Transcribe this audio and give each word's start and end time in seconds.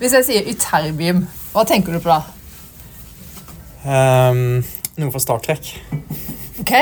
Hvis 0.00 0.14
jeg 0.16 0.24
sier 0.26 0.46
ytterbium, 0.48 1.24
hva 1.52 1.64
tenker 1.68 1.92
du 1.96 2.00
på 2.00 2.08
da? 2.08 2.22
Um, 3.84 4.60
noe 5.00 5.12
fra 5.12 5.20
Star 5.22 5.42
Trek. 5.44 5.68
Ok? 6.60 6.72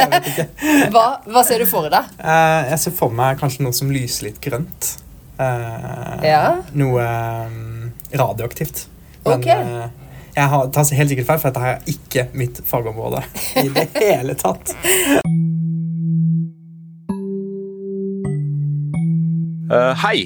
hva, 0.94 1.04
hva 1.28 1.42
ser 1.44 1.60
du 1.62 1.68
for 1.68 1.88
deg? 1.92 2.08
Uh, 2.20 2.70
jeg 2.72 2.80
ser 2.86 2.96
for 2.96 3.12
meg 3.16 3.38
kanskje 3.40 3.64
noe 3.66 3.76
som 3.76 3.92
lyser 3.92 4.30
litt 4.30 4.40
grønt. 4.44 4.94
Uh, 5.40 6.16
Ja. 6.24 6.42
Noe 6.76 7.04
um, 7.04 7.90
radioaktivt. 8.12 8.86
Men 9.26 9.36
Ok. 9.36 9.48
uh, 9.52 9.88
jeg 10.36 10.46
har, 10.52 10.68
tar 10.72 10.92
helt 10.96 11.12
sikkert 11.12 11.28
feil, 11.28 11.40
for 11.42 11.50
dette 11.52 11.70
er 11.74 11.92
ikke 11.92 12.26
mitt 12.38 12.60
fagområde 12.68 13.20
i 13.60 13.68
det 13.74 13.88
hele 14.00 14.36
tatt. 14.38 14.72
Eh, 19.70 19.94
hei, 20.02 20.18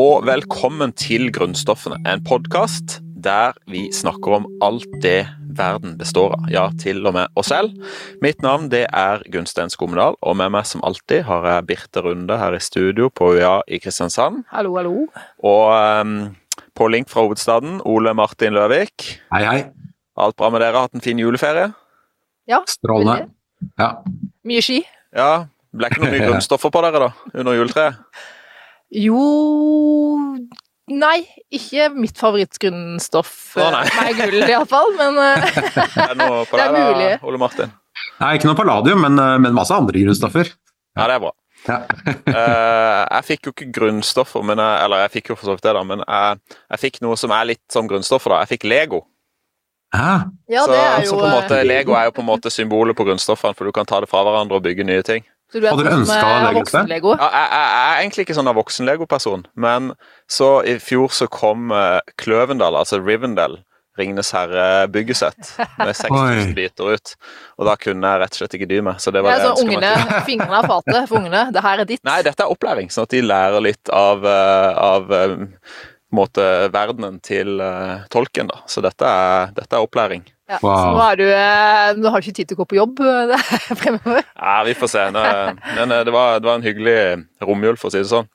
og 0.00 0.22
velkommen 0.24 0.94
til 0.96 1.26
Grunnstoffene, 1.34 1.98
en 2.08 2.22
podkast 2.24 3.00
der 3.20 3.56
vi 3.68 3.82
snakker 3.92 4.38
om 4.38 4.46
alt 4.64 4.86
det 5.02 5.26
verden 5.58 5.96
består 6.00 6.38
av. 6.38 6.46
Ja, 6.48 6.62
til 6.80 7.02
og 7.04 7.16
med 7.18 7.28
oss 7.36 7.50
selv. 7.50 7.74
Mitt 8.24 8.40
navn 8.40 8.70
det 8.72 8.86
er 8.86 9.20
Gunstein 9.34 9.68
Skomedal, 9.72 10.16
og 10.22 10.38
med 10.40 10.54
meg 10.54 10.64
som 10.70 10.84
alltid 10.86 11.26
har 11.28 11.44
jeg 11.50 11.66
Birte 11.68 12.04
Runde 12.06 12.38
her 12.40 12.56
i 12.56 12.62
studio 12.64 13.10
på 13.12 13.34
UiA 13.34 13.58
i 13.68 13.82
Kristiansand. 13.82 14.46
Hallo, 14.54 14.72
hallo. 14.78 15.04
Og 15.44 15.68
um, 15.74 16.16
på 16.78 16.88
link 16.94 17.12
fra 17.12 17.26
hovedstaden, 17.26 17.82
Ole 17.84 18.14
Martin 18.16 18.56
Løvik. 18.56 19.10
Hei, 19.34 19.44
hei. 19.44 19.60
Alt 20.16 20.38
bra 20.40 20.48
med 20.54 20.64
dere? 20.64 20.86
Hatt 20.86 20.96
en 20.96 21.04
fin 21.04 21.20
juleferie? 21.20 21.74
Ja, 22.48 22.64
Strålende. 22.70 23.28
Ja. 23.76 23.96
mye 24.48 24.64
ski. 24.64 24.80
Ja, 25.12 25.32
ble 25.76 25.92
ikke 25.92 26.06
noe 26.06 26.14
mye 26.14 26.26
grunnstoffer 26.30 26.72
på 26.72 26.88
dere 26.88 27.08
da, 27.10 27.14
under 27.34 27.58
juletreet? 27.58 28.38
Jo 28.90 29.20
Nei, 30.90 31.20
ikke 31.54 31.84
mitt 31.94 32.18
favorittgrunnstoff. 32.18 33.34
Å, 33.62 33.66
nei. 33.70 33.84
Nei, 33.94 34.14
gull 34.18 34.40
iallfall, 34.42 34.88
men 34.98 35.20
eh, 35.22 35.44
Er 36.02 36.16
det 36.18 36.64
er 36.64 36.72
mulig. 36.74 37.12
Ole 37.22 37.38
Martin? 37.38 37.70
Nei, 38.18 38.32
ikke 38.38 38.50
noe 38.50 38.58
palladium, 38.58 39.04
men, 39.04 39.20
eh, 39.22 39.36
men 39.38 39.54
masse 39.54 39.76
andre 39.76 40.02
grunnstoffer. 40.02 40.50
Ja, 40.98 41.06
det 41.06 41.20
er 41.20 41.22
bra. 41.22 41.30
Ja. 41.68 41.76
uh, 41.84 43.04
jeg 43.20 43.26
fikk 43.28 43.46
jo 43.46 43.54
ikke 43.54 43.68
grunnstoffer, 43.76 44.42
men 44.48 44.58
jeg, 44.58 44.82
eller 44.82 45.04
jeg 45.04 45.14
fikk 45.18 45.30
jo 45.30 45.38
for 45.38 45.50
så 45.50 45.54
vidt 45.54 45.66
det, 45.68 45.76
da, 45.76 45.86
men 45.86 46.02
jeg, 46.02 46.56
jeg 46.72 46.82
fikk 46.88 47.00
noe 47.04 47.18
som 47.20 47.34
er 47.36 47.50
litt 47.52 47.64
som 47.70 47.86
grunnstoffer. 47.90 48.34
da. 48.34 48.42
Jeg 48.42 48.56
fikk 48.56 48.66
Lego. 48.72 49.04
Ah, 49.94 50.26
ja, 50.50 50.64
så, 50.64 50.70
det 50.70 50.80
er 50.80 51.04
jo 51.04 51.12
så 51.12 51.18
på 51.18 51.26
en 51.26 51.34
måte, 51.34 51.62
Lego 51.66 51.94
er 51.98 52.08
jo 52.08 52.14
på 52.14 52.22
en 52.22 52.30
måte 52.30 52.50
symbolet 52.54 52.98
på 52.98 53.06
grunnstoffene, 53.06 53.54
for 53.58 53.66
du 53.66 53.74
kan 53.74 53.86
ta 53.86 53.98
det 54.02 54.10
fra 54.10 54.22
hverandre 54.26 54.58
og 54.58 54.66
bygge 54.66 54.86
nye 54.86 55.06
ting. 55.06 55.26
Så 55.50 55.58
du 55.58 55.66
er 55.66 55.72
Hadde 55.74 55.86
du 55.88 55.94
ønska 55.96 56.20
til 56.20 56.44
det? 56.46 56.52
voksen-lego? 56.60 57.16
Ja, 57.18 57.30
jeg, 57.34 57.48
jeg, 57.50 57.70
jeg 57.74 57.88
er 57.88 58.04
egentlig 58.04 58.26
ikke 58.26 58.36
sånn 58.38 58.50
en 58.52 58.58
voksen-Lego-person, 58.60 59.42
men 59.66 59.90
så 60.30 60.50
i 60.62 60.76
fjor 60.82 61.10
så 61.14 61.26
kom 61.30 61.74
uh, 61.74 61.98
Kløvendal, 62.22 62.78
altså 62.78 63.00
Rivendell, 63.02 63.58
Ringenes 63.98 64.30
herre-byggesett 64.32 65.50
med 65.78 65.92
6000 65.98 66.54
biter 66.54 66.94
ut. 66.94 67.14
Og 67.58 67.66
da 67.68 67.76
kunne 67.80 68.12
jeg 68.12 68.22
rett 68.22 68.36
og 68.36 68.42
slett 68.42 68.56
ikke 68.58 68.68
dy 68.70 68.80
meg. 68.86 69.00
Så 69.02 69.12
det 69.14 69.24
var 69.26 69.34
er 69.34 69.42
det 69.42 69.48
jeg 69.48 69.58
sånn 69.58 69.70
meg 69.72 69.80
ungene, 69.82 70.20
fingrene 70.30 70.60
av 70.60 70.70
fatet 70.70 71.10
for 71.10 71.20
ungene. 71.20 71.44
Det 71.54 71.64
her 71.66 71.82
er 71.82 71.90
ditt. 71.90 72.02
Nei, 72.06 72.20
dette 72.26 72.46
er 72.46 72.54
opplæring, 72.54 72.92
sånn 72.94 73.08
at 73.08 73.16
de 73.16 73.24
lærer 73.26 73.64
litt 73.66 73.92
av, 73.92 74.24
eh, 74.30 74.80
av 74.86 75.14
eh, 75.18 75.34
måte, 76.16 76.46
verdenen 76.74 77.20
til 77.26 77.60
uh, 77.62 78.06
tolken. 78.10 78.50
da. 78.50 78.62
Så 78.70 78.82
dette 78.86 79.06
er, 79.06 79.52
dette 79.58 79.76
er 79.76 79.84
opplæring. 79.84 80.24
Ja. 80.50 80.58
Wow. 80.62 80.76
Så 80.76 80.90
nå, 80.90 81.02
er 81.04 81.20
du, 81.20 81.24
eh, 81.30 82.00
nå 82.00 82.10
har 82.10 82.20
du 82.20 82.26
ikke 82.26 82.40
tid 82.40 82.50
til 82.50 82.58
å 82.58 82.62
gå 82.64 82.68
på 82.72 82.78
jobb 82.80 83.00
eh, 83.06 83.34
er 83.70 83.78
fremover. 83.78 84.26
Ja, 84.34 84.58
vi 84.66 84.74
får 84.74 84.90
se. 84.90 85.06
Nå, 85.14 85.24
men 85.76 85.94
eh, 85.94 86.04
det 86.08 86.14
var, 86.14 86.42
det 86.42 86.50
var 86.50 86.58
en 86.58 86.66
hyggelig 86.66 86.98
romjul, 87.46 87.78
for 87.78 87.90
å 87.90 87.94
si 87.94 88.02
det 88.02 88.10
sånn. 88.10 88.28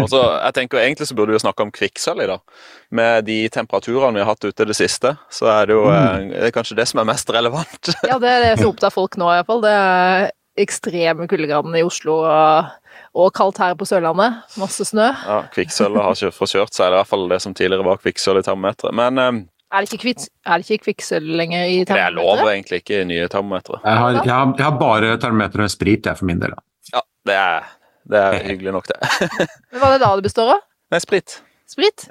Også, 0.00 0.16
jeg 0.16 0.54
tenker 0.56 0.80
Egentlig 0.80 1.04
så 1.10 1.14
burde 1.18 1.34
vi 1.34 1.40
snakke 1.42 1.66
om 1.66 1.72
kvikksølv 1.74 2.24
i 2.24 2.28
dag. 2.30 2.62
Med 2.96 3.26
de 3.26 3.42
temperaturene 3.52 4.16
vi 4.16 4.22
har 4.22 4.30
hatt 4.30 4.46
ute 4.46 4.64
i 4.64 4.70
det 4.70 4.76
siste, 4.78 5.12
så 5.28 5.50
er 5.52 5.68
det 5.68 5.76
jo 5.76 5.84
mm. 5.90 6.30
det 6.32 6.46
er 6.48 6.54
kanskje 6.54 6.78
det 6.78 6.86
som 6.88 7.02
er 7.02 7.10
mest 7.10 7.32
relevant. 7.34 7.92
Ja, 8.10 8.16
det 8.22 8.30
er 8.30 8.44
det 8.46 8.54
som 8.60 8.70
opptar 8.70 8.94
folk 8.94 9.18
nå, 9.20 9.28
iallfall. 9.34 9.64
Det 9.66 9.74
er 9.74 10.30
ekstreme 10.60 11.28
kuldegradene 11.30 11.80
i 11.80 11.86
Oslo 11.86 12.20
og, 12.24 12.72
og 13.16 13.30
kaldt 13.36 13.60
her 13.62 13.76
på 13.78 13.86
Sørlandet. 13.88 14.40
Masse 14.60 14.86
snø. 14.88 15.10
Ja, 15.26 15.42
Kvikksølvet 15.54 16.06
har 16.06 16.16
ikke 16.16 16.38
forkjørt 16.40 16.74
seg, 16.74 16.86
det 16.86 16.90
er 16.90 16.98
i 16.98 17.02
hvert 17.02 17.12
fall 17.12 17.30
det 17.30 17.40
som 17.44 17.56
tidligere 17.56 17.86
var 17.86 18.00
kvikksølv 18.02 18.42
i 18.42 18.46
termometeret. 18.46 18.96
Men 18.96 19.20
eh, 19.20 19.40
Er 19.72 19.84
det 19.84 19.92
ikke, 19.92 20.02
kvitt, 20.02 20.24
er 20.46 20.58
det 20.58 20.66
ikke 20.70 20.84
kvikksølv 20.88 21.36
lenger 21.38 21.68
i 21.70 21.76
det 21.84 21.94
er 21.94 22.10
lov 22.10 22.32
termometeret? 22.36 22.54
egentlig 22.56 22.78
ikke 22.82 22.96
i 23.00 23.04
nye 23.06 23.28
termometere. 23.30 23.78
jeg, 23.84 23.98
har, 24.00 24.10
jeg, 24.16 24.32
har, 24.32 24.54
jeg 24.58 24.64
har 24.66 24.78
bare 24.80 25.12
termometer 25.22 25.62
med 25.62 25.70
sprit, 25.70 26.06
jeg, 26.06 26.18
for 26.18 26.26
min 26.26 26.40
del. 26.42 26.50
da. 26.56 26.64
Ja, 26.96 27.02
det 27.30 27.36
er, 27.38 27.68
det 28.10 28.18
er 28.24 28.38
hyggelig 28.48 28.72
nok, 28.74 28.88
det. 28.90 28.98
Men 29.70 29.78
Hva 29.78 29.92
er 29.92 29.94
det 29.98 30.02
da 30.02 30.10
det 30.18 30.26
består 30.26 30.50
av? 30.56 30.64
Nei, 30.90 30.98
sprit. 31.04 31.36
Sprit? 31.70 32.08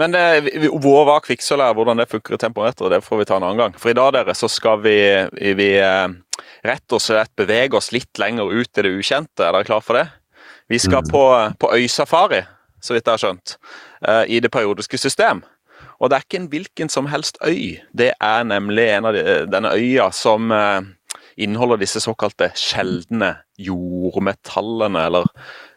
Men 0.00 0.14
det, 0.14 0.22
hvor 0.82 1.04
var 1.06 1.20
kvikksølv 1.26 1.62
er, 1.62 1.74
hvordan 1.76 1.98
det 2.00 2.06
funker 2.10 2.34
i 2.34 2.38
tempometeret, 2.40 2.90
det 2.94 3.02
får 3.04 3.20
vi 3.20 3.26
ta 3.28 3.36
en 3.38 3.44
annen 3.46 3.60
gang. 3.60 3.74
For 3.78 3.90
i 3.92 3.96
dag 3.98 4.12
dere, 4.16 4.34
så 4.34 4.48
skal 4.50 4.80
vi, 4.82 4.94
vi 5.58 5.68
eh, 5.82 6.06
rett 6.66 6.94
og 6.96 7.02
slett 7.02 7.30
bevege 7.38 7.76
oss 7.78 7.90
litt 7.94 8.18
lenger 8.22 8.50
ut 8.50 8.78
i 8.80 8.84
det 8.86 8.94
ukjente. 8.94 9.42
Er 9.44 9.52
dere 9.58 9.66
klar 9.68 9.82
for 9.84 9.98
det? 10.00 10.06
Vi 10.72 10.78
skal 10.80 11.02
Mhm. 11.04 11.10
på, 11.12 11.24
på 11.60 11.72
øysafari, 11.76 12.40
så 12.82 12.94
vidt 12.96 13.06
jeg 13.06 13.12
har 13.18 13.22
skjønt, 13.26 13.56
eh, 14.08 14.22
i 14.32 14.40
det 14.40 14.50
periodiske 14.54 14.98
system. 14.98 15.42
Og 16.04 16.10
det 16.12 16.18
er 16.18 16.26
ikke 16.26 16.42
en 16.42 16.50
hvilken 16.52 16.92
som 16.92 17.08
helst 17.08 17.40
øy. 17.40 17.80
Det 17.96 18.12
er 18.12 18.44
nemlig 18.44 18.90
en 18.92 19.08
av 19.08 19.16
de, 19.16 19.24
denne 19.48 19.72
øya 19.72 20.10
som 20.12 20.52
eh, 20.52 20.82
inneholder 21.40 21.80
disse 21.80 22.02
såkalte 22.04 22.50
sjeldne 22.58 23.30
jordmetallene, 23.56 25.00
eller 25.08 25.28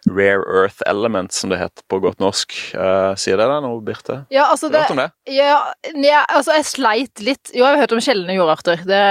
rare 0.10 0.44
earth 0.52 0.82
elements, 0.90 1.40
som 1.40 1.52
det 1.52 1.60
heter 1.62 1.86
på 1.88 2.00
godt 2.04 2.20
norsk. 2.24 2.54
Uh, 2.74 3.14
sier 3.20 3.40
det 3.40 3.48
deg 3.50 3.64
noe, 3.64 3.80
Birte? 3.86 4.20
Ja, 4.34 4.48
altså 4.52 4.70
det 4.74 4.84
det? 4.98 5.08
ja, 5.36 5.60
ja, 5.96 6.24
altså 6.26 6.58
jeg 6.58 6.68
sleit 6.70 7.24
litt 7.24 7.52
Jo, 7.54 7.64
jeg 7.64 7.76
har 7.76 7.84
hørt 7.84 7.96
om 7.96 8.04
sjeldne 8.04 8.38
jordarter. 8.38 8.84
Det 8.88 9.04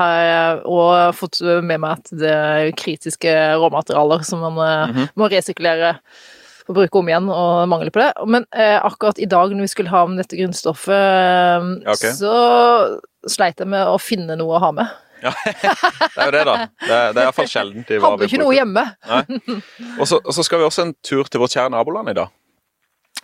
har 0.00 0.18
jeg 0.26 0.60
òg 0.76 1.16
fått 1.18 1.40
med 1.44 1.80
meg 1.80 1.96
at 1.96 2.12
det 2.22 2.34
er 2.34 2.74
kritiske 2.76 3.36
råmaterialer 3.62 4.26
som 4.26 4.44
man 4.44 4.60
mm 4.60 4.96
-hmm. 4.96 5.08
må 5.14 5.30
resirkulere 5.32 5.96
og 6.70 6.78
bruke 6.78 7.00
om 7.00 7.10
igjen, 7.10 7.28
og 7.34 7.68
mangler 7.70 7.92
på 7.94 8.02
det. 8.02 8.10
Men 8.30 8.46
eh, 8.54 8.78
akkurat 8.78 9.20
i 9.20 9.28
dag 9.30 9.52
når 9.52 9.66
vi 9.66 9.72
skulle 9.74 9.92
ha 9.92 10.04
med 10.08 10.22
dette 10.22 10.38
grunnstoffet, 10.38 11.70
okay. 11.90 12.14
Så 12.16 12.34
sleit 13.28 13.60
jeg 13.60 13.68
med 13.68 13.90
å 13.90 13.98
finne 14.00 14.38
noe 14.38 14.56
å 14.56 14.62
ha 14.62 14.72
med. 14.80 14.98
Ja, 15.20 15.34
det 15.44 16.16
er 16.16 16.30
jo 16.30 16.34
det, 16.34 16.44
da. 16.48 16.54
Det 16.80 16.92
er, 16.96 17.10
det 17.12 17.20
er 17.20 17.26
iallfall 17.26 17.50
sjeldent. 17.50 17.90
i 17.90 17.98
hva 18.00 18.14
Hadde 18.14 18.24
vi 18.24 18.30
ikke 18.30 18.42
noe 18.42 18.56
hjemme. 18.56 18.84
Og 19.98 20.06
så, 20.08 20.20
og 20.20 20.32
så 20.32 20.44
skal 20.46 20.62
vi 20.62 20.68
også 20.70 20.86
en 20.86 20.94
tur 21.04 21.28
til 21.28 21.42
vårt 21.42 21.56
kjære 21.56 21.74
naboland 21.74 22.12
i 22.14 22.16
dag. 22.16 22.32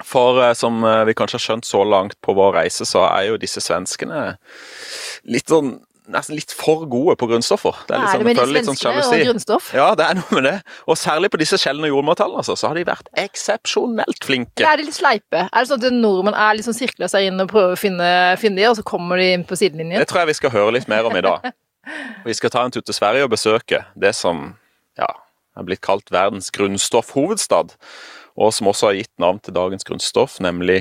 For 0.05 0.43
eh, 0.45 0.53
som 0.59 0.85
eh, 0.85 1.05
vi 1.09 1.17
kanskje 1.17 1.39
har 1.39 1.47
skjønt 1.47 1.69
så 1.69 1.81
langt 1.89 2.19
på 2.25 2.37
vår 2.37 2.59
reise, 2.61 2.85
så 2.89 3.07
er 3.09 3.31
jo 3.31 3.41
disse 3.41 3.63
svenskene 3.65 4.37
litt 5.33 5.49
sånn 5.49 5.79
Nesten 6.07 6.37
litt 6.39 6.53
for 6.55 6.85
gode 6.87 7.17
på 7.19 7.27
grunnstoffer. 7.27 7.81
Det 7.89 7.97
er 7.97 8.03
litt 8.03 8.13
sånn, 8.13 8.25
det 8.29 8.35
føler 8.39 8.55
litt 8.55 8.69
sånn 8.69 8.79
sjalusi. 8.79 9.17
og 9.17 9.25
grunnstoff? 9.27 9.71
Ja, 9.75 9.87
det 9.99 10.05
er 10.07 10.19
noe 10.21 10.37
med 10.37 10.45
det. 10.47 10.55
Og 10.87 10.99
særlig 11.01 11.33
på 11.33 11.41
disse 11.41 11.59
sjeldne 11.59 11.91
jordmortallene, 11.91 12.45
altså, 12.45 12.55
så 12.55 12.71
har 12.71 12.79
de 12.79 12.85
vært 12.87 13.11
eksepsjonelt 13.19 14.23
flinke. 14.29 14.63
Ja, 14.63 14.73
Er 14.77 14.79
de 14.79 14.87
litt 14.87 14.99
sleipe? 14.99 15.49
Er 15.51 15.57
det 15.59 15.67
sånn 15.73 15.83
at 15.83 15.97
nordmenn 15.99 16.39
er 16.39 16.55
litt 16.55 16.69
sånn 16.69 16.79
sirkler 16.79 17.11
seg 17.11 17.27
inn 17.27 17.43
og 17.43 17.51
prøver 17.51 17.75
å 17.75 17.81
finne, 17.81 18.11
finne 18.39 18.63
de, 18.63 18.69
og 18.71 18.79
så 18.79 18.87
kommer 18.87 19.19
de 19.19 19.33
inn 19.35 19.47
på 19.49 19.59
sidelinjen? 19.59 19.99
Det 19.99 20.07
tror 20.13 20.23
jeg 20.23 20.31
vi 20.31 20.39
skal 20.39 20.55
høre 20.55 20.77
litt 20.79 20.87
mer 20.93 21.11
om 21.11 21.17
i 21.19 21.25
dag. 21.27 21.51
Vi 22.27 22.35
skal 22.35 22.51
ta 22.51 22.65
en 22.67 22.73
tur 22.75 22.83
til 22.83 22.97
Sverige 22.97 23.23
og 23.23 23.31
besøke 23.31 23.85
det 23.95 24.11
som 24.19 24.57
ja, 24.99 25.07
er 25.55 25.67
blitt 25.69 25.85
kalt 25.87 26.11
verdens 26.11 26.51
grunnstoffhovedstad, 26.51 27.77
og 28.37 28.51
som 28.53 28.67
også 28.73 28.91
har 28.91 28.97
gitt 28.99 29.13
navn 29.23 29.39
til 29.39 29.55
dagens 29.55 29.87
grunnstoff, 29.87 30.41
nemlig 30.43 30.81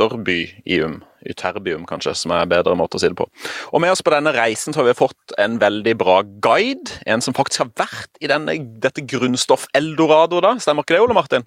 ytterbyum. 0.00 1.00
Ytterbium, 1.28 1.82
kanskje, 1.88 2.14
som 2.16 2.32
er 2.32 2.46
en 2.46 2.50
bedre 2.50 2.72
måte 2.78 2.96
å 2.96 3.00
si 3.02 3.10
det 3.10 3.18
på. 3.18 3.26
Og 3.74 3.82
med 3.84 3.92
oss 3.92 4.00
på 4.04 4.12
denne 4.14 4.32
reisen 4.32 4.72
så 4.72 4.80
har 4.80 4.88
vi 4.88 4.96
fått 4.96 5.34
en 5.40 5.58
veldig 5.60 5.94
bra 6.00 6.20
guide. 6.44 6.96
En 7.04 7.20
som 7.24 7.36
faktisk 7.36 7.64
har 7.64 7.72
vært 7.82 8.22
i 8.24 8.30
denne, 8.30 8.56
dette 8.80 9.04
grunnstoff 9.04 9.66
eldorado, 9.76 10.40
da. 10.44 10.54
Stemmer 10.62 10.86
ikke 10.86 10.96
det, 10.96 11.02
Ole 11.04 11.16
Martin? 11.16 11.44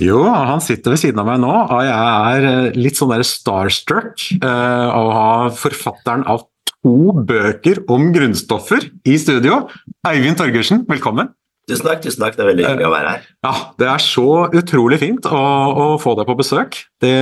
Jo, 0.00 0.22
han 0.32 0.64
sitter 0.64 0.94
ved 0.94 1.02
siden 1.02 1.20
av 1.20 1.28
meg 1.28 1.42
nå, 1.42 1.52
og 1.52 1.82
jeg 1.84 2.14
er 2.30 2.48
eh, 2.52 2.78
litt 2.80 3.00
sånn 3.00 3.12
der 3.12 3.26
starstruck 3.28 4.30
eh, 4.40 4.86
av 4.88 5.10
å 5.10 5.18
ha 5.18 5.34
forfatteren 5.52 6.24
av 6.30 6.46
to 6.80 7.12
bøker 7.28 7.82
om 7.92 8.08
grunnstoffer 8.14 8.88
i 9.04 9.18
studio. 9.20 9.66
Eivind 10.08 10.40
Torgersen, 10.40 10.86
velkommen. 10.88 11.28
Tusen 11.70 11.86
takk, 11.86 12.02
tusen 12.02 12.24
takk. 12.24 12.34
Det 12.36 12.44
er 12.44 12.50
veldig 12.50 12.66
hyggelig 12.66 12.88
å 12.88 12.92
være 12.92 13.14
her. 13.14 13.30
Ja, 13.46 13.54
det 13.78 13.88
er 13.92 14.02
så 14.02 14.28
utrolig 14.60 15.00
fint 15.02 15.28
å, 15.30 15.40
å 15.70 15.86
få 16.02 16.16
deg 16.18 16.28
på 16.28 16.38
besøk. 16.40 16.82
Det, 17.02 17.14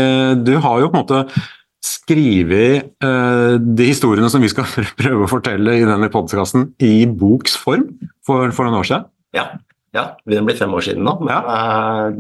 du 0.47 0.56
har 0.65 0.83
jo 0.83 0.91
på 0.91 0.97
en 0.97 1.05
måte 1.05 1.47
skrevet 1.85 2.89
eh, 3.05 3.55
de 3.61 3.87
historiene 3.87 4.31
som 4.33 4.43
vi 4.43 4.50
skal 4.50 4.67
prøve 5.00 5.27
å 5.27 5.31
fortelle 5.31 5.77
i 5.79 5.87
denne 5.87 6.11
podkasten 6.12 6.73
i 6.83 7.06
boks 7.06 7.59
form 7.61 7.87
for, 8.27 8.50
for 8.55 8.67
noen 8.67 8.81
år 8.81 8.89
siden. 8.89 9.06
Ja, 9.37 9.47
ja 9.97 10.11
det 10.17 10.27
begynner 10.27 10.49
å 10.49 10.50
bli 10.50 10.59
fem 10.59 10.75
år 10.75 10.89
siden 10.89 11.06
nå. 11.06 11.15
Men 11.23 11.53
eh, 11.55 12.19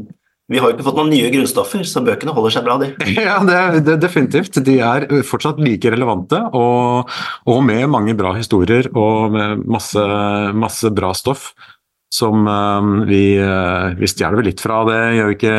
vi 0.48 0.60
har 0.60 0.70
jo 0.70 0.78
ikke 0.78 0.86
fått 0.86 0.96
noen 0.96 1.10
nye 1.12 1.32
grunnstoffer, 1.32 1.82
så 1.84 2.00
bøkene 2.04 2.32
holder 2.36 2.54
seg 2.54 2.68
bra, 2.68 2.78
de. 2.80 2.92
Ja, 3.18 3.40
det, 3.44 3.82
det, 3.84 3.98
definitivt. 4.04 4.60
De 4.64 4.78
er 4.80 5.08
fortsatt 5.28 5.60
like 5.60 5.92
relevante, 5.92 6.40
og, 6.56 7.10
og 7.48 7.58
med 7.66 7.84
mange 7.92 8.14
bra 8.16 8.32
historier 8.38 8.88
og 8.94 9.34
med 9.34 9.66
masse, 9.68 10.06
masse 10.56 10.92
bra 10.96 11.12
stoff. 11.16 11.50
Som 12.08 12.46
eh, 12.48 13.06
vi, 13.06 13.22
uh, 13.40 13.92
vi 13.98 14.08
stjeler 14.08 14.40
vel 14.40 14.48
litt 14.48 14.62
fra 14.64 14.80
det, 14.88 15.00
gjør 15.18 15.28
vi 15.28 15.36
ikke, 15.36 15.58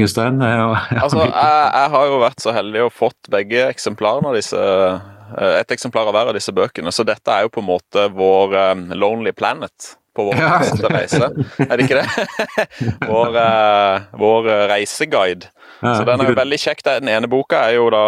Gunstein? 0.00 0.40
Altså, 1.02 1.26
jeg, 1.26 1.34
jeg 1.34 1.92
har 1.96 2.08
jo 2.08 2.22
vært 2.22 2.42
så 2.42 2.56
heldig 2.56 2.86
å 2.86 2.92
fått 2.92 3.30
begge 3.32 3.68
eksemplarene 3.68 4.32
av 4.32 4.38
disse 4.38 4.62
eh, 4.62 5.52
et 5.60 5.74
eksemplar 5.74 6.08
av 6.08 6.16
hver 6.16 6.32
av 6.32 6.36
disse 6.38 6.54
bøkene, 6.54 6.92
så 6.94 7.04
dette 7.06 7.32
er 7.32 7.44
jo 7.44 7.52
på 7.52 7.62
en 7.64 7.68
måte 7.68 8.06
vår 8.14 8.56
um, 8.72 8.84
Lonely 8.94 9.34
Planet 9.36 9.96
på 10.16 10.28
vår 10.28 10.38
Ja. 10.40 10.60
reise. 10.94 11.28
Er 11.66 11.72
det 11.74 11.88
ikke 11.88 11.98
det? 11.98 12.60
vår, 13.10 13.34
uh, 13.36 14.06
vår 14.16 14.48
reiseguide. 14.70 15.50
Så 15.82 16.06
den 16.08 16.22
er 16.22 16.30
jo 16.30 16.38
veldig 16.38 16.58
kjekk. 16.62 16.80
Den 16.86 17.10
ene 17.12 17.28
boka 17.28 17.58
er 17.66 17.76
jo 17.76 17.90
da 17.92 18.04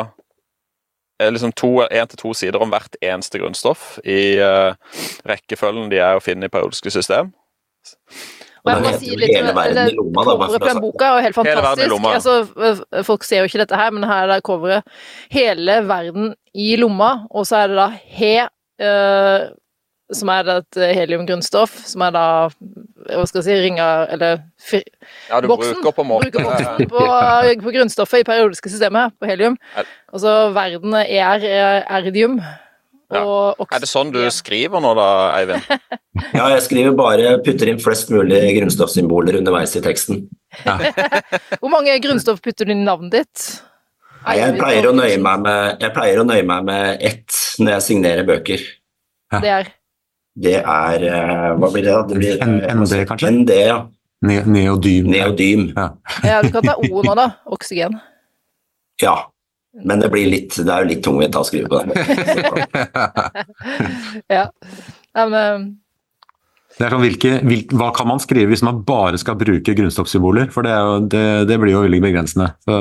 er 1.19 1.35
liksom 1.35 1.53
to, 1.59 1.73
en 1.83 2.09
til 2.09 2.21
to 2.23 2.33
sider 2.39 2.63
om 2.63 2.71
hvert 2.73 2.95
eneste 3.03 3.43
grunnstoff 3.43 3.99
i 4.07 4.39
uh, 4.39 4.73
rekkefølgen 5.29 5.91
de 5.91 5.99
er 5.99 6.17
å 6.17 6.23
finne 6.23 6.47
i 6.47 6.53
periodiske 6.53 6.95
system. 6.95 7.35
Og 8.67 8.73
jeg 8.75 8.83
må 8.85 8.91
si 9.01 9.15
litt 9.17 9.31
Hele 9.33 9.53
verden 9.57 9.89
i 9.89 9.95
lomma, 9.97 10.25
da, 10.27 10.33
Coveret 10.35 10.61
på 10.61 10.69
den 10.69 10.81
boka 10.83 11.07
er 11.07 11.15
jo 11.15 11.23
helt 11.29 11.37
fantastisk. 11.39 12.09
Altså, 12.11 13.05
folk 13.07 13.25
ser 13.25 13.41
jo 13.45 13.49
ikke 13.49 13.61
dette 13.63 13.79
her, 13.79 13.95
men 13.95 14.05
her 14.05 14.27
er 14.27 14.33
det 14.35 14.43
coveret. 14.45 14.83
Hele 15.33 15.79
verden 15.89 16.35
i 16.55 16.75
lomma, 16.77 17.13
og 17.31 17.47
så 17.49 17.63
er 17.63 17.71
det 17.73 17.79
da 17.79 17.87
he, 18.19 18.35
uh, 18.83 19.47
som 20.13 20.29
er 20.33 20.51
et 20.57 20.79
heliumgrunnstoff, 20.99 21.79
som 21.89 22.05
er 22.09 22.13
da 22.17 22.27
hva 22.51 23.25
skal 23.29 23.41
jeg 23.41 23.47
si, 23.47 23.57
ringer 23.69 24.09
Eller 24.13 24.39
fri, 24.61 24.83
Ja, 25.31 25.41
du 25.41 25.49
boksen. 25.49 25.79
bruker 25.81 25.95
på 25.97 26.05
Bruker 26.09 26.45
boksen 26.45 26.89
på, 26.93 27.03
på 27.65 27.73
grunnstoffet 27.79 28.21
i 28.21 28.29
periodiske 28.29 28.73
systemet 28.73 29.15
på 29.21 29.29
helium. 29.31 29.57
Er- 29.77 29.89
Og 30.13 30.21
så 30.25 30.35
verden 30.57 30.95
er 30.95 31.45
eh, 31.45 31.85
erdium. 31.99 32.41
Ja. 33.09 33.23
Er 33.73 33.81
det 33.81 33.89
sånn 33.89 34.11
du 34.13 34.19
skriver 34.35 34.83
nå, 34.85 34.91
da, 34.99 35.09
Eivind? 35.39 35.65
Ja, 36.35 36.49
jeg 36.51 36.65
skriver 36.67 36.97
bare 36.99 37.37
putter 37.47 37.71
inn 37.71 37.79
flest 37.81 38.09
mulig 38.11 38.41
grunnstoffsymboler 38.57 39.37
underveis 39.39 39.77
i 39.79 39.83
teksten. 39.85 40.25
Hvor 41.61 41.71
mange 41.71 41.95
grunnstoff 42.03 42.41
putter 42.43 42.67
du 42.67 42.73
inn 42.75 42.83
i 42.83 42.89
navnet 42.89 43.15
ditt? 43.15 43.45
Nei, 44.25 44.35
jeg 44.41 44.57
pleier 44.59 44.89
å 44.91 44.95
nøye 44.99 45.21
meg 45.23 45.45
med, 45.45 45.79
jeg 45.85 45.95
pleier 45.95 46.21
å 46.21 46.27
nøye 46.27 46.43
meg 46.49 46.67
med 46.67 47.05
ett 47.07 47.39
når 47.63 47.77
jeg 47.77 47.87
signerer 47.87 48.27
bøker. 48.29 48.65
Det 49.39 49.53
er 49.55 49.71
Det 50.39 50.57
er 50.59 51.07
eh, 51.07 51.47
Hva 51.59 51.71
blir 51.73 51.87
det? 51.87 51.95
da? 51.95 52.03
Det 52.11 52.19
blir, 52.19 52.43
ND, 52.43 52.99
kanskje? 53.09 53.33
ND, 53.39 53.55
ja. 53.71 53.79
Ne 54.27 54.41
neodym. 54.43 55.07
Neodym. 55.15 55.69
Ja. 55.77 55.87
Ja, 56.27 56.43
du 56.43 56.51
kan 56.55 56.67
ta 56.67 56.75
O 56.83 57.03
nå, 57.07 57.15
da. 57.15 57.29
Oksygen. 57.47 58.01
Ja. 59.03 59.15
Men 59.85 60.01
det 60.01 60.09
blir 60.13 60.31
litt 60.31 60.57
Det 60.57 60.73
er 60.73 60.85
jo 60.85 60.89
litt 60.93 61.05
tungvint 61.05 61.37
å 61.37 61.45
skrive 61.47 61.69
på 61.71 61.83
det. 61.83 61.89
Ja. 64.33 64.45
ja 65.15 65.25
men, 65.29 65.65
Det 66.79 66.87
er 66.87 66.95
sånn, 66.95 67.03
hvilke, 67.03 67.31
hvil, 67.49 67.63
hva 67.77 67.89
kan 67.97 68.09
man 68.09 68.21
skrive 68.23 68.51
hvis 68.53 68.63
man 68.67 68.81
bare 68.87 69.19
skal 69.21 69.39
bruke 69.41 69.75
grunnstoffsymboler? 69.77 70.47
For 70.55 70.67
det, 70.67 70.73
er 70.73 70.87
jo, 70.87 70.95
det, 71.11 71.25
det 71.51 71.57
blir 71.61 71.75
jo 71.75 71.85
veldig 71.85 72.01
begrensende. 72.05 72.49
Så 72.65 72.73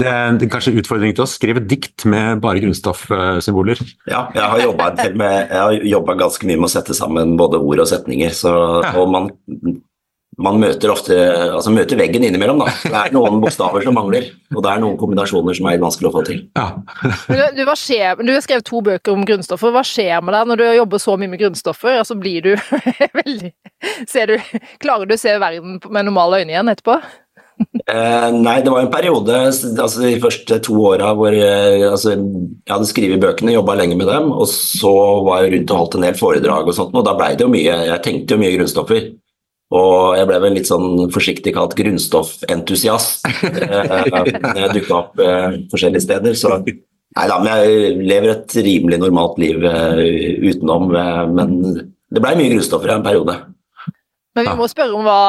det 0.00 0.08
er 0.08 0.50
kanskje 0.52 0.72
en 0.72 0.80
utfordring 0.82 1.12
til 1.16 1.26
oss. 1.26 1.36
skrive 1.38 1.60
dikt 1.68 2.06
med 2.08 2.42
bare 2.44 2.62
grunnstoffsymboler. 2.64 3.78
Ja, 4.10 4.20
jeg 4.34 4.46
har 4.46 4.64
jobba 4.64 6.14
ganske 6.24 6.48
mye 6.48 6.62
med 6.62 6.70
å 6.70 6.74
sette 6.74 6.96
sammen 6.96 7.36
både 7.40 7.56
ord 7.60 7.84
og 7.84 7.88
setninger, 7.92 8.32
så, 8.36 8.52
og 8.82 9.06
man, 9.12 9.24
man 10.40 10.56
møter 10.62 10.88
ofte 10.92 11.16
altså 11.52 11.72
møter 11.74 11.98
veggen 12.00 12.24
innimellom. 12.24 12.62
Da. 12.62 12.72
Det 12.86 13.00
er 13.02 13.14
noen 13.16 13.40
bokstaver 13.42 13.84
som 13.84 13.96
mangler, 13.98 14.30
og 14.54 14.64
det 14.64 14.70
er 14.72 14.82
noen 14.82 14.96
kombinasjoner 15.00 15.58
som 15.58 15.68
er 15.68 15.82
vanskelig 15.82 16.08
å 16.08 16.14
få 16.14 16.24
til. 16.28 16.44
Ja. 16.56 16.68
du, 17.28 17.40
du, 17.58 17.64
hva 17.68 17.76
skjer, 17.78 18.22
du 18.22 18.32
har 18.32 18.44
skrevet 18.44 18.68
to 18.68 18.80
bøker 18.84 19.12
om 19.12 19.26
grunnstoffer. 19.28 19.74
Hva 19.74 19.84
skjer 19.86 20.24
med 20.24 20.36
deg 20.36 20.48
når 20.48 20.62
du 20.62 20.66
jobber 20.80 21.02
så 21.02 21.18
mye 21.20 21.32
med 21.32 21.42
grunnstoffer? 21.42 21.98
Altså 22.00 22.16
blir 22.18 22.46
du 22.46 22.52
veldig 23.22 23.52
ser 24.08 24.32
du, 24.32 24.38
Klarer 24.82 25.08
du 25.08 25.16
å 25.16 25.20
se 25.20 25.34
verden 25.42 25.80
med 25.90 26.08
normale 26.08 26.42
øyne 26.42 26.54
igjen 26.54 26.72
etterpå? 26.72 26.96
Eh, 27.62 28.28
nei, 28.32 28.56
det 28.64 28.72
var 28.72 28.82
en 28.82 28.90
periode, 28.92 29.34
altså 29.44 30.02
de 30.02 30.16
første 30.22 30.58
to 30.64 30.76
åra 30.88 31.12
hvor 31.18 31.34
eh, 31.34 31.84
altså, 31.86 32.14
jeg 32.16 32.72
hadde 32.72 32.88
skrevet 32.88 33.22
bøkene, 33.22 33.54
jobba 33.54 33.76
lenge 33.78 33.98
med 33.98 34.08
dem, 34.08 34.30
og 34.32 34.48
så 34.50 34.92
var 35.26 35.44
jeg 35.44 35.52
rundt 35.56 35.74
og 35.74 35.82
holdt 35.82 35.98
en 35.98 36.06
del 36.08 36.18
foredrag 36.18 36.70
og 36.70 36.76
sånt, 36.76 36.96
og 36.96 37.06
da 37.06 37.14
blei 37.18 37.34
det 37.36 37.46
jo 37.46 37.52
mye 37.52 37.76
Jeg 37.92 38.02
tenkte 38.04 38.34
jo 38.34 38.42
mye 38.42 38.54
grunnstoffer. 38.56 39.04
Og 39.72 40.16
jeg 40.18 40.28
ble 40.28 40.38
vel 40.42 40.56
litt 40.58 40.68
sånn 40.68 41.06
forsiktig 41.12 41.54
kalt 41.56 41.74
grunnstoffentusiast 41.78 43.24
eh, 43.48 44.10
når 44.12 44.60
jeg 44.60 44.74
dukka 44.76 44.98
opp 44.98 45.22
eh, 45.22 45.62
forskjellige 45.72 46.04
steder. 46.04 46.36
Så 46.36 46.58
nei 46.60 47.24
da, 47.30 47.38
men 47.38 47.48
jeg 47.48 47.94
lever 48.10 48.34
et 48.34 48.56
rimelig 48.66 49.00
normalt 49.00 49.40
liv 49.40 49.64
eh, 49.64 50.02
utenom. 50.50 50.92
Eh, 50.92 51.22
men 51.38 51.56
det 52.12 52.20
blei 52.20 52.34
mye 52.36 52.52
grunnstoffer 52.52 52.92
i 52.92 52.96
en 52.98 53.06
periode. 53.06 53.38
Men 54.36 54.48
vi 54.48 54.58
må 54.60 54.68
spørre 54.68 54.96
om 54.96 55.08
hva, 55.08 55.22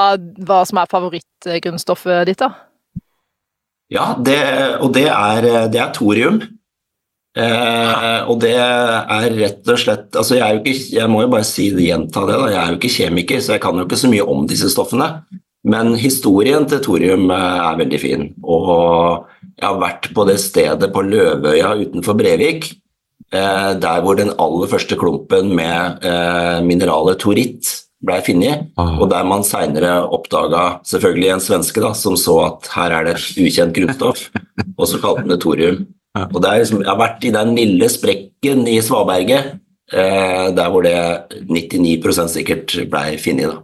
hva 0.47 0.59
som 0.67 0.79
er 0.79 0.91
favorittgrunnstoffet 0.91 2.27
ditt, 2.27 2.43
da. 2.43 2.51
Ja, 3.91 4.13
det, 4.17 4.39
og 4.81 4.93
det 4.95 5.07
er, 5.11 5.47
det 5.71 5.79
er 5.79 5.91
thorium. 5.95 6.39
Eh, 7.33 8.19
og 8.29 8.37
det 8.43 8.53
er 8.59 9.31
rett 9.33 9.65
og 9.65 9.79
slett 9.81 10.13
altså 10.19 10.35
jeg, 10.37 10.43
er 10.45 10.59
ikke, 10.59 10.73
jeg 10.99 11.09
må 11.09 11.23
jo 11.23 11.31
bare 11.31 11.47
si 11.49 11.71
det, 11.73 11.87
gjenta 11.87 12.27
det, 12.29 12.35
da. 12.37 12.51
jeg 12.51 12.59
er 12.61 12.69
jo 12.69 12.77
ikke 12.77 12.91
kjemiker, 12.93 13.39
så 13.41 13.55
jeg 13.55 13.63
kan 13.63 13.79
jo 13.79 13.87
ikke 13.87 14.01
så 14.03 14.11
mye 14.11 14.27
om 14.35 14.45
disse 14.49 14.69
stoffene. 14.69 15.09
Men 15.63 15.93
historien 15.95 16.67
til 16.67 16.81
thorium 16.83 17.29
eh, 17.31 17.59
er 17.69 17.79
veldig 17.79 17.99
fin. 18.01 18.29
Og 18.43 19.23
jeg 19.55 19.65
har 19.65 19.79
vært 19.81 20.09
på 20.15 20.25
det 20.27 20.39
stedet 20.43 20.91
på 20.93 21.05
Løvøya 21.07 21.73
utenfor 21.85 22.17
Brevik, 22.19 22.67
eh, 23.31 23.71
der 23.79 24.03
hvor 24.03 24.19
den 24.19 24.33
aller 24.37 24.69
første 24.71 24.99
klumpen 24.99 25.53
med 25.55 26.03
eh, 26.05 26.59
mineralet 26.67 27.21
toritt 27.23 27.71
ble 28.03 28.19
funnet. 28.25 28.67
Ah. 28.75 28.97
Og 28.99 29.07
der 29.13 29.25
man 29.27 29.45
seinere 29.47 30.01
oppdaga 30.11 30.83
selvfølgelig 30.89 31.31
en 31.31 31.43
svenske 31.47 31.83
da, 31.83 31.93
som 31.95 32.19
så 32.19 32.37
at 32.49 32.69
her 32.75 32.97
er 32.99 33.07
det 33.07 33.17
et 33.17 33.43
ukjent 33.47 33.75
grunnstoff, 33.77 34.27
og 34.75 34.89
så 34.89 34.99
kalte 34.99 35.23
han 35.23 35.31
det 35.31 35.39
thorium. 35.45 35.85
Ja. 36.13 36.27
Og 36.29 36.41
det 36.43 36.49
er 36.49 36.61
liksom, 36.61 36.81
Jeg 36.83 36.91
har 36.91 36.99
vært 37.01 37.25
i 37.25 37.33
den 37.33 37.53
lille 37.57 37.89
sprekken 37.89 38.67
i 38.69 38.77
svaberget, 38.85 39.53
eh, 39.91 40.47
der 40.53 40.69
hvor 40.69 40.85
det 40.85 40.95
99% 41.49 42.33
sikkert 42.35 42.75
ble 42.91 43.05
funnet. 43.21 43.63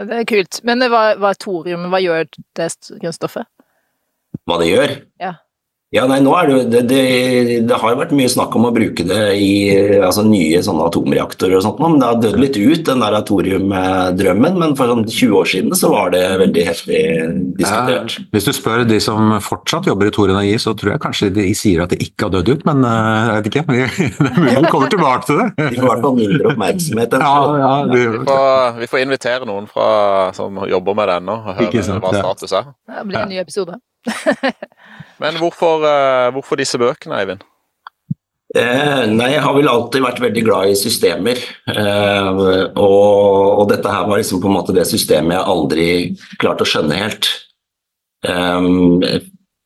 Det 0.00 0.20
er 0.20 0.28
kult. 0.28 0.60
Men 0.66 0.82
hva, 0.90 1.02
hva 1.20 1.30
er 1.34 1.40
thorium, 1.40 1.88
hva 1.92 2.00
gjør 2.02 2.26
det 2.56 2.70
grunnstoffet? 3.02 3.46
Hva 4.48 4.58
det 4.60 4.70
gjør? 4.72 4.94
Ja. 5.22 5.34
Ja, 5.94 6.08
nei, 6.10 6.16
nå 6.24 6.32
er 6.34 6.48
det, 6.48 6.54
jo- 6.56 6.68
det, 6.72 6.80
det, 6.90 7.02
det 7.70 7.76
har 7.78 7.92
jo 7.94 7.98
vært 8.00 8.12
mye 8.18 8.30
snakk 8.32 8.54
om 8.58 8.64
å 8.66 8.72
bruke 8.74 9.04
det 9.06 9.18
i 9.38 9.50
altså, 10.02 10.24
nye 10.26 10.58
sånne 10.66 10.88
atomreaktorer 10.90 11.54
og 11.60 11.62
sånt, 11.62 11.78
men 11.84 12.00
det 12.00 12.08
har 12.08 12.18
dødd 12.24 12.38
litt 12.42 12.58
ut, 12.58 12.80
den 12.88 13.04
der 13.04 13.14
atoriumdrømmen. 13.20 14.58
Men 14.58 14.74
for 14.78 14.90
sånn 14.90 15.04
20 15.06 15.36
år 15.38 15.50
siden 15.52 15.76
så 15.78 15.90
var 15.92 16.10
det 16.14 16.22
veldig 16.42 16.64
heftig 16.66 16.98
diskutert. 17.60 18.16
Ja, 18.18 18.26
hvis 18.34 18.48
du 18.48 18.52
spør 18.56 18.82
de 18.88 18.98
som 19.04 19.36
fortsatt 19.44 19.86
jobber 19.90 20.10
i 20.10 20.14
Tor 20.16 20.32
Energi, 20.34 20.56
så 20.62 20.74
tror 20.78 20.94
jeg 20.96 21.02
kanskje 21.06 21.30
de 21.38 21.46
sier 21.58 21.84
at 21.86 21.94
det 21.94 22.00
ikke 22.04 22.26
har 22.28 22.34
dødd 22.40 22.50
ut, 22.56 22.66
men 22.68 22.82
eh, 22.90 23.30
jeg 23.30 23.38
vet 23.38 23.50
ikke. 23.52 23.64
Det 24.24 24.30
er 24.30 24.38
mulig 24.40 24.58
de 24.64 24.70
kommer 24.74 24.90
tilbake 24.92 25.26
til 25.28 25.38
det. 25.40 25.48
De 25.74 25.78
får 25.78 25.84
i 25.84 25.88
hvert 25.92 26.04
fall 26.04 26.18
mindre 26.18 26.50
oppmerksomhet. 26.52 27.14
enn 27.14 27.24
Ja, 27.24 27.34
ja, 27.62 27.72
Vi 27.94 28.04
får, 28.26 28.78
vi 28.82 28.88
får 28.90 29.02
invitere 29.06 29.48
noen 29.48 29.66
fra, 29.70 29.86
som 30.36 30.58
jobber 30.70 30.98
med 30.98 31.10
det 31.10 31.16
ennå, 31.22 31.38
og 31.44 31.58
høre 31.62 31.86
sant, 31.86 32.02
hva 32.02 32.14
status 32.18 32.54
er. 32.58 32.70
Det 32.90 33.06
blir 33.10 33.22
en 33.22 33.30
ny 33.34 33.38
episode. 33.44 33.78
Men 35.22 35.38
hvorfor, 35.40 35.84
eh, 35.88 36.30
hvorfor 36.34 36.58
disse 36.60 36.80
bøkene, 36.80 37.20
Eivind? 37.20 37.44
Eh, 38.54 39.04
nei, 39.10 39.32
jeg 39.32 39.42
har 39.42 39.54
vel 39.56 39.68
alltid 39.70 40.04
vært 40.04 40.20
veldig 40.22 40.42
glad 40.46 40.70
i 40.70 40.78
systemer. 40.78 41.40
Eh, 41.70 42.28
og, 42.78 43.60
og 43.60 43.64
dette 43.72 43.90
her 43.90 44.06
var 44.06 44.20
liksom 44.20 44.42
på 44.42 44.50
en 44.50 44.58
måte 44.60 44.74
det 44.76 44.86
systemet 44.86 45.34
jeg 45.34 45.54
aldri 45.54 45.88
klarte 46.38 46.66
å 46.66 46.70
skjønne 46.70 47.00
helt. 47.00 47.30
Eh, 48.26 48.68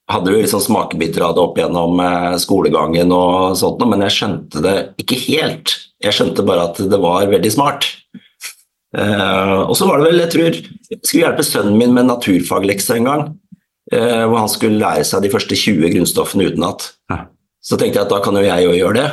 hadde 0.08 0.32
jo 0.32 0.40
liksom 0.40 0.62
smakebiter 0.64 1.24
av 1.26 1.34
det 1.36 1.44
opp 1.44 1.60
gjennom 1.60 2.00
eh, 2.00 2.38
skolegangen 2.40 3.12
og 3.12 3.58
sånt, 3.60 3.84
men 3.90 4.06
jeg 4.06 4.16
skjønte 4.16 4.64
det 4.64 4.76
ikke 5.04 5.20
helt. 5.26 5.74
Jeg 6.00 6.16
skjønte 6.16 6.46
bare 6.46 6.70
at 6.70 6.80
det 6.88 7.00
var 7.02 7.28
veldig 7.28 7.52
smart. 7.52 7.90
Eh, 8.96 9.58
og 9.66 9.74
så 9.76 9.88
var 9.88 10.00
det 10.00 10.08
vel, 10.08 10.22
jeg 10.22 10.32
tror 10.32 10.46
Jeg 10.88 11.00
skulle 11.02 11.26
hjelpe 11.26 11.44
sønnen 11.44 11.76
min 11.76 11.92
med 11.92 12.08
naturfaglekse 12.08 12.96
en 12.96 13.08
gang. 13.10 13.26
Eh, 13.92 14.24
hvor 14.24 14.42
han 14.42 14.52
skulle 14.52 14.80
lære 14.82 15.06
seg 15.06 15.24
de 15.24 15.32
første 15.32 15.56
20 15.56 15.94
grunnstoffene 15.96 16.50
utenat. 16.50 16.92
Ja. 17.12 17.24
Så 17.64 17.78
tenkte 17.80 18.00
jeg 18.00 18.06
at 18.06 18.12
da 18.12 18.20
kan 18.24 18.38
jo 18.38 18.44
jeg 18.46 18.66
jo 18.66 18.76
gjøre 18.76 19.00
det. 19.00 19.08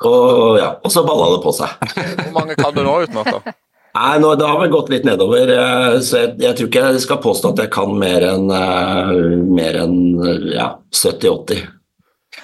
Og, 0.00 0.56
ja, 0.56 0.70
og 0.80 0.92
så 0.92 1.02
balla 1.04 1.34
det 1.34 1.42
på 1.44 1.52
seg. 1.52 1.74
Hvor 2.24 2.36
mange 2.38 2.56
kan 2.56 2.72
du 2.72 2.80
nå 2.86 3.02
utenat? 3.04 3.34
da? 3.36 3.58
Nei, 3.90 4.20
nå, 4.22 4.30
Det 4.38 4.46
har 4.46 4.60
vel 4.60 4.70
gått 4.70 4.90
litt 4.92 5.06
nedover, 5.06 5.50
eh, 5.50 5.98
så 6.06 6.22
jeg, 6.22 6.36
jeg 6.44 6.56
tror 6.56 6.68
ikke 6.70 6.86
jeg 6.86 7.02
skal 7.02 7.20
påstå 7.24 7.52
at 7.52 7.62
jeg 7.64 7.72
kan 7.74 7.92
mer 7.98 8.26
enn 8.28 8.46
eh, 8.54 9.12
mer 9.50 9.78
enn, 9.82 9.98
eh, 10.22 10.46
ja, 10.54 10.70
70-80. 10.94 11.64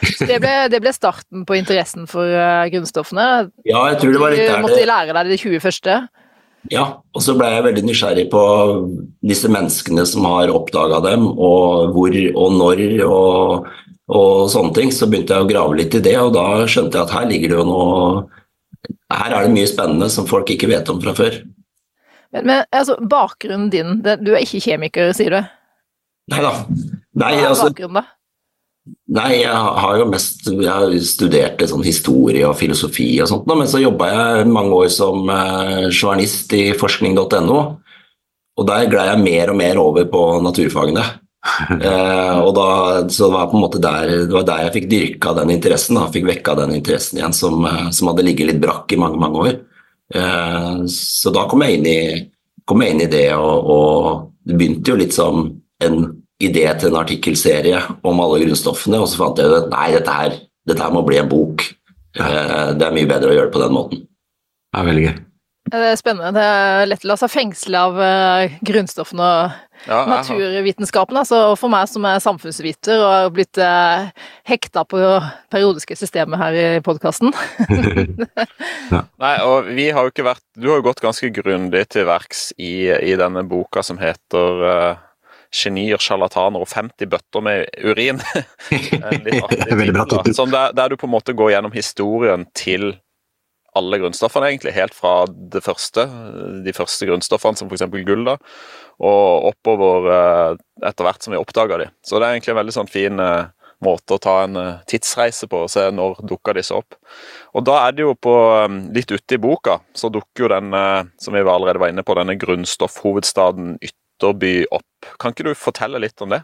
Så 0.02 0.26
det 0.28 0.40
ble, 0.42 0.54
det 0.72 0.80
ble 0.82 0.92
starten 0.92 1.46
på 1.48 1.56
interessen 1.56 2.08
for 2.10 2.28
grunnstoffene. 2.72 3.26
Ja, 3.64 3.86
jeg 3.92 4.00
tror 4.02 4.12
det 4.12 4.20
var 4.20 4.34
litt 4.34 4.50
Du 4.50 4.64
måtte 4.66 4.88
lære 4.90 5.14
deg 5.16 5.30
de 5.30 5.38
20 5.40 5.62
første. 5.62 5.94
Ja, 6.72 6.84
og 7.14 7.22
så 7.22 7.34
ble 7.38 7.48
jeg 7.52 7.64
veldig 7.66 7.82
nysgjerrig 7.86 8.26
på 8.32 8.42
disse 9.26 9.50
menneskene 9.52 10.06
som 10.08 10.26
har 10.28 10.52
oppdaga 10.54 11.00
dem, 11.04 11.26
og 11.30 11.92
hvor 11.94 12.16
og 12.16 12.56
når 12.56 12.82
og, 13.06 13.68
og 14.10 14.46
sånne 14.52 14.74
ting. 14.76 14.94
Så 14.94 15.08
begynte 15.10 15.36
jeg 15.36 15.46
å 15.46 15.50
grave 15.50 15.78
litt 15.78 15.94
i 15.98 16.02
det, 16.02 16.16
og 16.20 16.34
da 16.36 16.64
skjønte 16.70 16.98
jeg 16.98 17.06
at 17.06 17.14
her 17.14 17.28
ligger 17.30 17.52
det 17.52 17.60
jo 17.60 17.68
noe 17.68 18.00
Her 19.12 19.30
er 19.30 19.46
det 19.46 19.54
mye 19.54 19.68
spennende 19.70 20.08
som 20.10 20.26
folk 20.26 20.50
ikke 20.50 20.70
vet 20.70 20.88
om 20.90 20.98
fra 21.02 21.14
før. 21.14 21.38
Men 22.34 22.64
altså, 22.74 22.96
bakgrunnen 23.00 23.70
din 23.70 24.00
det, 24.02 24.18
Du 24.26 24.32
er 24.34 24.42
ikke 24.42 24.64
kjemiker, 24.64 25.12
sier 25.16 25.36
du? 25.36 25.54
Nei 26.32 26.42
da. 26.42 26.52
Nei, 27.16 27.30
Hva 27.30 27.38
er 27.38 27.48
altså, 27.52 27.70
bakgrunnen, 27.70 28.02
da? 28.02 28.15
Nei, 29.16 29.42
jeg 29.42 29.52
har 29.82 29.98
jo 30.00 30.06
mest 30.10 30.46
Jeg 30.50 30.68
har 30.68 30.94
studert 31.06 31.64
sånn 31.70 31.84
historie 31.86 32.46
og 32.48 32.56
filosofi 32.58 33.08
og 33.22 33.30
sånt, 33.30 33.48
men 33.50 33.68
så 33.70 33.82
jobba 33.82 34.10
jeg 34.12 34.48
mange 34.52 34.76
år 34.76 34.90
som 34.92 35.28
eh, 35.32 35.88
journalist 35.90 36.52
i 36.56 36.70
forskning.no. 36.78 37.60
Og 38.56 38.64
der 38.68 38.88
glei 38.88 39.06
jeg 39.10 39.22
mer 39.22 39.52
og 39.52 39.58
mer 39.60 39.80
over 39.82 40.10
på 40.10 40.26
naturfagene. 40.44 41.06
Eh, 41.46 42.38
og 42.42 42.56
da, 42.56 42.70
så 43.06 43.28
det 43.28 43.34
var 43.36 43.44
på 43.46 43.54
en 43.54 43.62
måte 43.62 43.78
der, 43.78 44.08
det 44.26 44.34
var 44.34 44.46
der 44.48 44.64
jeg 44.64 44.72
fikk 44.74 44.86
dyrka 44.90 45.34
den 45.36 45.52
interessen, 45.54 45.94
da, 45.94 46.08
fikk 46.10 46.24
vekka 46.26 46.56
den 46.58 46.72
interessen 46.74 47.20
igjen 47.20 47.36
som, 47.36 47.60
eh, 47.68 47.84
som 47.94 48.10
hadde 48.10 48.24
ligget 48.26 48.50
litt 48.50 48.58
brakk 48.64 48.90
i 48.90 48.98
mange 48.98 49.20
mange 49.22 49.44
år. 49.44 49.60
Eh, 50.10 50.80
så 50.90 51.30
da 51.34 51.44
kom 51.46 51.62
jeg 51.62 51.78
inn 51.78 51.86
i, 51.86 52.00
kom 52.66 52.82
jeg 52.82 52.96
inn 52.96 53.04
i 53.06 53.10
det, 53.12 53.28
og, 53.38 53.70
og 53.76 54.18
det 54.42 54.58
begynte 54.58 54.90
jo 54.90 54.98
litt 54.98 55.14
som 55.14 55.46
en 55.86 56.00
idé 56.42 56.66
til 56.76 56.90
en 56.90 57.00
artikkelserie 57.00 57.80
om 58.06 58.20
alle 58.24 58.42
grunnstoffene, 58.44 59.00
og 59.00 59.08
så 59.10 59.22
fant 59.22 59.40
jeg 59.40 59.50
ut 59.50 59.60
at 59.62 59.70
nei, 59.72 59.88
dette 59.96 60.16
her, 60.18 60.40
dette 60.68 60.82
her 60.82 60.94
må 60.94 61.04
bli 61.06 61.20
en 61.20 61.30
bok. 61.30 61.64
Eh, 62.16 62.66
det 62.76 62.88
er 62.88 62.96
mye 62.96 63.08
bedre 63.08 63.32
å 63.32 63.38
gjøre 63.38 63.48
det 63.50 63.56
på 63.56 63.64
den 63.64 63.76
måten. 63.76 64.04
Det 64.72 64.82
er 64.82 64.90
veldig 64.90 65.06
gøy. 65.06 65.14
Det 65.66 65.78
er 65.82 65.96
spennende. 65.98 66.30
Det 66.36 66.42
er 66.46 66.84
lett 66.86 67.04
å 67.04 67.08
la 67.10 67.16
seg 67.18 67.30
fengsle 67.32 67.80
av 67.88 67.96
eh, 68.02 68.58
grunnstoffene 68.66 69.30
og 69.30 69.62
Ja, 69.86 69.98
naturvitenskapen. 70.08 71.18
Altså, 71.20 71.40
og 71.50 71.58
for 71.60 71.72
meg 71.72 71.88
som 71.90 72.06
er 72.08 72.22
samfunnsviter 72.22 72.96
og 72.96 73.10
har 73.10 73.32
blitt 73.34 73.58
eh, 73.60 74.06
hekta 74.48 74.86
på 74.88 75.00
periodiske 75.52 75.98
systemet 75.98 76.40
her 76.40 76.56
i 76.60 76.66
podkasten. 76.86 77.34
Nei, 79.24 79.34
og 79.44 79.68
vi 79.74 79.90
har 79.90 80.06
jo 80.06 80.14
ikke 80.14 80.26
vært 80.26 80.44
Du 80.56 80.70
har 80.70 80.80
jo 80.80 80.86
gått 80.86 81.02
ganske 81.04 81.28
grundig 81.34 81.84
til 81.92 82.06
verks 82.08 82.48
i, 82.56 82.88
i 82.88 83.18
denne 83.18 83.44
boka 83.46 83.82
som 83.84 83.98
heter 84.00 84.64
uh, 84.64 85.05
'Genier, 85.56 86.00
sjarlataner 86.02 86.62
og 86.62 86.68
50 86.70 87.08
bøtter 87.10 87.44
med 87.44 87.66
urin'. 87.80 88.20
Litt 89.26 89.56
Veldig 89.80 89.96
bra 89.96 90.06
tittel, 90.10 90.36
Sånn 90.36 90.52
der, 90.52 90.76
der 90.76 90.92
du 90.92 91.00
på 91.00 91.08
en 91.08 91.14
måte 91.16 91.36
går 91.36 91.54
gjennom 91.56 91.74
historien 91.74 92.46
til 92.56 92.92
alle 93.76 93.98
grunnstoffene, 94.00 94.50
egentlig. 94.52 94.72
Helt 94.76 94.94
fra 94.96 95.26
det 95.28 95.60
første, 95.64 96.06
de 96.64 96.72
første 96.76 97.08
grunnstoffene, 97.08 97.58
som 97.58 97.68
f.eks. 97.68 97.84
gull, 98.06 98.24
da, 98.24 98.38
og 99.04 99.50
oppover 99.50 100.08
eh, 100.12 100.62
etter 100.88 101.04
hvert 101.04 101.24
som 101.24 101.34
vi 101.34 101.40
oppdaga 101.40 101.82
de. 101.82 101.90
Så 102.00 102.16
det 102.16 102.28
er 102.28 102.36
egentlig 102.36 102.54
en 102.54 102.60
veldig 102.62 102.76
sånn 102.78 102.88
fin 102.88 103.20
eh, 103.20 103.50
måte 103.84 104.16
å 104.16 104.22
ta 104.22 104.36
en 104.44 104.56
eh, 104.60 104.78
tidsreise 104.88 105.48
på 105.50 105.64
og 105.66 105.72
se 105.72 105.84
når 105.94 106.22
dukker 106.28 106.56
disse 106.56 106.76
opp. 106.76 106.96
Og 107.56 107.64
da 107.66 107.82
er 107.84 107.96
det 107.96 108.06
jo 108.06 108.14
på 108.16 108.34
eh, 108.54 108.80
litt 108.96 109.12
ute 109.12 109.36
i 109.36 109.42
boka, 109.42 109.78
så 109.96 110.10
dukker 110.12 110.46
jo 110.46 110.52
den, 110.54 110.72
eh, 110.76 111.02
som 111.20 111.36
vi 111.36 111.44
allerede 111.44 111.82
var 111.82 111.92
inne 111.92 112.06
på, 112.06 112.16
denne 112.18 112.38
grunnstoffhovedstaden 112.40 113.76
Ytterby 114.16 114.66
opp. 114.70 115.08
Kan 115.20 115.32
ikke 115.32 115.50
du 115.50 115.54
fortelle 115.54 116.00
litt 116.00 116.20
om 116.24 116.32
det? 116.32 116.42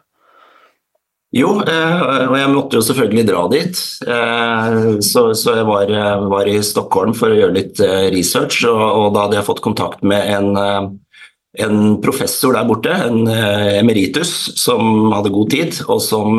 Jo, 1.33 1.63
eh, 1.65 2.03
og 2.29 2.35
jeg 2.37 2.49
måtte 2.53 2.77
jo 2.77 2.85
selvfølgelig 2.85 3.23
dra 3.31 3.47
dit. 3.49 3.79
Eh, 4.05 4.75
så, 5.01 5.31
jeg 5.33 5.65
var, 5.65 5.89
eh, 5.89 6.27
var 6.29 6.49
i 6.51 6.59
Stockholm 6.61 7.15
for 7.17 7.33
å 7.33 7.39
gjøre 7.39 7.57
litt 7.57 7.81
research, 8.13 8.67
og, 8.69 8.83
og 8.83 9.15
da 9.15 9.25
hadde 9.25 9.39
jeg 9.39 9.49
fått 9.49 9.65
kontakt 9.65 10.05
med 10.05 10.29
en, 10.29 10.99
en 11.57 11.81
professor 12.05 12.53
der 12.53 12.69
borte, 12.69 12.93
en 12.93 13.25
emeritus, 13.33 14.53
som 14.61 15.09
hadde 15.15 15.33
god 15.33 15.51
tid, 15.57 15.81
og 15.89 16.05
som 16.05 16.37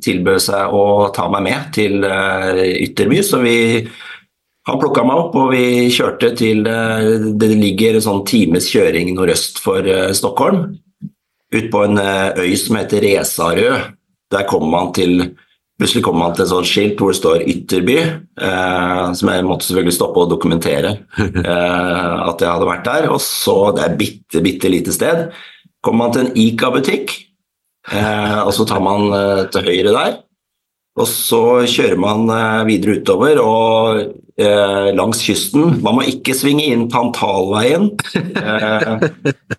tilbød 0.00 0.40
seg 0.40 0.72
å 0.72 0.84
ta 1.12 1.28
meg 1.28 1.44
med 1.50 1.72
til 1.76 2.00
Ytterby. 2.00 3.20
Så 3.20 3.44
vi 3.44 3.58
han 4.68 4.80
plukka 4.82 5.04
meg 5.06 5.22
opp, 5.22 5.36
og 5.40 5.52
vi 5.54 5.88
kjørte 5.94 6.32
til 6.36 6.66
eh, 6.68 7.28
Det 7.40 7.48
ligger 7.56 7.96
en 7.96 8.04
sånn 8.04 8.24
times 8.28 8.68
kjøring 8.72 9.14
nordøst 9.16 9.62
for 9.64 9.86
eh, 9.86 10.12
Stockholm. 10.16 10.66
Ut 11.54 11.68
på 11.72 11.84
en 11.86 12.00
eh, 12.02 12.42
øy 12.44 12.56
som 12.60 12.76
heter 12.80 13.04
Resarø. 13.06 13.70
Der 14.28 14.48
kommer 14.48 14.74
man 14.74 14.90
til 14.96 15.30
Plutselig 15.78 16.02
kommer 16.02 16.24
man 16.24 16.32
til 16.34 16.42
et 16.42 16.50
sånt 16.50 16.66
skilt 16.66 16.98
hvor 16.98 17.12
det 17.12 17.20
står 17.20 17.42
Ytterby, 17.52 17.98
eh, 18.02 19.02
som 19.14 19.28
jeg 19.30 19.44
måtte 19.46 19.68
selvfølgelig 19.68 19.94
stoppe 19.94 20.24
og 20.24 20.32
dokumentere 20.32 20.90
eh, 21.22 22.14
at 22.24 22.42
jeg 22.42 22.50
hadde 22.50 22.66
vært 22.66 22.88
der. 22.88 23.06
Og 23.14 23.20
så, 23.22 23.54
det 23.76 23.84
er 23.84 23.92
et 23.92 24.00
bitte, 24.00 24.42
bitte 24.42 24.72
lite 24.72 24.94
sted, 24.96 25.28
kommer 25.86 26.08
man 26.08 26.16
til 26.16 26.24
en 26.24 26.32
Ica-butikk, 26.42 27.14
eh, 27.94 28.40
og 28.42 28.50
så 28.56 28.66
tar 28.66 28.82
man 28.82 29.06
til 29.54 29.70
høyre 29.70 29.94
der. 29.94 30.18
Og 30.98 31.06
så 31.06 31.42
kjører 31.70 32.00
man 32.02 32.26
videre 32.66 32.98
utover 32.98 33.38
og 33.38 34.00
eh, 34.38 34.88
langs 34.96 35.20
kysten. 35.26 35.78
Man 35.84 35.98
må 35.98 36.06
ikke 36.08 36.36
svinge 36.36 36.66
inn 36.70 36.86
Tantalveien. 36.92 37.90
Eh, 38.14 39.04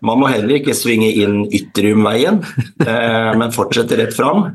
man 0.00 0.20
må 0.20 0.30
heller 0.32 0.58
ikke 0.58 0.76
svinge 0.76 1.10
inn 1.22 1.44
Ytterumveien, 1.46 2.40
eh, 2.86 3.30
men 3.36 3.54
fortsette 3.54 3.98
rett 4.00 4.16
fram. 4.16 4.50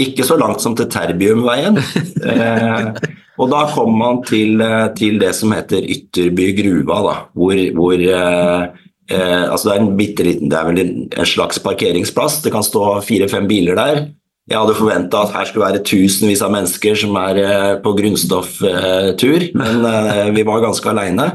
Ikke 0.00 0.24
så 0.24 0.38
langt 0.40 0.62
som 0.64 0.76
til 0.76 0.88
Terbiumveien. 0.92 1.78
Eh, 2.22 2.92
og 3.40 3.50
da 3.52 3.64
kommer 3.72 3.98
man 3.98 4.22
til, 4.26 4.60
eh, 4.60 4.88
til 4.96 5.18
det 5.20 5.34
som 5.36 5.52
heter 5.54 5.84
Ytterby 5.84 6.52
gruva, 6.58 6.98
da, 7.06 7.14
hvor, 7.36 7.58
hvor 7.76 7.98
eh, 7.98 8.64
altså 9.12 9.68
det 9.68 9.74
er 9.74 9.82
en 9.82 9.96
bitte 9.98 10.24
liten, 10.24 10.48
det 10.48 10.58
er 10.58 10.68
vel 10.68 10.82
en 10.82 11.28
slags 11.28 11.60
parkeringsplass. 11.60 12.40
Det 12.44 12.52
kan 12.54 12.64
stå 12.64 13.00
fire-fem 13.04 13.48
biler 13.50 13.76
der. 13.76 14.04
Jeg 14.52 14.60
hadde 14.60 14.76
forventa 14.76 15.22
at 15.24 15.32
her 15.32 15.48
skulle 15.48 15.64
være 15.64 15.84
tusenvis 15.88 16.42
av 16.44 16.52
mennesker 16.52 16.98
som 17.00 17.16
er 17.22 17.40
eh, 17.40 17.72
på 17.80 17.94
grunnstofftur, 17.96 19.48
men 19.56 19.86
eh, 19.88 20.28
vi 20.36 20.44
var 20.44 20.60
ganske 20.66 20.92
aleine. 20.92 21.30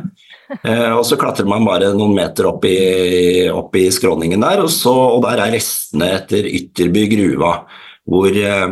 Eh, 0.61 0.93
og 0.93 1.03
så 1.07 1.17
klatrer 1.19 1.47
man 1.49 1.65
bare 1.67 1.89
noen 1.97 2.13
meter 2.15 2.47
opp 2.47 2.63
i, 2.69 3.49
opp 3.51 3.75
i 3.75 3.87
skråningen 3.91 4.43
der, 4.45 4.61
og, 4.63 4.71
så, 4.71 4.93
og 5.17 5.23
der 5.25 5.41
er 5.43 5.55
restene 5.57 6.13
etter 6.21 6.47
Ytterby 6.47 7.07
gruva, 7.11 7.53
hvor, 8.07 8.29
eh, 8.31 8.67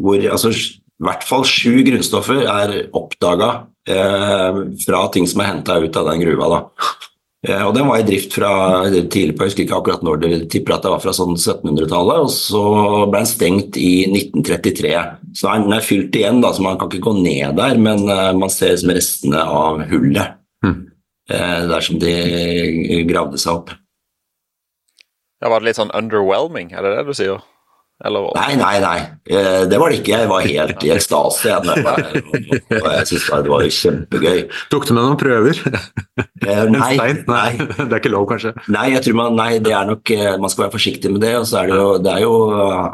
hvor 0.00 0.24
altså, 0.32 0.50
i 0.50 1.06
hvert 1.06 1.26
fall 1.28 1.46
sju 1.48 1.84
grunnstoffer 1.86 2.42
er 2.42 2.74
oppdaga 2.96 3.52
eh, 3.88 4.64
fra 4.82 5.04
ting 5.14 5.28
som 5.30 5.44
er 5.44 5.52
henta 5.52 5.78
ut 5.78 6.00
av 6.00 6.10
den 6.10 6.24
gruva. 6.24 6.50
da. 6.56 6.90
Eh, 7.48 7.62
Og 7.66 7.74
Den 7.74 7.88
var 7.88 8.00
i 8.00 8.06
drift 8.06 8.34
fra 8.36 8.50
tidlig 8.90 9.36
på, 9.36 9.44
jeg 9.46 9.52
husker 9.52 9.64
ikke 9.64 9.78
akkurat 9.78 10.02
når, 10.04 10.20
dere 10.20 10.48
tipper 10.52 10.74
at 10.76 10.84
det 10.84 10.92
var 10.92 11.00
fra 11.00 11.14
sånn 11.16 11.36
1700-tallet. 11.38 12.24
Og 12.26 12.32
så 12.34 12.64
ble 13.08 13.22
den 13.22 13.30
stengt 13.30 13.78
i 13.80 13.92
1933. 14.10 14.94
Så 15.40 15.54
den 15.54 15.72
er 15.76 15.86
fylt 15.86 16.16
igjen, 16.16 16.42
da, 16.44 16.52
så 16.52 16.64
man 16.66 16.78
kan 16.80 16.90
ikke 16.90 17.06
gå 17.08 17.14
ned 17.22 17.56
der, 17.60 17.80
men 17.80 18.04
eh, 18.08 18.32
man 18.36 18.52
ser 18.52 18.74
liksom 18.74 18.92
restene 18.96 19.44
av 19.44 19.84
hullet. 19.92 20.36
mm. 20.66 20.78
dersom 21.30 21.70
Der 21.70 21.80
som 21.86 21.98
de 22.02 23.04
gravde 23.08 23.38
seg 23.38 23.54
opp. 23.54 23.70
Ja, 25.40 25.48
Var 25.48 25.60
det 25.60 25.70
litt 25.70 25.78
sånn 25.78 25.94
underwhelming, 25.96 26.74
er 26.74 26.84
det 26.84 26.96
det 26.98 27.06
du 27.06 27.14
sier? 27.16 27.40
Eller 28.00 28.30
Nei, 28.32 28.54
nei, 28.56 28.76
nei. 28.80 28.98
Eh, 29.28 29.64
Det 29.68 29.76
var 29.80 29.90
det 29.92 29.98
ikke. 30.00 30.12
Jeg 30.22 30.28
var 30.30 30.40
helt 30.46 30.84
i 30.86 30.90
ekstase. 30.94 31.50
Jeg 31.50 31.60
jeg 32.70 33.06
synes 33.10 33.26
det 33.44 33.50
var 33.52 33.64
kjempegøy. 33.76 34.38
Tok 34.72 34.86
du 34.88 34.92
med 34.96 35.04
noen 35.04 35.18
prøver? 35.20 35.60
Eh, 36.40 36.62
Nei, 36.74 36.94
stein? 36.96 37.18
nei. 37.28 37.50
Det 37.60 37.86
er 37.90 37.98
ikke 38.00 38.12
lov, 38.14 38.24
kanskje? 38.30 38.54
Nei, 38.72 38.86
jeg 38.94 39.02
tror 39.04 39.18
man, 39.20 39.36
nei, 39.36 39.50
det 39.60 39.74
er 39.76 39.90
nok, 39.90 40.12
eh, 40.16 40.30
man 40.40 40.52
skal 40.52 40.64
være 40.66 40.74
forsiktig 40.78 41.12
med 41.12 41.20
det. 41.26 41.34
og 41.42 41.44
så 41.50 41.60
er 41.60 41.68
det 41.72 41.76
jo, 41.80 41.90
det 42.06 42.14
er 42.14 42.24
jo 42.24 42.32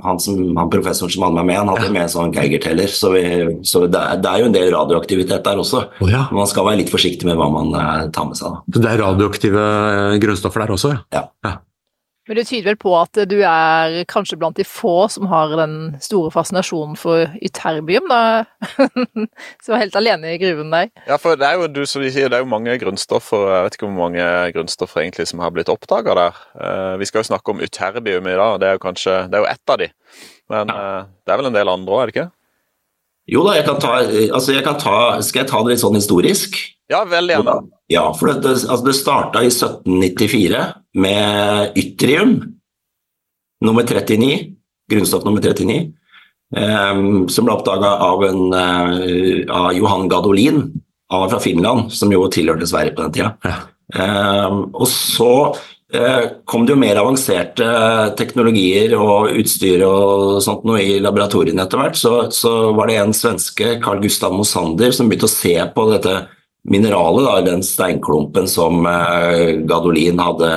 han, 0.09 0.19
som, 0.23 0.41
han 0.59 0.73
professoren 0.75 1.15
som 1.15 1.27
hadde 1.29 1.39
meg 1.39 1.49
med, 1.53 1.61
han 1.63 1.71
hadde 1.75 1.93
med 1.95 2.03
en 2.07 2.13
sånn 2.17 2.35
Geiger-teller. 2.35 2.91
Så, 2.97 3.13
vi, 3.15 3.23
så 3.67 3.85
det, 3.87 4.03
er, 4.03 4.19
det 4.25 4.33
er 4.33 4.43
jo 4.43 4.51
en 4.51 4.57
del 4.59 4.73
radioaktivitet 4.75 5.47
der 5.47 5.63
også. 5.63 5.85
Oh, 6.03 6.11
ja. 6.11 6.25
Man 6.35 6.51
skal 6.51 6.67
være 6.67 6.83
litt 6.83 6.91
forsiktig 6.93 7.29
med 7.31 7.39
hva 7.39 7.47
man 7.55 7.71
tar 8.11 8.27
med 8.27 8.39
seg. 8.43 8.59
Da. 8.59 8.75
Så 8.75 8.83
det 8.83 8.91
er 8.97 9.03
radioaktive 9.07 9.65
grunnstoffer 10.27 10.67
der 10.67 10.75
også? 10.77 10.93
Ja. 11.15 11.25
Ja. 11.47 11.55
Men 12.27 12.41
det 12.41 12.47
tyder 12.49 12.73
vel 12.73 12.79
på 12.81 12.91
at 12.99 13.19
du 13.31 13.37
er 13.47 14.01
kanskje 14.11 14.39
blant 14.41 14.59
de 14.59 14.65
få 14.67 15.07
som 15.13 15.29
har 15.31 15.53
den 15.61 15.95
store 16.03 16.33
fascinasjonen 16.35 16.97
for 16.99 17.31
ytterbium, 17.39 18.09
da? 18.11 18.47
Som 19.63 19.77
er 19.77 19.85
helt 19.85 19.99
alene 19.99 20.33
i 20.35 20.41
gruven 20.43 20.73
der. 20.75 20.91
Ja, 21.07 21.21
for 21.23 21.39
det 21.39 21.47
er 21.47 21.61
jo 21.61 21.69
du 21.71 21.85
som 21.87 22.03
de 22.03 22.11
sier, 22.11 22.31
det 22.31 22.41
er 22.41 22.43
jo 22.43 22.51
mange 22.51 22.75
grunnstoffer 22.83 23.47
Jeg 23.53 23.67
vet 23.67 23.77
ikke 23.79 23.87
hvor 23.87 23.99
mange 23.99 24.27
grunnstoffer 24.57 25.05
egentlig 25.05 25.29
som 25.31 25.43
har 25.45 25.55
blitt 25.55 25.71
oppdaga 25.71 26.17
der. 26.19 26.41
Eh, 26.59 26.95
vi 26.99 27.07
skal 27.07 27.23
jo 27.23 27.31
snakke 27.31 27.55
om 27.55 27.63
ytterbium 27.63 28.27
i 28.27 28.35
dag, 28.35 28.57
og 28.57 28.63
det 28.63 28.71
er 28.71 28.79
jo 28.79 28.85
kanskje 28.89 29.19
Det 29.31 29.39
er 29.39 29.45
jo 29.45 29.53
ett 29.53 29.75
av 29.75 29.83
de. 29.83 29.91
Men 30.51 30.75
eh, 30.75 31.01
det 31.23 31.35
er 31.35 31.43
vel 31.43 31.51
en 31.53 31.59
del 31.59 31.75
andre 31.77 31.95
òg, 31.95 32.03
er 32.03 32.11
det 32.11 32.17
ikke? 32.17 32.29
Jo 33.37 33.43
da, 33.47 33.57
jeg 33.59 33.67
kan 33.67 33.79
ta, 33.83 33.95
altså 34.07 34.55
jeg 34.55 34.67
kan 34.67 34.79
ta, 34.79 34.97
skal 35.27 35.43
jeg 35.43 35.51
ta 35.51 35.63
det 35.63 35.75
litt 35.75 35.83
sånn 35.83 35.99
historisk? 35.99 36.59
Ja, 36.93 37.03
veldig 37.09 37.35
gjerne. 37.35 37.57
Ja, 37.91 38.05
for 38.15 38.31
det, 38.31 38.41
det, 38.47 38.55
altså 38.67 38.85
det 38.87 38.97
starta 38.99 39.43
i 39.43 39.51
1794 39.51 40.65
med 41.03 41.79
Ytrium 41.79 42.37
nummer 43.65 43.87
39, 43.87 44.33
grunnstoff 44.91 45.25
nummer 45.27 45.43
39, 45.43 45.79
eh, 46.57 46.99
som 47.33 47.47
ble 47.47 47.55
oppdaga 47.55 47.93
av, 48.07 48.25
eh, 48.25 49.47
av 49.51 49.71
Johan 49.75 50.11
Gadolin 50.11 50.61
av, 51.13 51.29
fra 51.31 51.41
Finland, 51.41 51.93
som 51.93 52.13
jo 52.13 52.27
tilhørte 52.31 52.67
Sverige 52.67 52.95
på 52.95 53.07
den 53.07 53.17
tida. 53.17 53.33
Ja. 53.47 53.57
Eh, 53.95 54.61
og 54.75 54.87
så 54.91 55.33
eh, 55.95 56.31
kom 56.45 56.67
det 56.67 56.75
jo 56.75 56.81
mer 56.81 56.99
avanserte 56.99 57.67
teknologier 58.19 58.97
og 58.99 59.31
utstyr 59.39 59.85
og 59.87 60.41
sånt 60.45 60.67
noe 60.67 60.83
i 60.83 60.99
laboratoriene 61.03 61.67
etter 61.67 61.83
hvert. 61.83 61.99
Så, 61.99 62.15
så 62.35 62.57
var 62.77 62.91
det 62.91 62.99
en 63.03 63.15
svenske, 63.15 63.77
Carl 63.83 64.03
Gustav 64.03 64.35
Mosander, 64.35 64.95
som 64.95 65.11
begynte 65.11 65.31
å 65.31 65.37
se 65.37 65.55
på 65.75 65.91
dette 65.95 66.25
mineralet, 66.71 67.27
da, 67.27 67.41
den 67.47 67.63
steinklumpen 67.65 68.49
som 68.51 68.87
eh, 68.91 69.63
Gadolin 69.69 70.21
hadde, 70.23 70.51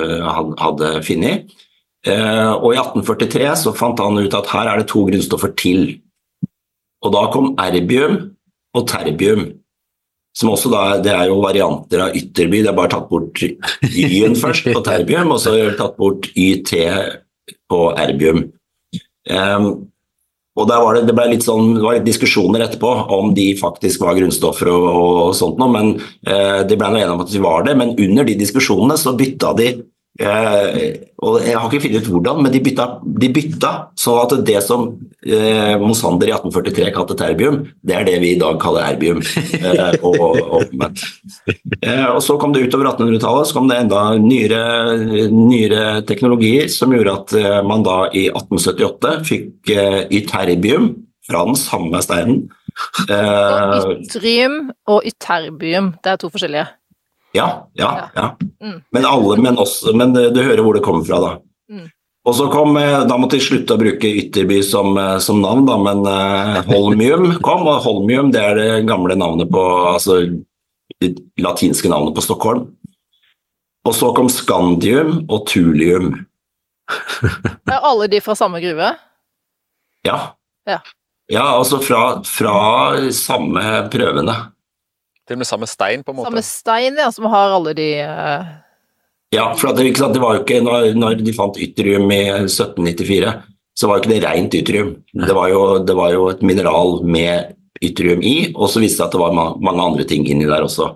eh, 0.00 0.40
hadde 0.60 0.90
funnet. 1.06 1.52
Eh, 2.06 2.52
og 2.54 2.70
i 2.72 2.78
1843 2.78 3.52
så 3.64 3.74
fant 3.74 4.00
han 4.02 4.18
ut 4.20 4.36
at 4.38 4.50
her 4.52 4.70
er 4.70 4.82
det 4.82 4.90
to 4.92 5.04
grunnstoffer 5.08 5.54
til. 5.58 5.96
Og 7.04 7.14
da 7.14 7.24
kom 7.34 7.54
erbium 7.62 8.18
og 8.76 8.86
terbium. 8.90 9.48
Som 10.36 10.52
også 10.52 10.68
da, 10.68 10.82
Det 11.00 11.14
er 11.14 11.30
jo 11.30 11.40
varianter 11.40 12.02
av 12.06 12.16
ytterby. 12.16 12.60
Det 12.60 12.70
er 12.70 12.76
bare 12.76 12.92
tatt 12.92 13.08
bort 13.08 13.40
y-en 13.40 14.36
først 14.44 14.68
på 14.68 14.82
terbium, 14.84 15.32
og 15.32 15.40
så 15.40 15.54
tatt 15.78 15.96
bort 15.96 16.28
yt 16.36 16.74
på 17.70 17.80
erbium. 17.96 18.42
Um, 19.26 19.88
og 20.56 20.68
der 20.70 20.80
var 20.80 20.96
det, 20.96 21.02
det, 21.08 21.14
ble 21.16 21.26
litt 21.34 21.44
sånn, 21.44 21.74
det 21.76 21.84
var 21.84 21.98
litt 21.98 22.06
diskusjoner 22.06 22.64
etterpå 22.64 22.92
om 23.12 23.34
de 23.36 23.50
faktisk 23.60 24.06
var 24.06 24.16
grunnstoffer 24.16 24.70
og, 24.72 24.86
og 24.96 25.34
sånt 25.36 25.60
noe, 25.60 25.68
men 25.72 25.90
eh, 26.24 26.62
de 26.64 26.78
ble 26.80 26.88
enige 26.94 27.12
om 27.12 27.24
at 27.26 27.32
de 27.32 27.42
var 27.44 27.66
det. 27.66 27.76
Men 27.76 27.92
under 27.92 28.24
de 28.24 28.38
diskusjonene 28.40 28.96
så 29.00 29.12
bytta 29.18 29.52
de 29.58 29.68
og 30.16 31.34
Jeg 31.44 31.56
har 31.56 31.66
ikke 31.68 31.82
funnet 31.84 32.06
ut 32.06 32.08
hvordan, 32.08 32.38
men 32.44 32.52
de 32.52 32.60
bytta, 32.64 32.86
de 33.04 33.28
bytta 33.32 33.72
sånn 34.00 34.20
at 34.22 34.34
det 34.48 34.60
som 34.64 34.86
eh, 35.26 35.74
Mosander 35.80 36.30
i 36.30 36.34
1843 36.36 36.92
kalte 36.94 37.16
terbium, 37.18 37.58
det 37.84 37.98
er 37.98 38.06
det 38.08 38.16
vi 38.22 38.30
i 38.34 38.38
dag 38.40 38.56
kaller 38.62 38.86
erbium. 38.86 39.20
Eh, 39.56 39.96
og, 40.04 40.16
og, 40.20 40.76
eh, 41.82 42.06
og, 42.06 42.20
så 42.24 42.36
kom 42.40 42.54
det 42.54 42.66
utover 42.66 42.90
1800-tallet 42.92 43.48
så 43.48 43.56
kom 43.56 43.68
det 43.70 43.78
enda 43.82 44.02
nyere, 44.20 44.62
nyere, 45.32 45.84
teknologier 46.08 46.70
som 46.72 46.94
gjorde 46.94 47.16
at 47.20 47.36
eh, 47.40 47.58
man 47.66 47.84
da 47.86 48.04
i 48.12 48.26
1878 48.30 49.14
fikk 49.26 49.74
eh, 49.74 50.00
yterbium 50.20 50.92
fra 51.26 51.44
den 51.48 51.58
samme 51.58 52.00
steinen. 52.04 52.46
Ytrium 53.08 54.58
og 54.92 55.06
yterbium, 55.08 55.94
det 56.04 56.12
er 56.12 56.20
to 56.20 56.32
forskjellige. 56.32 56.68
Ja, 57.32 57.68
ja. 57.72 58.10
ja. 58.14 58.36
Mm. 58.62 58.82
Men 58.90 59.06
alle, 59.06 59.36
men, 59.42 59.58
også, 59.58 59.92
men 59.96 60.16
eh, 60.16 60.30
du 60.34 60.42
hører 60.42 60.62
hvor 60.64 60.76
det 60.76 60.84
kommer 60.86 61.04
fra, 61.06 61.20
da. 61.22 61.32
Mm. 61.72 61.88
Og 62.26 62.34
så 62.34 62.48
kom, 62.50 62.76
eh, 62.80 63.02
Da 63.06 63.18
måtte 63.20 63.38
de 63.38 63.44
slutte 63.44 63.76
å 63.76 63.80
bruke 63.80 64.10
Ytterby 64.22 64.60
som, 64.64 64.96
eh, 64.98 65.18
som 65.22 65.42
navn, 65.42 65.66
da, 65.68 65.76
men 65.82 66.06
Holmium 66.70 67.36
kom. 67.44 67.66
Og 67.66 67.82
Holmium 67.84 68.32
det 68.34 68.42
er 68.42 68.60
det 68.60 68.70
gamle 68.88 69.18
navnet 69.18 69.52
på 69.52 69.64
altså 69.92 70.22
det 71.02 71.16
latinske 71.42 71.90
navnet 71.92 72.16
på 72.16 72.24
Stockholm. 72.24 72.70
Og 73.86 73.94
så 73.94 74.10
kom 74.16 74.30
Scandium 74.32 75.20
og 75.30 75.46
Tulium. 75.50 76.14
Er 77.70 77.82
alle 77.82 78.08
de 78.10 78.20
fra 78.22 78.34
samme 78.38 78.58
gruve? 78.62 78.92
Ja. 80.06 80.18
Ja, 80.66 80.80
ja 81.30 81.44
altså 81.54 81.78
fra, 81.82 82.00
fra 82.26 82.56
samme 83.14 83.62
prøvene. 83.92 84.34
Til 85.26 85.34
og 85.34 85.42
med 85.42 85.48
samme 85.48 85.66
stein, 85.66 86.04
på 86.06 86.12
en 86.12 86.20
måte? 86.20 86.30
Samme 86.30 86.44
stein, 86.46 86.98
ja, 87.02 87.10
som 87.14 87.26
har 87.32 87.56
alle 87.56 87.74
de 87.76 87.90
uh... 88.06 88.54
Ja, 89.34 89.50
for 89.58 89.74
det, 89.74 89.88
det, 89.98 90.20
var 90.22 90.36
jo 90.36 90.44
ikke 90.44 90.60
når, 90.62 90.92
når, 90.94 91.16
de 91.26 91.34
fant 91.34 91.56
ytterium 91.58 92.06
i 92.14 92.22
1794, 92.30 93.32
så 93.76 93.88
var 93.88 93.98
jo 93.98 94.04
ikke 94.04 94.12
det 94.12 94.20
rent 94.22 94.54
ytterium. 94.54 94.92
Det 95.18 95.34
var, 95.34 95.50
jo, 95.50 95.64
det 95.82 95.96
var, 95.98 96.12
jo, 96.14 96.28
et 96.30 96.44
mineral 96.46 97.00
med 97.02 97.56
ytterium 97.82 98.22
i, 98.22 98.36
og 98.54 98.70
så 98.70 98.80
viste 98.80 99.02
det 99.02 99.08
at 99.08 99.16
det 99.16 99.24
var 99.24 99.34
mange 99.34 99.82
andre 99.82 100.06
ting 100.08 100.24
inni 100.30 100.46
der 100.46 100.64
også. 100.64 100.92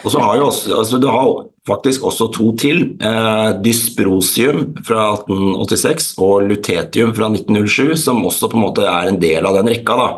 Og 0.00 0.08
så 0.14 0.22
har 0.24 0.38
jo 0.38 0.46
også, 0.48 0.72
altså 0.78 0.98
Du 0.98 1.06
har 1.12 1.28
faktisk 1.68 2.06
også 2.08 2.30
to 2.32 2.54
til. 2.56 2.82
Eh, 2.96 3.50
dysprosium 3.60 4.70
fra 4.86 5.10
1886 5.18 6.14
og 6.16 6.48
lutetium 6.48 7.12
fra 7.14 7.28
1907, 7.28 7.96
som 8.00 8.24
også 8.24 8.48
på 8.48 8.56
en 8.56 8.64
måte 8.64 8.88
er 8.88 9.10
en 9.10 9.20
del 9.20 9.46
av 9.46 9.60
den 9.60 9.68
rekka. 9.74 9.98
da. 10.00 10.08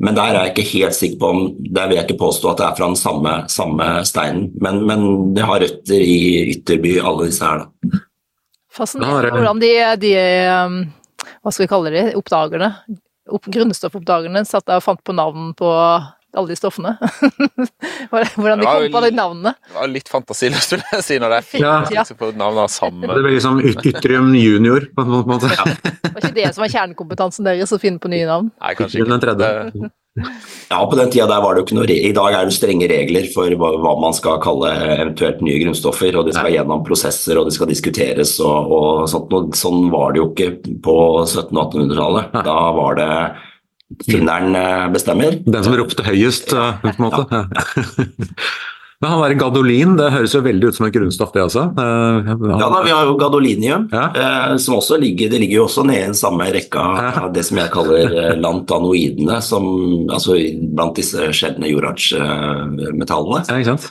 Men 0.00 0.16
der 0.16 0.30
er 0.30 0.38
jeg 0.38 0.52
ikke 0.54 0.68
helt 0.70 0.96
sikker 0.96 1.18
på 1.20 1.30
om 1.34 1.40
Der 1.76 1.88
vil 1.88 1.98
jeg 1.98 2.06
ikke 2.08 2.22
påstå 2.22 2.52
at 2.52 2.60
det 2.60 2.66
er 2.66 2.76
fra 2.78 2.86
den 2.88 2.96
samme, 2.96 3.34
samme 3.52 3.88
steinen. 4.08 4.48
Men, 4.64 4.80
men, 4.88 5.02
det 5.36 5.44
har 5.44 5.60
røtter 5.60 6.00
i 6.00 6.20
Ytterby, 6.54 6.96
alle 7.02 7.28
disse 7.28 7.44
her, 7.44 7.66
da. 7.66 8.00
Fascinerende 8.70 9.34
hvordan 9.34 9.60
de, 9.60 9.70
de, 9.98 10.14
um, 10.54 10.80
Hva 11.42 11.52
skal 11.52 11.64
vi 11.66 11.70
kalle 11.72 11.92
de? 11.94 12.04
Oppdagerne? 12.16 12.70
Opp, 13.30 13.48
grunnstoffoppdagerne 13.52 14.44
satt 14.48 14.66
der 14.70 14.80
og 14.80 14.86
fant 14.86 15.02
på 15.06 15.14
navn 15.14 15.52
på 15.58 15.68
alle 16.36 16.52
de 16.52 16.56
stoffene. 16.58 16.94
Hvordan 18.10 18.62
de 18.62 18.66
kom 18.66 18.86
på 18.94 19.02
de 19.06 19.12
navnene. 19.16 19.54
Det 19.68 19.78
var 19.78 19.92
litt 19.92 20.10
fantasiløst, 20.10 20.74
vil 20.76 20.84
jeg 20.92 21.06
si, 21.06 21.20
når 21.22 21.34
det 21.34 21.38
er 21.40 21.48
fint 21.48 21.94
ja. 21.96 22.04
på 22.18 22.32
navn 22.38 22.60
sammen. 22.70 23.06
Det 23.08 23.22
ble 23.22 23.36
liksom 23.36 23.62
Ytrium 23.62 24.34
junior, 24.38 24.86
på 24.94 25.06
en 25.06 25.16
måte. 25.28 25.50
Ja. 25.54 25.66
Var 26.10 26.20
ikke 26.24 26.36
det 26.36 26.50
som 26.56 26.64
var 26.64 26.72
kjernekompetansen 26.72 27.46
deres, 27.46 27.70
å 27.72 27.78
finne 27.80 28.02
på 28.02 28.10
nye 28.10 28.26
navn? 28.26 28.50
Nei, 28.58 28.74
kanskje 28.78 28.98
ikke. 29.00 29.10
Den 29.12 29.22
tredje. 29.22 29.90
Ja, 30.70 30.80
på 30.90 30.96
den 30.98 31.10
tida 31.10 31.28
der 31.30 31.42
var 31.42 31.54
det 31.54 31.60
jo 31.60 31.66
ikke 31.68 31.76
noe 31.78 31.86
I 31.94 32.10
dag 32.14 32.34
er 32.34 32.48
det 32.48 32.54
strenge 32.56 32.88
regler 32.90 33.28
for 33.30 33.54
hva, 33.54 33.70
hva 33.78 33.92
man 34.02 34.14
skal 34.16 34.40
kalle 34.42 34.72
eventuelt 34.96 35.38
nye 35.46 35.60
grunnstoffer, 35.62 36.18
og 36.18 36.26
de 36.26 36.34
skal 36.34 36.50
gjennom 36.50 36.82
prosesser 36.86 37.38
og 37.38 37.46
de 37.46 37.54
skal 37.54 37.70
diskuteres 37.70 38.34
og, 38.42 38.74
og 38.74 39.06
sånt. 39.10 39.54
Sånn 39.58 39.86
var 39.92 40.12
det 40.12 40.22
jo 40.22 40.26
ikke 40.32 40.50
på 40.82 40.96
1700- 41.22 41.46
og 41.46 41.76
1800-tallet. 41.76 42.36
Da 42.46 42.58
var 42.74 42.98
det 42.98 43.12
Finneren 44.06 44.54
eh, 44.54 44.88
bestemmer. 44.94 45.38
Den 45.46 45.64
som 45.66 45.74
ropte 45.78 46.06
høyest, 46.06 46.52
eh, 46.54 46.76
på 46.82 46.92
en 46.92 47.02
måte. 47.06 47.26
Ja. 47.30 47.44
Men 49.00 49.14
han 49.14 49.22
der 49.22 49.32
gadolin, 49.40 49.94
det 49.96 50.10
høres 50.12 50.34
jo 50.36 50.42
veldig 50.44 50.68
ut 50.68 50.76
som 50.76 50.84
et 50.84 50.92
grunnstoff, 50.92 51.30
det 51.32 51.40
også? 51.46 51.62
Uh, 51.72 52.26
ja 52.28 52.66
da, 52.68 52.80
vi 52.84 52.92
har 52.92 53.06
jo 53.08 53.14
gadolinium, 53.16 53.86
ja. 53.88 54.10
uh, 54.12 54.56
som 54.60 54.76
også 54.76 54.98
ligger 55.00 55.30
Det 55.32 55.38
ligger 55.40 55.62
jo 55.62 55.64
også 55.64 55.86
nede 55.88 56.02
i 56.02 56.08
den 56.10 56.18
samme 56.18 56.44
rekka 56.52 56.82
av 57.08 57.30
det 57.32 57.46
som 57.48 57.56
jeg 57.62 57.72
kaller 57.72 58.12
uh, 58.12 58.34
lantanoidene, 58.36 59.38
som, 59.40 59.64
altså 60.12 60.36
blant 60.76 61.00
disse 61.00 61.30
sjeldne 61.32 61.70
jordartsmetallene. 61.72 63.40
Ja, 63.48 63.56
ikke 63.56 63.72
sant? 63.72 63.88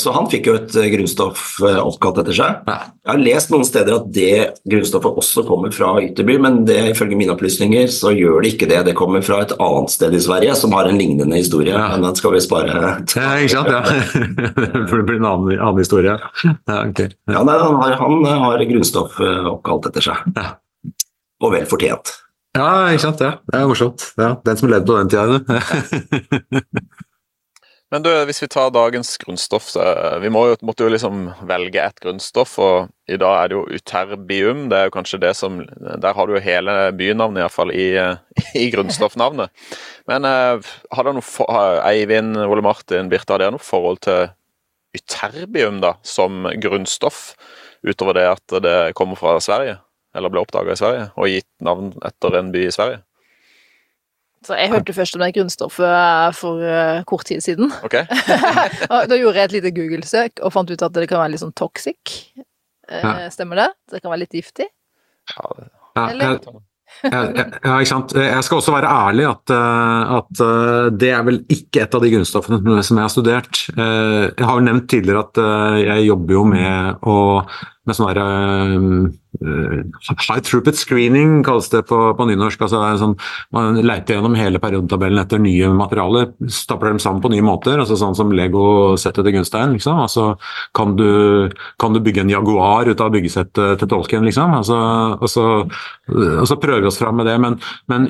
så 0.00 0.12
han 0.16 0.28
fikk 0.32 0.48
jo 0.48 0.56
et 0.56 0.72
grunnstoff 0.94 1.58
oppkalt 1.60 2.22
etter 2.22 2.36
seg. 2.36 2.64
Ja. 2.64 2.78
Jeg 3.06 3.12
har 3.12 3.22
lest 3.22 3.52
noen 3.52 3.66
steder 3.66 3.98
at 4.00 4.08
det 4.14 4.32
grunnstoffet 4.66 5.20
også 5.20 5.44
kommer 5.46 5.70
fra 5.74 5.92
Ytterby, 6.02 6.38
men 6.42 6.62
det, 6.66 6.78
ifølge 6.94 7.18
mine 7.18 7.36
opplysninger 7.36 7.92
så 7.92 8.10
gjør 8.16 8.40
det 8.42 8.54
ikke 8.54 8.70
det. 8.72 8.80
Det 8.88 8.96
kommer 8.98 9.22
fra 9.26 9.42
et 9.44 9.54
annet 9.60 9.92
sted 9.92 10.16
i 10.16 10.22
Sverige 10.24 10.56
som 10.58 10.74
har 10.74 10.88
en 10.88 10.98
lignende 10.98 11.38
historie, 11.38 11.76
men 11.76 12.08
den 12.08 12.18
skal 12.18 12.34
vi 12.34 12.42
spare. 12.42 12.80
Ja, 12.80 13.36
ikke 13.36 13.54
sant? 13.54 13.70
Ja. 13.76 14.45
For 14.88 15.00
det 15.00 15.06
blir 15.08 15.18
en 15.20 15.28
annen, 15.28 15.56
annen 15.58 15.80
historie? 15.80 16.18
Ja, 16.42 16.76
okay. 16.82 17.10
ja 17.32 17.42
nei, 17.46 17.56
han, 17.62 17.80
har, 17.82 17.96
han 18.00 18.24
har 18.26 18.64
grunnstoff 18.70 19.18
eh, 19.22 19.50
oppkalt 19.50 19.90
etter 19.90 20.08
seg. 20.10 20.30
Ja. 20.36 20.54
Og 21.44 21.52
vel 21.52 21.66
fortjent. 21.68 22.14
Ja, 22.56 22.68
ikke 22.88 23.04
sant. 23.04 23.20
Ja. 23.20 23.36
Det 23.44 23.58
er 23.58 23.68
morsomt. 23.68 24.06
Ja, 24.16 24.30
den 24.46 24.60
som 24.60 24.70
levde 24.72 24.88
på 24.88 24.96
den 24.96 25.12
tida. 25.12 25.40
Men 27.94 28.02
du, 28.02 28.08
hvis 28.26 28.42
vi 28.42 28.48
tar 28.50 28.72
dagens 28.74 29.12
grunnstoff, 29.22 29.68
så 29.70 29.82
eh, 29.86 30.16
vi 30.24 30.30
må 30.34 30.42
jo, 30.50 30.56
måtte 30.66 30.82
jo 30.82 30.90
liksom 30.90 31.28
velge 31.46 31.84
et 31.84 32.00
grunnstoff, 32.02 32.56
og 32.58 32.88
i 33.06 33.18
dag 33.20 33.36
er 33.38 33.52
det 33.52 33.56
jo 33.56 33.78
uterbium. 33.78 34.64
Det 34.72 34.80
er 34.80 34.88
jo 34.88 34.94
kanskje 34.96 35.20
det 35.22 35.30
som 35.38 35.60
Der 35.62 36.16
har 36.16 36.26
du 36.26 36.34
jo 36.34 36.42
hele 36.42 36.74
bynavnet, 36.98 37.44
iallfall, 37.44 37.70
i, 37.70 37.92
i 38.62 38.66
grunnstoffnavnet. 38.74 39.54
Men 40.10 40.26
eh, 40.26 40.74
har 40.90 41.06
dere 41.06 41.14
noe 41.20 41.26
for, 41.26 41.46
Eivind, 41.86 42.34
Ole 42.42 42.66
Martin, 42.66 43.12
Birte, 43.12 43.36
har 43.36 43.44
dere 43.44 43.54
noe 43.54 43.62
forhold 43.62 44.02
til 44.08 44.32
uterbium 44.96 45.78
da, 45.84 45.94
som 46.02 46.48
grunnstoff, 46.58 47.36
utover 47.86 48.18
det 48.18 48.30
at 48.32 48.60
det 48.66 48.78
kommer 48.98 49.18
fra 49.20 49.38
Sverige? 49.38 49.78
Eller 50.16 50.32
ble 50.32 50.42
oppdaga 50.42 50.74
i 50.74 50.80
Sverige, 50.80 51.10
og 51.14 51.30
gitt 51.30 51.52
navn 51.62 51.92
etter 52.02 52.40
en 52.40 52.50
by 52.50 52.66
i 52.66 52.74
Sverige? 52.74 53.05
Så 54.46 54.54
jeg 54.54 54.70
hørte 54.70 54.94
først 54.94 55.16
om 55.16 55.24
det 55.24 55.32
grunnstoffet 55.34 55.86
eh, 55.90 56.28
for 56.36 56.62
uh, 56.62 57.00
kort 57.08 57.26
tid 57.26 57.42
siden. 57.42 57.72
Okay. 57.86 58.06
da 59.10 59.18
gjorde 59.18 59.40
jeg 59.40 59.50
et 59.50 59.56
lite 59.58 59.74
Google-søk 59.74 60.44
og 60.44 60.54
fant 60.54 60.70
ut 60.70 60.86
at 60.86 60.94
det 60.94 61.08
kan 61.10 61.22
være 61.24 61.34
litt 61.34 61.42
sånn 61.42 61.56
toxic. 61.58 62.20
Ja. 62.86 63.26
stemmer 63.34 63.58
det? 63.58 63.70
Det 63.90 63.98
kan 63.98 64.12
være 64.12 64.22
litt 64.22 64.36
giftig? 64.38 64.68
Ja, 65.32 65.48
Eller? 66.06 66.38
Ja, 67.02 67.24
ja, 67.34 67.44
ja, 67.50 67.72
ikke 67.82 67.90
sant. 67.90 68.12
Jeg 68.14 68.44
skal 68.46 68.60
også 68.60 68.72
være 68.76 68.92
ærlig 69.08 69.24
at, 69.26 69.50
at, 69.50 70.42
det 70.94 71.08
er 71.10 71.24
vel 71.26 71.40
ikke 71.50 71.82
et 71.82 71.96
av 71.98 72.04
de 72.04 72.12
grunnstoffene 72.14 72.76
som 72.86 73.00
jeg 73.00 73.02
har 73.02 73.12
studert. 73.12 73.64
Jeg 73.74 74.46
har 74.46 74.54
jo 74.54 74.64
nevnt 74.68 74.86
tidligere 74.92 75.24
at 75.26 75.40
jeg 75.82 76.06
jobber 76.06 76.38
jo 76.38 76.44
med 76.52 77.02
å 77.10 77.16
med 77.86 77.96
sånn 77.96 78.08
derre 78.10 78.26
uh, 79.36 79.80
High 80.26 80.40
throughput 80.40 80.78
screening 80.78 81.42
kalles 81.44 81.68
det 81.72 81.82
på, 81.90 81.98
på 82.16 82.26
nynorsk. 82.28 82.62
altså 82.64 82.80
sånn, 83.00 83.16
Man 83.54 83.80
leter 83.84 84.16
gjennom 84.16 84.36
hele 84.38 84.60
periodetabellen 84.62 85.20
etter 85.20 85.42
nye 85.42 85.68
materialer, 85.76 86.30
stapler 86.48 86.94
dem 86.94 87.02
sammen 87.02 87.22
på 87.24 87.32
nye 87.34 87.44
måter. 87.44 87.78
altså 87.78 87.98
Sånn 88.00 88.16
som 88.18 88.32
Lego-settet 88.32 89.26
til 89.26 89.36
Gunstein. 89.36 89.76
liksom, 89.76 90.00
altså 90.02 90.28
kan 90.76 90.96
du, 90.96 91.50
kan 91.80 91.96
du, 91.96 92.00
bygge 92.00 92.24
en 92.24 92.32
Jaguar 92.32 92.88
ut 92.88 93.02
av 93.02 93.12
byggesettet 93.12 93.82
til 93.82 93.92
Tolkien? 93.92 94.24
liksom, 94.24 94.56
altså, 94.56 94.78
og, 95.20 95.28
så, 95.30 95.46
og 96.08 96.46
så 96.48 96.60
prøver 96.62 96.86
vi 96.86 96.90
oss 96.92 97.00
fram 97.02 97.20
med 97.20 97.28
det. 97.28 97.36
Men, 97.42 97.60
men 97.92 98.08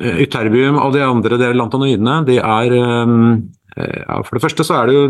Ytterbium 0.00 0.78
og 0.80 0.94
de 0.94 1.02
andre 1.04 1.50
lantanoidene 1.52 2.20
de 2.28 2.38
er 2.40 2.76
um, 3.04 3.50
ja, 3.76 4.20
For 4.26 4.36
det 4.36 4.44
første 4.44 4.66
så 4.66 4.80
er 4.80 4.90
det 4.90 4.96
jo 4.98 5.04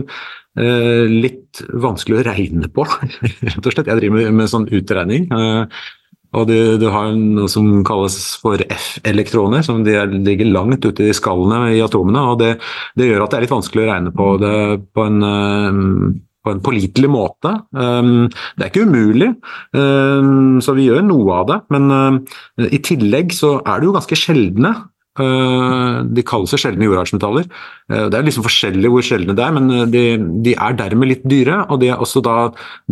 Eh, 0.59 1.07
litt 1.07 1.61
vanskelig 1.79 2.19
å 2.19 2.27
regne 2.27 2.69
på, 2.75 2.83
rett 3.47 3.63
og 3.63 3.71
slett. 3.71 3.87
Jeg 3.87 4.01
driver 4.01 4.19
med, 4.19 4.37
med 4.41 4.51
sånn 4.51 4.69
utregning. 4.75 5.31
Eh, 5.31 5.89
Og 6.31 6.45
du, 6.47 6.79
du 6.79 6.85
har 6.95 7.09
noe 7.11 7.51
som 7.51 7.81
kalles 7.83 8.15
for 8.39 8.63
F-elektroner, 8.71 9.65
som 9.67 9.81
er, 9.83 10.13
ligger 10.15 10.47
langt 10.47 10.85
ute 10.87 11.09
i 11.09 11.15
skallene 11.17 11.73
i 11.75 11.81
atomene. 11.83 12.23
og 12.23 12.37
det, 12.39 12.53
det, 12.95 13.09
gjør 13.09 13.25
at 13.25 13.33
det 13.33 13.39
er 13.39 13.45
litt 13.47 13.55
vanskelig 13.57 13.83
å 13.83 13.89
regne 13.89 14.13
på 14.15 14.29
det 14.39 14.53
på 14.95 15.07
en, 15.09 15.19
uh, 15.27 16.13
på 16.47 16.53
en 16.55 16.63
pålitelig 16.63 17.11
måte. 17.11 17.57
Det 17.75 18.63
er 18.63 18.71
ikke 18.71 18.87
umulig, 18.87 19.33
um, 19.75 20.63
så 20.63 20.77
vi 20.79 20.87
gjør 20.87 21.03
noe 21.09 21.41
av 21.41 21.51
det. 21.51 21.59
Men 21.75 22.23
i 22.63 22.79
tillegg 22.79 23.35
så 23.35 23.57
er 23.65 23.83
det 23.83 23.91
jo 23.91 23.97
ganske 23.99 24.21
sjeldne 24.23 24.77
Eh, 24.77 25.00
de 25.19 26.23
kalles 26.27 26.55
sjeldne 26.55 26.87
jordartsmetaller. 26.87 27.49
Eh, 27.91 28.07
det 28.11 28.19
er 28.19 28.27
liksom 28.27 28.47
forskjellig 28.47 28.93
hvor 28.93 29.05
sjeldne 29.05 29.35
det 29.37 29.45
er, 29.45 29.57
men 29.57 29.73
eh, 29.75 29.89
de, 29.91 30.05
de, 30.47 30.55
er 30.55 30.77
dermed 30.79 31.11
litt 31.11 31.27
dyre. 31.29 31.65
Og 31.69 31.81
de 31.83 31.91
er 31.91 32.01
også 32.03 32.23
da, 32.25 32.37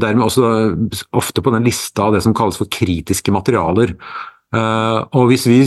dermed 0.01 0.27
også 0.27 0.51
ofte 1.17 1.45
på 1.45 1.55
den 1.55 1.69
lista 1.69 2.09
av 2.09 2.17
det 2.17 2.25
som 2.27 2.37
kalles 2.37 2.59
for 2.61 2.71
kritiske 2.71 3.35
materialer. 3.35 3.95
Og 4.49 5.27
hvis 5.29 5.43
vi 5.45 5.59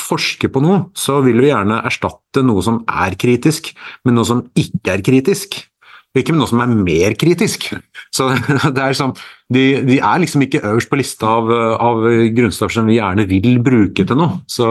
forsker 0.00 0.48
på 0.48 0.62
noe, 0.64 0.86
så 0.96 1.18
vil 1.20 1.42
vi 1.42 1.50
gjerne 1.50 1.82
erstatte 1.84 2.40
noe 2.40 2.62
som 2.64 2.78
er 2.88 3.12
kritisk, 3.20 3.68
med 4.08 4.16
noe 4.16 4.24
som 4.24 4.46
ikke 4.56 4.94
er 4.94 5.02
kritisk 5.04 5.58
ikke 6.22 6.34
med 6.34 6.42
noe 6.42 6.50
som 6.50 6.62
er 6.62 6.70
mer 6.72 7.14
kritisk. 7.18 7.70
Så 8.14 8.28
det 8.76 8.84
er 8.84 8.96
sånn, 8.96 9.14
de, 9.54 9.62
de 9.86 9.96
er 9.96 10.20
liksom 10.22 10.44
ikke 10.44 10.60
øverst 10.60 10.90
på 10.90 10.98
lista 11.00 11.30
av, 11.38 11.48
av, 11.80 12.02
grunnstoffer 12.36 12.80
som 12.80 12.90
vi 12.90 12.98
gjerne 12.98 13.24
vil 13.30 13.60
bruke 13.64 14.04
til 14.08 14.20
noe. 14.20 14.40
Så, 14.50 14.68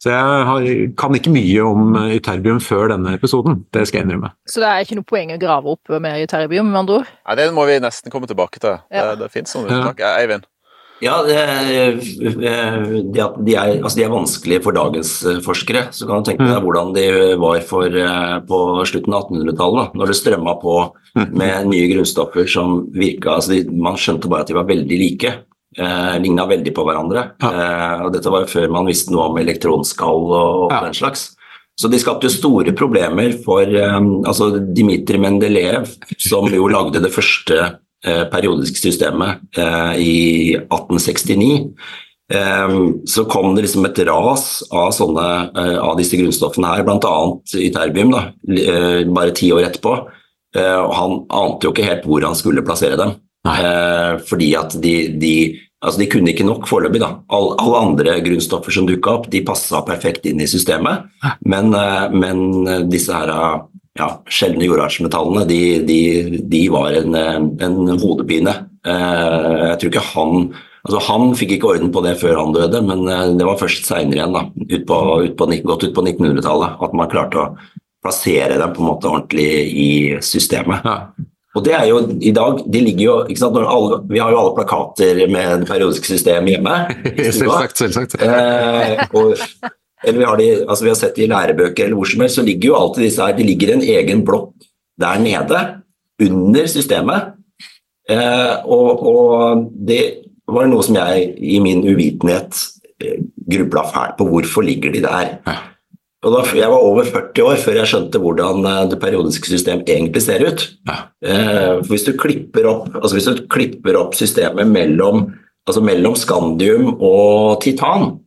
så 0.00 0.14
jeg 0.14 0.46
har, 0.50 0.70
kan 1.00 1.18
ikke 1.18 1.34
mye 1.34 1.66
om 1.66 1.98
ytterbium 2.16 2.62
før 2.64 2.94
denne 2.94 3.16
episoden, 3.18 3.62
det 3.76 3.84
skal 3.88 4.02
jeg 4.02 4.08
innrømme. 4.08 4.32
Så 4.48 4.64
det 4.64 4.70
er 4.70 4.86
ikke 4.86 4.98
noe 5.00 5.10
poeng 5.10 5.34
å 5.36 5.42
grave 5.42 5.76
opp 5.76 5.94
mer 5.98 6.22
ytterbium, 6.24 6.72
med 6.72 6.84
andre 6.84 7.02
ord? 7.02 7.12
Nei, 7.28 7.38
det 7.42 7.50
må 7.56 7.68
vi 7.68 7.78
nesten 7.84 8.14
komme 8.14 8.30
tilbake 8.30 8.62
til. 8.62 8.80
Ja. 8.88 9.10
Det, 9.12 9.24
det 9.24 9.32
fins 9.34 9.56
noen 9.58 9.70
unntak. 9.70 10.00
Ja. 10.00 10.16
Eivind? 10.22 10.48
Ja, 11.02 11.16
det, 11.26 11.38
de, 12.22 13.24
de, 13.44 13.54
er, 13.54 13.80
altså 13.82 13.96
de, 13.98 14.04
er, 14.04 14.12
vanskelige 14.12 14.62
for 14.64 14.76
dagens 14.76 15.16
eh, 15.26 15.40
forskere. 15.42 15.88
Så 15.94 16.06
kan 16.06 16.22
du 16.22 16.28
tenke 16.28 16.46
deg 16.46 16.60
mm. 16.60 16.66
hvordan 16.66 16.92
de 16.94 17.06
var 17.42 17.64
for, 17.66 17.90
eh, 17.90 18.36
på 18.46 18.60
slutten 18.86 19.16
av 19.16 19.26
1800-tallet, 19.26 19.98
når 19.98 20.12
det 20.12 20.18
strømma 20.20 20.54
på 20.62 20.76
mm. 21.18 21.26
med 21.34 21.68
nye 21.72 21.90
grunnstoffer 21.90 22.48
som 22.50 22.84
virka 22.94 23.38
altså 23.40 23.58
Man 23.74 23.98
skjønte 24.00 24.30
bare 24.30 24.46
at 24.46 24.52
de 24.52 24.58
var 24.58 24.70
veldig 24.70 25.00
like. 25.02 25.36
Eh, 25.74 26.16
Ligna 26.22 26.46
veldig 26.50 26.74
på 26.76 26.86
hverandre. 26.86 27.28
Ja. 27.42 27.52
Eh, 27.52 28.04
og 28.06 28.14
dette 28.14 28.30
var 28.30 28.44
jo 28.44 28.52
før 28.54 28.70
man 28.78 28.90
visste 28.90 29.14
noe 29.14 29.32
om 29.32 29.40
elektronskall 29.42 30.28
og, 30.30 30.66
og 30.66 30.76
ja. 30.76 30.84
den 30.86 30.94
slags. 30.96 31.32
Så 31.74 31.90
de 31.90 31.98
skapte 31.98 32.30
store 32.30 32.70
problemer 32.78 33.32
for 33.42 33.66
um, 33.66 34.20
altså 34.22 34.52
Dmitrij 34.62 35.18
Mendeleev, 35.18 35.88
som 36.22 36.46
jo 36.46 36.68
lagde 36.70 37.02
det 37.02 37.10
første 37.10 37.64
Eh, 37.64 37.72
periodiske 38.04 38.80
systemet 38.80 39.42
eh, 39.58 39.94
i 40.00 40.16
1869, 40.58 41.50
eh, 42.34 42.76
så 43.08 43.24
kom 43.30 43.54
det 43.54 43.66
liksom 43.66 43.88
et 43.88 44.00
ras 44.08 44.46
av, 44.70 44.92
sånne, 44.96 45.26
av 45.80 45.96
disse 46.00 46.20
grunnstoffene 46.20 46.72
her, 46.74 46.86
bl.a. 46.86 47.14
ytterbium, 47.60 48.14
da, 48.14 48.26
bare 49.08 49.34
ti 49.36 49.52
år 49.54 49.70
etterpå. 49.70 49.96
Han 50.54 51.24
ante 51.34 51.66
jo 51.66 51.72
ikke 51.72 51.86
helt 51.88 52.04
hvor 52.06 52.22
han 52.22 52.36
skulle 52.38 52.62
plassere 52.62 52.94
dem. 53.00 53.16
Nei. 53.44 53.56
Fordi 54.28 54.52
at 54.54 54.76
de, 54.78 54.92
de, 55.18 55.32
altså 55.82 55.98
de 55.98 56.06
kunne 56.12 56.30
ikke 56.30 56.46
nok 56.46 56.68
foreløpig. 56.70 57.00
All, 57.02 57.48
alle 57.58 57.80
andre 57.80 58.14
grunnstoffer 58.22 58.76
som 58.76 58.86
dukka 58.86 59.16
opp, 59.16 59.26
de 59.32 59.42
passa 59.42 59.82
perfekt 59.82 60.28
inn 60.30 60.38
i 60.44 60.46
systemet. 60.46 61.08
Men, 61.42 61.74
men 62.14 62.44
disse 62.86 63.18
her 63.18 63.34
ja, 63.98 64.08
sjeldne 64.32 64.66
jordartsmetallene, 64.66 65.44
de, 65.48 65.60
de, 65.86 65.98
de, 66.50 66.62
var 66.72 66.96
en, 66.98 67.14
en 67.62 67.98
hodepine. 68.02 68.54
Eh, 68.86 69.58
jeg 69.70 69.80
tror 69.80 69.92
ikke 69.92 70.08
han 70.12 70.48
altså 70.84 70.98
Han 71.06 71.30
fikk 71.32 71.54
ikke 71.54 71.68
orden 71.72 71.92
på 71.94 72.02
det 72.04 72.18
før 72.20 72.36
han 72.42 72.52
døde, 72.52 72.82
men 72.84 73.06
eh, 73.08 73.30
det 73.38 73.46
var 73.48 73.60
først 73.60 73.86
seinere 73.88 74.20
igjen, 74.20 74.34
da, 74.36 74.42
ut 74.52 74.82
på, 74.88 74.98
ut 75.24 75.36
på, 75.38 75.46
godt 75.64 75.86
ut 75.86 75.94
på 75.96 76.04
1900-tallet, 76.04 76.82
at 76.84 76.98
man 76.98 77.12
klarte 77.12 77.40
å 77.40 77.46
plassere 78.04 78.58
dem 78.60 78.74
på 78.74 78.82
en 78.82 78.90
måte 78.90 79.08
ordentlig 79.08 79.48
i 79.72 79.92
systemet. 80.20 80.84
Ja. 80.84 80.98
Og 81.54 81.62
det 81.64 81.72
er 81.78 81.86
jo 81.86 82.00
i 82.18 82.32
dag 82.34 82.60
de 82.66 82.82
ligger 82.82 83.04
jo, 83.04 83.14
ikke 83.30 83.40
sant, 83.40 83.56
alle, 83.62 84.00
Vi 84.10 84.18
har 84.18 84.32
jo 84.34 84.40
alle 84.40 84.56
plakater 84.56 85.20
med 85.30 85.62
det 85.62 85.68
periodiske 85.70 86.10
system 86.10 86.50
hjemme. 86.50 86.74
selvsagt, 87.38 87.78
selvsagt. 87.78 88.18
Eh, 88.18 89.04
og 89.14 89.38
eller 90.04 90.20
vi 90.20 90.28
har, 90.28 90.40
de, 90.40 90.48
altså 90.64 90.86
vi 90.86 90.92
har 90.92 90.98
sett 91.00 91.16
det 91.16 91.26
i 91.26 91.30
lærebøker 91.30 91.86
eller 91.86 91.98
hvor 91.98 92.10
som 92.10 92.24
helst, 92.24 92.38
så 92.38 92.46
ligger 92.46 92.70
jo 92.70 92.76
alltid 92.78 93.06
disse 93.06 93.24
her, 93.24 93.36
det 93.36 93.46
ligger 93.48 93.74
en 93.74 93.86
egen 93.96 94.24
blokk 94.26 94.52
der 95.00 95.18
nede, 95.22 95.62
under 96.22 96.66
systemet. 96.70 97.34
Eh, 98.10 98.54
og, 98.64 99.02
og, 99.08 99.68
det 99.74 100.02
var 100.46 100.68
noe 100.68 100.84
som 100.84 100.98
jeg 101.00 101.30
i 101.40 101.60
min 101.64 101.82
uvitenhet 101.82 102.58
eh, 103.02 103.22
grubla 103.50 103.86
fælt 103.90 104.18
på. 104.18 104.28
Hvorfor 104.30 104.66
ligger 104.66 104.92
de 104.94 105.02
der? 105.04 105.32
Og 106.24 106.32
da, 106.32 106.42
jeg 106.56 106.70
var 106.72 106.84
over 106.84 107.04
40 107.04 107.44
år 107.44 107.58
før 107.60 107.78
jeg 107.80 107.90
skjønte 107.90 108.20
hvordan 108.20 108.68
eh, 108.68 108.82
det 108.92 109.00
periodiske 109.02 109.50
system 109.50 109.82
egentlig 109.82 110.24
ser 110.24 110.44
ut. 110.46 110.66
Eh, 110.88 111.80
hvis, 111.88 112.06
du 112.06 112.14
klipper 112.20 112.68
opp, 112.70 112.92
altså 113.00 113.18
hvis 113.18 113.28
du 113.28 113.44
klipper 113.52 113.98
opp 114.00 114.16
systemet 114.18 114.68
mellom, 114.70 115.26
altså 115.68 115.84
mellom 115.84 116.16
skandium 116.18 116.94
og 116.94 117.60
titan, 117.64 118.18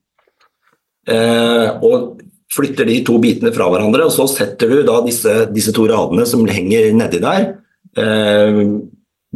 og 1.07 2.17
flytter 2.51 2.87
de 2.89 2.97
to 3.07 3.17
bitene 3.23 3.53
fra 3.55 3.69
hverandre, 3.71 4.07
og 4.07 4.13
så 4.15 4.25
setter 4.31 4.71
du 4.71 4.81
da 4.87 4.99
disse, 5.05 5.33
disse 5.53 5.73
to 5.75 5.85
radene 5.89 6.25
som 6.27 6.45
henger 6.49 6.89
nedi 6.95 7.21
der. 7.23 7.49
Eh, 7.97 8.61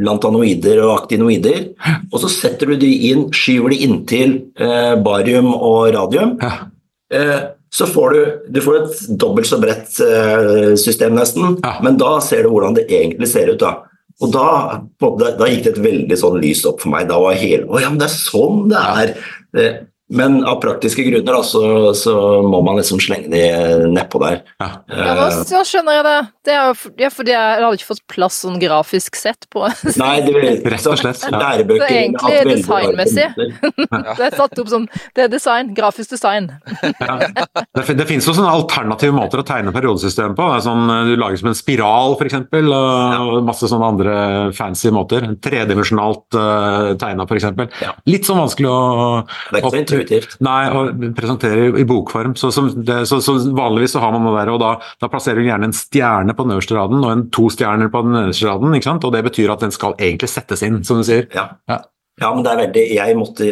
lantanoider 0.02 0.80
og 0.86 0.94
aktinoider. 1.02 1.72
Og 2.10 2.20
så 2.22 2.30
setter 2.32 2.72
du 2.72 2.78
de 2.80 2.90
inn, 3.10 3.26
skyver 3.34 3.74
de 3.74 3.82
inntil 3.86 4.36
eh, 4.56 4.94
barium 5.04 5.52
og 5.54 5.92
radium. 5.96 6.36
Eh, 7.12 7.38
så 7.72 7.88
får 7.88 8.12
du, 8.12 8.20
du 8.56 8.60
får 8.64 8.78
et 8.80 8.98
dobbelt 9.20 9.48
så 9.48 9.58
bredt 9.60 9.96
eh, 10.04 10.74
system, 10.80 11.16
nesten. 11.16 11.58
Men 11.84 12.00
da 12.00 12.16
ser 12.24 12.44
du 12.44 12.52
hvordan 12.52 12.76
det 12.76 12.88
egentlig 12.90 13.30
ser 13.32 13.52
ut. 13.52 13.60
da. 13.62 13.78
Og 14.22 14.32
da, 14.32 14.48
da, 15.00 15.32
da, 15.38 15.48
gikk 15.48 15.64
det 15.64 15.72
et 15.72 15.84
veldig 15.86 16.18
sånn 16.20 16.36
lys 16.42 16.66
opp 16.68 16.82
for 16.84 16.92
meg. 16.92 17.08
Da 17.10 17.20
var 17.20 17.38
hele 17.40 17.66
Å 17.68 17.80
ja, 17.82 17.88
men 17.90 18.00
det 18.00 18.10
er 18.10 18.16
sånn 18.16 18.68
det 18.72 18.82
er! 18.82 19.16
Eh, 20.12 20.16
men 20.16 20.44
av 20.44 20.60
praktiske 20.60 21.02
grunner 21.02 21.32
da, 21.32 21.42
så, 21.42 21.94
så, 21.94 22.42
må 22.42 22.62
man 22.62 22.76
liksom 22.76 23.00
slenge 23.00 23.30
de 23.32 23.42
nedpå 23.92 24.20
der. 24.22 24.42
Ja, 24.60 24.68
ja 24.88 25.14
da 25.18 25.28
så 25.46 25.62
skjønner 25.66 25.98
jeg 25.98 26.06
det. 26.06 26.18
Det 26.42 26.54
er 26.54 26.62
jo 26.68 26.92
ja, 26.98 27.10
fordi 27.14 27.34
jeg 27.34 27.62
hadde 27.62 27.78
ikke 27.78 27.90
fått 27.92 28.02
plass 28.10 28.40
sånn 28.42 28.58
grafisk 28.62 29.16
sett 29.18 29.46
på 29.52 29.62
Nei, 30.02 30.14
det 30.26 30.34
vil, 30.34 30.48
rett 30.72 30.88
og 30.90 30.98
slett. 31.00 31.22
Lærebøker 31.32 31.86
Så 31.86 31.98
egentlig 31.98 32.56
designmessig. 32.58 33.28
det 34.18 34.26
er 34.28 34.36
satt 34.36 34.58
opp 34.58 34.72
som 34.72 34.88
Det 35.16 35.26
er 35.26 35.32
design. 35.32 35.72
Grafisk 35.76 36.14
design. 36.14 36.50
ja. 36.82 37.18
Det, 37.72 37.86
det 37.98 38.06
finnes 38.08 38.26
jo 38.26 38.34
sånne 38.36 38.52
alternative 38.52 39.14
måter 39.16 39.42
å 39.42 39.46
tegne 39.46 39.72
periodesystemet 39.74 40.36
på. 40.38 40.48
Sånn, 40.64 40.90
du 41.08 41.14
lager 41.18 41.40
som 41.40 41.52
en 41.52 41.58
spiral, 41.58 42.16
f.eks., 42.18 42.40
og 42.72 43.38
masse 43.46 43.68
sånne 43.70 43.88
andre 43.94 44.16
fancy 44.56 44.90
måter. 44.94 45.24
Tredimensjonalt 45.42 46.36
uh, 46.36 46.92
tegna, 47.00 47.26
f.eks. 47.28 47.48
Ja. 47.82 47.94
Litt 48.08 48.28
sånn 48.28 48.40
vanskelig 48.42 48.70
å 48.72 48.82
så 49.92 50.01
intuitivt. 50.02 50.36
Nei, 50.44 50.66
å 50.70 50.84
presentere 51.16 51.70
i 51.78 51.86
bokform. 51.88 52.34
Så, 52.38 52.50
det, 52.76 53.02
så, 53.10 53.20
så, 53.24 53.36
vanligvis 53.56 53.96
så 53.96 54.02
har 54.02 54.12
man 54.14 54.26
det 54.26 54.34
der, 54.40 54.52
og 54.54 54.60
da, 54.62 54.74
da, 55.02 55.10
plasserer 55.12 55.42
du 55.42 55.48
gjerne 55.48 55.70
en 55.70 55.76
stjerne 55.76 56.36
på 56.36 56.46
den 56.46 56.56
øverste 56.56 56.76
raden 56.78 57.02
og 57.02 57.12
en 57.12 57.24
to 57.34 57.48
stjerner 57.52 57.92
på 57.92 58.04
den 58.06 58.16
nederste 58.18 58.50
raden. 58.50 58.76
ikke 58.76 58.90
sant? 58.90 59.08
Og 59.08 59.14
det 59.14 59.24
betyr 59.28 59.54
at 59.54 59.64
den 59.64 59.74
skal 59.74 59.96
egentlig 59.98 60.30
settes 60.32 60.64
inn, 60.66 60.82
som 60.86 61.00
du 61.00 61.06
sier. 61.06 61.28
Ja. 61.36 61.48
ja. 61.70 61.80
ja 62.22 62.30
men 62.34 62.44
det 62.44 62.52
er 62.52 62.60
veldig 62.62 62.84
Jeg 62.96 63.18
måtte 63.18 63.50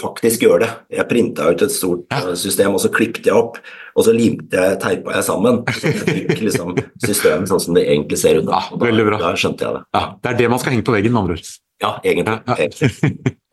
faktisk 0.00 0.46
gjøre 0.46 0.64
det. 0.64 0.70
Jeg 0.98 1.10
printa 1.10 1.50
ut 1.50 1.66
et 1.66 1.74
stort 1.74 2.06
ja. 2.10 2.22
Eh, 2.22 2.38
system, 2.38 2.76
og 2.76 2.82
så 2.84 2.92
klippet 2.94 3.30
jeg 3.30 3.36
opp. 3.36 3.60
Og 3.96 4.04
så 4.04 4.12
limte 4.12 4.60
jeg, 4.60 4.80
teipa 4.82 5.14
jeg 5.16 5.24
sammen. 5.24 5.62
Så 5.72 5.92
jeg 5.92 6.02
fikk 6.04 6.44
liksom 6.44 6.74
systemet 7.04 7.48
sånn 7.52 7.62
som 7.68 7.78
det 7.78 7.86
egentlig 7.88 8.20
ser 8.20 8.42
ut. 8.42 8.48
Da, 8.48 8.60
ja, 8.60 8.82
veldig 8.82 9.08
bra. 9.12 9.22
da 9.22 9.32
skjønte 9.38 9.68
jeg 9.68 9.78
det. 9.78 9.86
Ja, 9.96 10.04
Det 10.20 10.34
er 10.34 10.42
det 10.42 10.52
man 10.52 10.62
skal 10.62 10.76
henge 10.76 10.88
på 10.88 10.96
veggen, 10.96 11.16
med 11.16 11.24
andre 11.24 11.38
ord. 11.40 11.56
Ja, 11.82 11.96
egentlig. 12.04 12.38
Ja. 12.48 12.56
Ja, 12.56 13.45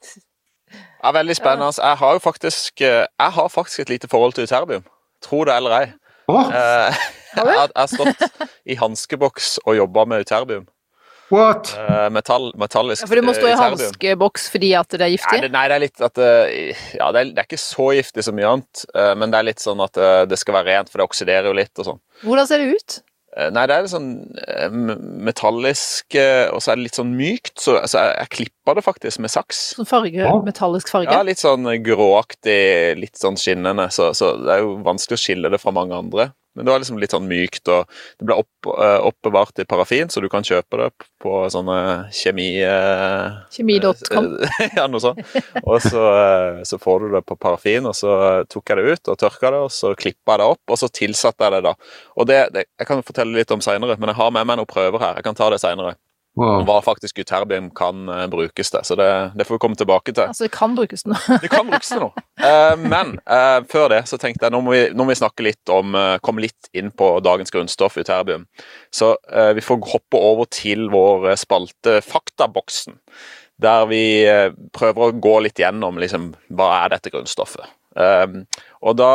veldig 1.11 1.35
spennende. 1.35 1.71
Jeg 1.77 1.97
har 1.99 2.13
jo 2.13 2.19
faktisk, 2.23 2.81
eh, 2.81 3.05
jeg 3.19 3.31
har 3.37 3.49
faktisk 3.49 3.79
et 3.79 3.89
lite 3.89 4.07
forhold 4.07 4.33
til 4.33 4.43
Uterbium. 4.43 4.85
Tro 5.21 5.43
det 5.43 5.55
eller 5.55 5.79
ei. 5.79 5.87
Oh. 6.27 6.47
Jeg, 7.33 7.69
har 7.75 7.87
stått 7.89 8.21
i 8.69 8.75
hanskeboks 8.77 9.57
og 9.65 9.75
jobba 9.75 10.05
med 10.05 10.21
Uterbium. 10.21 10.67
What? 11.33 11.71
Eh, 11.73 12.09
metall, 12.13 12.51
metallisk 12.61 13.01
ja, 13.01 13.07
For 13.09 13.17
du 13.17 13.25
må 13.25 13.33
stå 13.33 13.47
i 13.49 13.55
hanskeboks 13.57 14.45
fordi 14.53 14.69
at 14.77 14.91
det 14.93 15.01
er 15.01 15.11
giftig? 15.15 15.39
Nei, 15.39 15.41
det, 15.41 15.49
nei, 15.55 15.63
det 15.71 15.75
er 15.75 15.81
litt 15.81 16.03
at 16.05 16.21
Ja, 16.21 17.07
det 17.15 17.23
er, 17.23 17.31
det 17.31 17.41
er, 17.41 17.47
ikke 17.47 17.57
så 17.57 17.87
giftig 17.97 18.27
som 18.27 18.37
mye 18.37 18.51
annet, 18.51 18.83
men 19.17 19.33
det 19.33 19.39
er 19.39 19.47
litt 19.49 19.63
sånn 19.63 19.81
at 19.81 19.97
det 20.29 20.37
skal 20.39 20.59
være 20.59 20.69
rent, 20.69 20.93
for 20.93 21.01
det 21.01 21.07
oksiderer 21.09 21.49
jo 21.49 21.55
litt 21.57 21.81
og 21.81 21.89
sånn. 21.89 21.99
Hvordan 22.21 22.51
ser 22.51 22.61
det 22.61 22.77
ut? 22.77 22.99
Eh, 23.33 23.49
nei, 23.53 23.63
det 23.69 23.75
er 23.75 23.85
litt 23.85 23.93
sånn 23.93 24.09
eh, 24.45 24.73
metallisk, 25.25 26.13
eh, 26.19 26.45
og 26.53 26.61
så 26.61 26.73
er 26.73 26.77
det 26.77 26.87
litt 26.87 26.99
sånn 26.99 27.15
mykt. 27.17 27.55
Så 27.57 27.77
altså, 27.79 28.03
jeg, 28.03 28.17
jeg 28.19 28.33
klippa 28.37 28.75
det 28.77 28.85
faktisk 28.85 29.23
med 29.23 29.33
saks. 29.33 29.63
Sånn 29.79 29.89
farge? 29.89 30.21
Ja. 30.21 30.35
Metallisk 30.45 30.91
farge? 30.93 31.09
Ja, 31.09 31.25
litt 31.25 31.41
sånn 31.41 31.65
gråaktig, 31.85 32.59
litt 33.01 33.17
sånn 33.19 33.39
skinnende. 33.41 33.89
Så, 33.93 34.11
så, 34.17 34.35
det 34.43 34.57
er 34.57 34.65
jo 34.65 34.77
vanskelig 34.85 35.17
å 35.17 35.23
skille 35.23 35.53
det 35.53 35.61
fra 35.63 35.73
mange 35.73 35.97
andre. 35.97 36.29
Men 36.55 36.65
det 36.65 36.71
var 36.73 36.81
liksom 36.83 36.99
litt 37.01 37.13
sånn 37.15 37.25
mykt, 37.29 37.65
og 37.73 37.89
det 38.19 38.27
ble 38.29 38.35
opp, 38.43 38.67
eh, 38.75 38.99
oppbevart 39.09 39.61
i 39.63 39.65
parafin, 39.69 40.11
så 40.13 40.21
du 40.21 40.27
kan 40.29 40.45
kjøpe 40.45 40.77
det 40.83 40.89
på 41.23 41.33
sånne 41.53 41.77
kjemi... 42.13 42.47
eh, 42.61 43.39
Kjemi.com. 43.55 44.29
ja, 44.77 44.85
noe 44.91 45.01
sånt. 45.01 45.23
Og 45.63 45.81
så, 45.81 46.03
eh, 46.13 46.61
så 46.69 46.77
får 46.81 47.07
du 47.07 47.17
det 47.17 47.23
på 47.25 47.39
parafin, 47.41 47.89
og 47.89 47.97
så 47.97 48.13
tok 48.53 48.69
jeg 48.69 48.79
det 48.81 48.93
ut 48.93 49.13
og 49.15 49.19
tørka 49.25 49.53
det, 49.55 49.63
og 49.65 49.73
så 49.73 49.95
klippa 49.97 50.35
jeg 50.37 50.43
det 50.43 50.51
opp, 50.55 50.63
og 50.75 50.81
så 50.83 50.91
tilsatte 51.01 51.47
jeg 51.47 51.57
det 51.57 51.63
da. 51.71 51.75
Og 52.19 52.29
det, 52.29 52.39
det 52.53 52.67
jeg 52.69 52.89
kan 52.89 53.01
fortelle 53.05 53.39
litt 53.41 53.53
om 53.55 53.63
seinere, 53.63 53.97
men 53.97 54.13
jeg 54.13 54.21
har 54.21 54.33
med 54.37 54.49
meg 54.49 54.61
noen 54.61 54.69
prøver 54.69 55.01
her. 55.01 55.17
Jeg 55.17 55.25
kan 55.31 55.39
ta 55.41 55.49
det 55.53 55.61
seinere. 55.63 55.97
Wow. 56.33 56.63
Hva 56.65 56.79
faktisk 56.81 57.19
Uterbium 57.21 57.67
kan 57.77 58.07
uh, 58.09 58.23
brukes 58.25 58.71
til. 58.73 58.81
Så 58.81 58.95
det, 58.97 59.09
det 59.37 59.45
får 59.45 59.59
vi 59.59 59.61
komme 59.61 59.77
tilbake 59.77 60.15
til. 60.15 60.25
Altså, 60.25 60.47
det 60.47 60.53
kan 60.55 60.73
brukes 60.73 61.05
nå. 61.05 61.17
Det 61.43 61.51
kan 61.53 61.67
brukes 61.69 61.91
til 61.91 62.01
noe. 62.01 62.23
Uh, 62.41 62.73
men 62.79 63.19
uh, 63.29 63.59
før 63.69 63.91
det 63.93 63.99
så 64.09 64.17
tenkte 64.17 64.47
jeg 64.47 64.55
nå 64.55 64.63
må 64.65 64.73
vi, 64.73 64.81
nå 64.97 65.05
må 65.05 65.13
vi 65.13 65.19
snakke 65.19 65.45
litt 65.45 65.69
om 65.69 65.93
komme 66.25 66.41
litt 66.41 66.71
inn 66.73 66.89
på 66.89 67.11
dagens 67.23 67.53
grunnstoff 67.53 67.99
Uterbium. 68.01 68.47
Så 68.93 69.13
vi 69.55 69.61
får 69.61 69.79
hoppe 69.91 70.17
over 70.17 70.49
til 70.49 70.87
vår 70.93 71.35
spalte 71.39 71.99
Faktaboksen. 72.05 72.97
Der 73.61 73.85
vi 73.89 74.03
prøver 74.73 75.05
å 75.05 75.21
gå 75.21 75.35
litt 75.45 75.61
gjennom 75.61 75.99
liksom, 76.01 76.31
hva 76.57 76.69
er 76.81 76.95
dette 76.95 77.13
grunnstoffet. 77.13 77.69
Og 78.81 78.97
da 78.97 79.11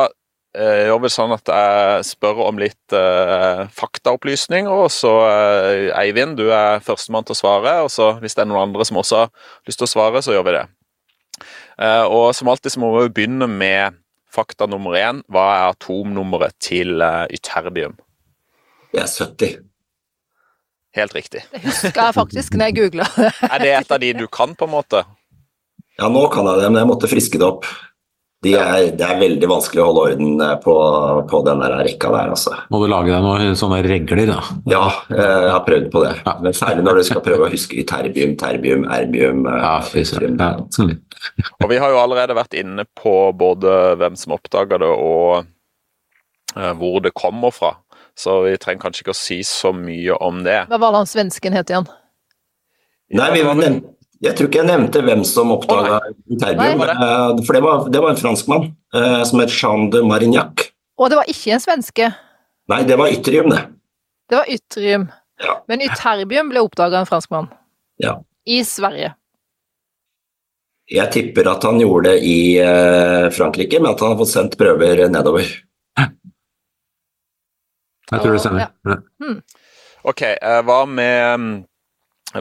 eh, 0.59 0.89
jobber 0.91 1.13
sånn 1.13 1.33
at 1.37 1.51
jeg 1.51 2.07
spør 2.09 2.43
om 2.49 2.59
litt 2.61 2.97
eh, 2.97 3.63
faktaopplysninger, 3.75 4.71
og 4.71 4.91
så 4.93 5.13
eh, 5.29 5.93
Eivind, 6.03 6.37
du 6.41 6.51
er 6.55 6.83
førstemann 6.85 7.27
til 7.29 7.37
å 7.37 7.41
svare. 7.41 7.77
Og 7.87 7.93
så 7.95 8.13
hvis 8.23 8.37
det 8.37 8.45
er 8.45 8.51
noen 8.51 8.69
andre 8.69 8.87
som 8.89 9.01
også 9.01 9.23
har 9.23 9.33
lyst 9.69 9.81
til 9.81 9.89
å 9.89 9.93
svare, 9.95 10.23
så 10.25 10.35
gjør 10.35 10.49
vi 10.49 10.57
det. 10.59 10.67
Eh, 11.79 12.05
og 12.05 12.33
som 12.37 12.51
alltid 12.51 12.75
så 12.75 12.83
må 12.83 12.93
vi 12.99 13.09
begynne 13.21 13.49
med 13.51 13.99
fakta 14.35 14.69
nummer 14.71 14.99
én. 14.99 15.23
Hva 15.31 15.47
er 15.55 15.65
atomnummeret 15.73 16.59
til 16.63 17.01
eh, 17.05 17.25
ytterbium? 17.39 17.97
Det 18.93 19.05
er 19.05 19.11
70. 19.13 19.59
Helt 20.99 21.15
riktig. 21.15 21.45
Det 21.53 21.63
husker 21.63 22.01
jeg 22.01 22.17
faktisk 22.17 22.57
når 22.57 22.71
jeg 22.71 22.79
googla. 22.81 23.07
Er 23.53 23.63
det 23.63 23.73
et 23.77 23.95
av 23.95 24.01
de 24.03 24.15
du 24.17 24.27
kan, 24.33 24.57
på 24.59 24.67
en 24.67 24.75
måte? 24.75 25.05
Ja, 25.99 26.09
nå 26.11 26.25
kan 26.33 26.47
jeg 26.47 26.63
det, 26.63 26.71
men 26.71 26.81
jeg 26.81 26.89
måtte 26.89 27.11
friske 27.11 27.39
det 27.41 27.47
opp. 27.47 27.69
De 28.47 28.53
er, 28.55 28.93
det 28.95 29.03
er 29.03 29.17
veldig 29.19 29.49
vanskelig 29.51 29.81
å 29.83 29.87
holde 29.89 30.03
orden 30.13 30.43
eh, 30.45 30.53
på, 30.63 30.75
på 31.27 31.41
den 31.43 31.63
der 31.65 31.73
rekka 31.83 32.11
der, 32.15 32.29
altså. 32.37 32.53
Må 32.71 32.79
du 32.79 32.87
lage 32.87 33.11
deg 33.11 33.25
noen 33.25 33.57
sånne 33.59 33.81
regler, 33.83 34.23
da? 34.31 34.37
Ja, 34.71 34.83
eh, 35.11 35.19
jeg 35.19 35.51
har 35.57 35.65
prøvd 35.67 35.89
på 35.91 36.03
det. 36.05 36.13
Ja. 36.23 36.37
Men 36.45 36.55
særlig 36.55 36.85
når 36.87 37.01
du 37.01 37.09
skal 37.09 37.25
prøve 37.25 37.49
å 37.49 37.51
huske 37.51 37.83
terbium, 37.91 38.37
terbium, 38.39 38.87
erbium 38.95 39.43
eh, 39.51 39.59
Ja, 39.59 39.75
søren. 40.07 40.39
Ja, 40.39 40.53
sånn. 40.77 40.95
Og 41.65 41.67
vi 41.73 41.81
har 41.83 41.91
jo 41.91 41.99
allerede 41.99 42.39
vært 42.39 42.55
inne 42.61 42.87
på 42.99 43.17
både 43.35 43.75
hvem 43.99 44.15
som 44.21 44.37
oppdaga 44.39 44.79
det, 44.85 44.87
og 44.87 45.43
eh, 46.55 46.73
hvor 46.79 47.03
det 47.03 47.17
kommer 47.19 47.51
fra. 47.55 47.75
Så 48.19 48.45
vi 48.47 48.55
trenger 48.63 48.87
kanskje 48.87 49.03
ikke 49.03 49.17
å 49.17 49.19
si 49.19 49.43
så 49.47 49.75
mye 49.75 50.15
om 50.23 50.45
det. 50.47 50.61
Hva 50.71 50.79
var 50.79 50.95
det 50.95 51.03
han 51.03 51.11
svensken 51.11 51.59
het 51.59 51.75
igjen? 51.75 51.91
Nei, 53.19 53.33
vi 53.35 53.43
nevnte, 53.43 53.97
jeg 54.25 54.35
tror 54.35 54.49
ikke 54.49 54.61
jeg 54.61 54.69
nevnte 54.69 55.03
hvem 55.07 55.21
som 55.27 55.53
oppdaga 55.55 56.01
terbium. 56.41 56.83
Eh, 56.83 57.43
For 57.47 57.55
det 57.57 57.63
var, 57.65 57.85
det 57.93 58.01
var 58.03 58.15
en 58.15 58.21
franskmann 58.21 58.71
eh, 58.95 59.23
som 59.29 59.43
het 59.43 59.55
Jean 59.55 59.91
de 59.95 60.03
Marignac. 60.07 60.69
Og 60.99 61.13
det 61.13 61.21
var 61.21 61.31
ikke 61.31 61.55
en 61.55 61.63
svenske. 61.63 62.09
Nei, 62.69 62.81
det 62.89 62.99
var 62.99 63.13
ytterium, 63.15 63.53
det. 63.55 63.63
Det 64.29 64.41
var 64.41 64.51
yttrium. 64.53 65.07
Ja. 65.41 65.55
Men 65.71 65.85
ytterbium 65.87 66.51
ble 66.51 66.65
oppdaga 66.67 66.99
av 66.99 67.07
en 67.07 67.11
franskmann. 67.11 67.49
Ja. 68.03 68.19
I 68.49 68.65
Sverige. 68.67 69.15
Jeg 70.89 71.13
tipper 71.13 71.51
at 71.53 71.65
han 71.69 71.79
gjorde 71.83 72.15
det 72.15 72.25
i 72.25 72.37
eh, 72.65 73.29
Frankrike, 73.37 73.79
men 73.81 73.93
at 73.93 74.01
han 74.03 74.15
har 74.15 74.21
fått 74.21 74.33
sendt 74.33 74.59
prøver 74.61 75.05
nedover. 75.13 75.47
Jeg 78.09 78.23
tror 78.23 78.33
det 78.33 78.41
stemmer. 78.41 78.71
Ja. 78.89 78.97
Ja. 78.97 79.33
Ok, 80.09 80.23
eh, 80.25 80.61
hva 80.65 80.79
med 80.89 81.41
mm, 81.43 81.57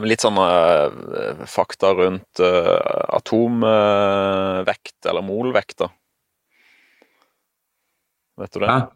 litt 0.08 0.21
sånn 0.26 0.38
eh, 0.43 1.45
fakta 1.47 1.93
rundt 1.95 2.41
eh, 2.43 2.76
atomvekt, 3.17 4.97
eller 5.08 5.23
molvekt, 5.26 5.78
da? 5.86 5.89
Vet 8.38 8.54
du 8.54 8.60
det? 8.62 8.67
Ja. 8.69 8.88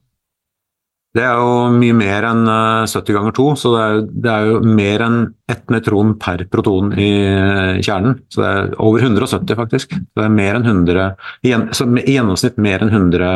Det 1.12 1.24
er 1.28 1.34
jo 1.42 1.56
mye 1.76 1.96
mer 1.98 2.24
enn 2.30 2.46
eh, 2.48 2.86
70 2.88 3.16
ganger 3.18 3.34
2, 3.36 3.46
så 3.60 3.72
det 3.74 3.82
er, 3.84 3.96
jo- 3.98 4.06
det 4.24 4.32
er 4.32 4.46
jo 4.48 4.60
mer 4.80 5.02
enn 5.08 5.18
ett 5.52 5.74
nøytron 5.74 6.14
per 6.22 6.46
proton 6.54 6.94
i 6.96 7.10
eh, 7.28 7.82
kjernen. 7.84 8.22
Så 8.32 8.44
det 8.44 8.52
er 8.52 8.70
over 8.80 9.04
170, 9.04 9.58
faktisk. 9.60 9.98
Så 9.98 10.22
det 10.22 10.28
er 10.30 10.38
mer 10.38 10.60
enn 10.60 10.70
100 10.70 11.10
i 11.44 11.52
I 11.52 12.16
gjennomsnitt 12.16 12.62
mer 12.64 12.86
enn 12.86 12.94
100 12.96 13.34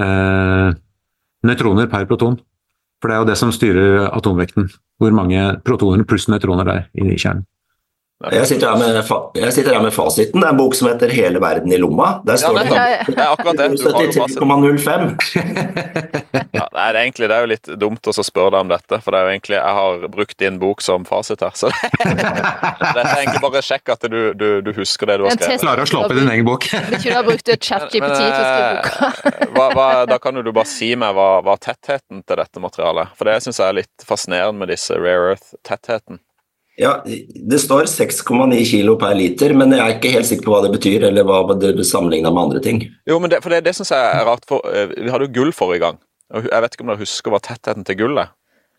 eh, 0.00 0.70
nøytroner 1.44 1.90
per 1.92 2.06
proton. 2.08 2.38
For 3.04 3.12
det 3.12 3.18
er 3.18 3.20
jo 3.20 3.28
det 3.28 3.34
som 3.36 3.50
styrer 3.52 4.06
atomvekten. 4.16 4.70
Hvor 4.96 5.12
mange 5.12 5.40
protoner 5.60 6.06
pluss 6.08 6.24
nøytroner 6.32 6.64
det 6.64 6.76
er 6.80 7.10
i 7.12 7.18
kjernen. 7.20 7.44
Jeg 8.32 8.46
sitter, 8.48 8.70
her 8.70 8.78
med, 8.80 9.00
fa 9.06 9.18
jeg 9.36 9.52
sitter 9.52 9.74
her 9.76 9.82
med 9.84 9.92
fasiten. 9.92 10.40
Det 10.40 10.46
er 10.48 10.52
en 10.54 10.58
bok 10.58 10.74
som 10.74 10.88
heter 10.88 11.08
'Hele 11.12 11.40
verden 11.42 11.72
i 11.72 11.78
lomma'. 11.80 12.20
Der 12.26 12.36
står 12.40 12.58
ja, 12.58 12.64
det 12.64 12.70
Det 13.14 13.18
er 13.18 13.30
akkurat 13.32 13.56
det. 13.58 13.66
Du 13.78 13.84
har 13.92 14.00
73,05. 14.00 15.16
Ja, 16.54 16.66
det 16.72 16.80
er 16.80 16.94
egentlig 17.00 17.28
det 17.28 17.36
er 17.36 17.40
jo 17.44 17.50
litt 17.50 17.68
dumt 17.80 18.06
å 18.06 18.12
spørre 18.14 18.50
deg 18.54 18.60
om 18.64 18.68
dette, 18.70 19.00
for 19.02 19.10
det 19.14 19.18
er 19.20 19.24
jo 19.26 19.32
egentlig, 19.34 19.56
jeg 19.58 19.74
har 19.78 20.08
brukt 20.08 20.38
din 20.38 20.58
bok 20.62 20.80
som 20.84 21.04
fasit 21.04 21.40
her. 21.42 21.50
Så 21.58 21.70
dette 22.96 23.04
er 23.04 23.20
egentlig 23.20 23.42
bare 23.42 23.62
sjekk 23.64 23.94
at 23.96 24.06
du, 24.10 24.32
du, 24.38 24.48
du 24.64 24.72
husker 24.76 25.10
det 25.10 25.18
du 25.18 25.26
har 25.26 25.34
skrevet. 25.34 25.56
Jeg 25.56 25.64
Klarer 25.64 25.82
å 25.82 25.88
slå 25.90 26.04
opp 26.04 26.14
i 26.14 26.18
din 26.20 26.30
egen 26.30 26.46
bok. 26.48 26.68
Betyr 26.90 27.10
du 27.10 27.16
har 27.16 27.26
brukt 27.26 27.48
ChatGPT 27.54 28.18
til 28.20 28.38
å 28.38 28.44
skrive 28.44 28.70
boka? 28.78 29.10
eh, 29.32 29.48
hva, 29.56 29.66
hva, 29.74 29.88
da 30.10 30.20
kan 30.22 30.38
du 30.38 30.52
bare 30.52 30.68
si 30.70 30.92
meg 30.98 31.16
hva, 31.16 31.28
hva 31.44 31.56
tettheten 31.60 32.22
til 32.26 32.40
dette 32.40 32.62
materialet 32.62 33.14
For 33.18 33.28
det 33.28 33.40
syns 33.44 33.60
jeg 33.60 33.68
er 33.68 33.80
litt 33.82 34.06
fascinerende 34.06 34.58
med 34.62 34.72
disse 34.72 34.96
rare 34.98 35.34
earth-tettheten. 35.34 36.20
Ja, 36.80 36.96
det 37.06 37.58
står 37.62 37.86
6,9 37.86 38.56
kilo 38.66 38.96
per 38.98 39.14
liter, 39.14 39.52
men 39.54 39.70
jeg 39.70 39.82
er 39.82 39.92
ikke 39.94 40.10
helt 40.10 40.26
sikker 40.26 40.48
på 40.48 40.54
hva 40.56 40.62
det 40.64 40.72
betyr, 40.74 41.06
eller 41.10 41.26
hva 41.28 41.54
det 41.54 41.86
sammenligna 41.86 42.32
med 42.34 42.48
andre 42.48 42.62
ting. 42.64 42.80
Jo, 43.06 43.20
men 43.22 43.30
det, 43.30 43.38
for 43.44 43.54
det, 43.54 43.62
det 43.68 43.76
syns 43.78 43.92
jeg 43.94 44.08
er 44.18 44.26
rart, 44.26 44.42
for 44.50 44.64
eh, 44.66 44.90
vi 44.96 45.12
hadde 45.12 45.28
jo 45.28 45.34
gull 45.36 45.54
forrige 45.54 45.84
gang. 45.84 46.00
Og 46.34 46.48
jeg 46.50 46.64
vet 46.64 46.74
ikke 46.74 46.86
om 46.86 46.90
dere 46.90 47.04
husker 47.04 47.34
hva 47.34 47.40
tettheten 47.44 47.86
til 47.86 48.00
gull 48.00 48.18
er? 48.24 48.32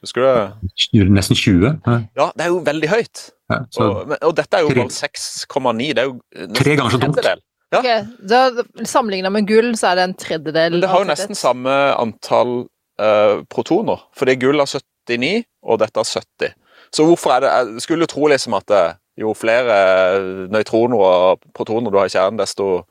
Husker 0.03 0.21
du 0.21 0.27
det? 0.27 1.07
Nesten 1.15 1.39
20. 1.39 1.71
Ja. 1.71 1.95
Ja, 2.19 2.27
det 2.35 2.45
er 2.45 2.51
jo 2.51 2.59
veldig 2.65 2.91
høyt. 2.91 3.23
Ja, 3.53 3.61
så 3.73 3.87
Og, 3.87 4.07
men, 4.11 4.19
og 4.25 4.35
dette 4.37 4.59
er 4.59 4.65
jo 4.65 4.73
bare 4.75 4.91
6,9. 4.91 5.87
Det 5.95 6.03
er 6.03 6.09
jo 6.09 6.49
Tre 6.57 6.75
ganger 6.75 6.95
så 6.97 7.01
tungt. 7.01 7.29
Ja. 7.73 7.79
Ok, 7.79 7.87
sammenlignet 8.29 8.89
Sammenligna 8.91 9.31
med 9.33 9.47
gull, 9.49 9.71
så 9.79 9.89
er 9.91 9.99
det 9.99 10.03
en 10.09 10.17
tredjedel 10.19 10.75
Men 10.75 10.83
det 10.83 10.91
har 10.91 11.01
jo 11.01 11.09
nesten 11.09 11.37
samme 11.37 11.73
antall 11.95 12.53
uh, 13.01 13.41
protoner. 13.51 14.03
Fordi 14.15 14.35
gull 14.43 14.61
har 14.61 14.69
79, 14.69 15.47
og 15.65 15.81
dette 15.81 16.03
har 16.03 16.11
70. 16.11 16.53
Så 16.95 17.03
hvorfor 17.03 17.35
er 17.35 17.43
det 17.43 17.51
Jeg 17.51 17.83
skulle 17.83 18.07
jo 18.07 18.11
tro 18.13 18.29
liksom 18.31 18.55
at 18.55 18.71
eh, 18.71 18.95
jo 19.19 19.33
flere 19.35 20.47
nøytroner 20.51 21.03
og 21.03 21.45
protoner 21.55 21.91
du 21.91 21.99
har 21.99 22.09
i 22.09 22.13
kjernen, 22.13 22.39
desto 22.39 22.85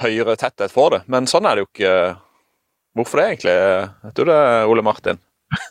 høyere 0.00 0.36
tetthet 0.38 0.72
får 0.72 0.94
det. 0.94 1.00
Men 1.10 1.26
sånn 1.30 1.46
er 1.46 1.58
det 1.58 1.64
jo 1.64 1.70
ikke. 1.70 1.94
Hvorfor 2.98 3.20
det, 3.20 3.26
egentlig? 3.30 3.56
Vet 4.02 4.16
du 4.18 4.24
det, 4.26 4.38
Ole 4.66 4.82
Martin? 4.82 5.20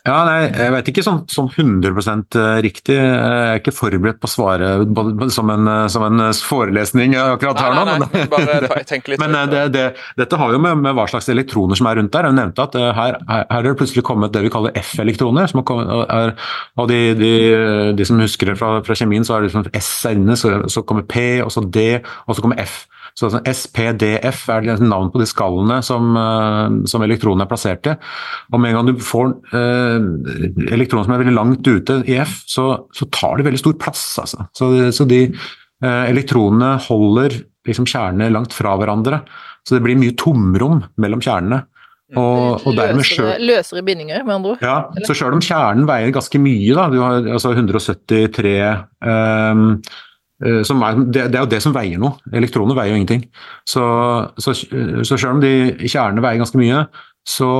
Ja, 0.04 0.18
nei, 0.28 0.50
jeg 0.52 0.72
vet 0.74 0.88
ikke 0.92 1.02
sånn, 1.04 1.22
sånn 1.30 1.48
100 1.48 2.60
riktig. 2.60 2.96
Jeg 2.96 3.54
er 3.54 3.60
ikke 3.60 3.72
forberedt 3.72 4.18
på 4.20 4.28
å 4.28 4.32
svare 4.32 4.72
som 5.32 5.52
en, 5.52 5.70
som 5.92 6.04
en 6.04 6.24
forelesning 6.36 7.16
akkurat 7.16 7.62
her 7.64 7.76
nå. 7.78 7.84
Nei, 7.88 7.96
nei, 8.02 8.26
bare 8.32 8.84
tenk 8.88 9.08
litt 9.08 9.20
Men 9.24 9.38
eh, 9.38 9.48
det, 9.48 9.62
det, 9.76 9.86
dette 10.20 10.40
har 10.40 10.52
jo 10.52 10.60
med, 10.60 10.82
med 10.84 10.96
hva 10.98 11.06
slags 11.08 11.30
elektroner 11.32 11.80
som 11.80 11.88
er 11.88 12.00
rundt 12.00 12.12
der. 12.12 12.28
Jeg 12.28 12.38
nevnte 12.42 12.68
at 12.68 12.76
eh, 12.76 12.90
her, 12.96 13.18
her 13.30 13.46
er 13.48 13.68
det 13.70 13.76
plutselig 13.80 14.04
kommet 14.06 14.36
det 14.36 14.44
vi 14.44 14.52
kaller 14.52 14.76
F-elektroner. 14.82 15.48
er, 15.48 16.34
og 16.76 16.92
de, 16.92 17.00
de, 17.16 17.34
de 17.96 18.08
som 18.08 18.20
husker 18.20 18.52
det 18.52 18.58
fra, 18.60 18.76
fra 18.84 18.98
kjemien, 19.00 19.24
så 19.24 19.38
er 19.38 19.46
det 19.46 19.50
liksom 19.50 19.70
S 19.80 19.92
er 20.10 20.20
inne, 20.20 20.36
så, 20.36 20.58
så 20.68 20.84
kommer 20.84 21.08
P, 21.08 21.40
og 21.44 21.52
så 21.54 21.64
D, 21.64 21.92
og 22.26 22.36
så 22.36 22.44
kommer 22.44 22.60
F. 22.60 22.82
Så 23.18 23.30
sånn 23.32 23.46
SPDF 23.48 24.44
er 24.54 24.64
det 24.66 24.76
navn 24.82 25.10
på 25.12 25.20
de 25.22 25.28
skallene 25.28 25.80
som, 25.86 26.12
eh, 26.16 26.78
som 26.90 27.04
elektronene 27.06 27.46
er 27.46 27.50
plassert 27.50 27.90
i. 27.90 27.96
Og 28.52 28.62
med 28.62 28.72
en 28.72 28.80
gang 28.80 28.90
du 28.90 29.04
får 29.04 29.32
eh, 29.56 30.70
elektroner 30.76 31.08
som 31.08 31.16
er 31.16 31.24
veldig 31.24 31.36
langt 31.36 31.66
ute 31.66 32.00
i 32.10 32.18
F, 32.22 32.40
så, 32.50 32.66
så 32.96 33.08
tar 33.14 33.38
de 33.38 33.48
veldig 33.48 33.62
stor 33.62 33.76
plass. 33.80 34.04
Altså. 34.22 34.46
Så, 34.56 34.72
så 34.96 35.08
de 35.10 35.24
eh, 35.26 36.04
elektronene 36.10 36.76
holder 36.88 37.40
liksom 37.68 37.88
kjernene 37.88 38.32
langt 38.32 38.56
fra 38.56 38.76
hverandre. 38.80 39.22
Så 39.66 39.76
det 39.76 39.84
blir 39.84 39.98
mye 40.00 40.16
tomrom 40.18 40.80
mellom 41.00 41.22
kjernene. 41.24 41.64
Og, 42.18 42.64
og 42.66 42.74
dermed 42.74 43.04
løsere, 43.04 43.36
selv, 43.36 43.46
løsere 43.46 43.82
bindinger, 43.86 44.24
med 44.26 44.40
andre 44.40 44.54
ord. 44.56 44.62
ja, 44.66 45.04
så 45.06 45.14
selv 45.14 45.36
om 45.36 45.42
kjernen 45.44 45.86
veier 45.86 46.10
ganske 46.14 46.40
mye, 46.42 46.72
da, 46.74 46.88
du 46.90 46.98
har 46.98 47.28
altså 47.36 47.52
173 47.54 48.54
ehm, 48.58 49.66
eh, 49.78 49.98
er, 50.40 51.00
det, 51.12 51.26
det 51.32 51.38
er 51.38 51.44
jo 51.44 51.50
det 51.52 51.60
som 51.64 51.74
veier 51.76 52.00
noe. 52.00 52.16
Elektroner 52.32 52.78
veier 52.78 52.94
jo 52.94 53.00
ingenting. 53.00 53.26
Så, 53.68 53.84
så, 54.40 54.54
så 54.56 55.16
selv 55.16 55.34
om 55.34 55.42
de 55.44 55.52
kjernene 55.84 56.24
veier 56.24 56.40
ganske 56.40 56.60
mye, 56.60 56.86
så, 57.28 57.50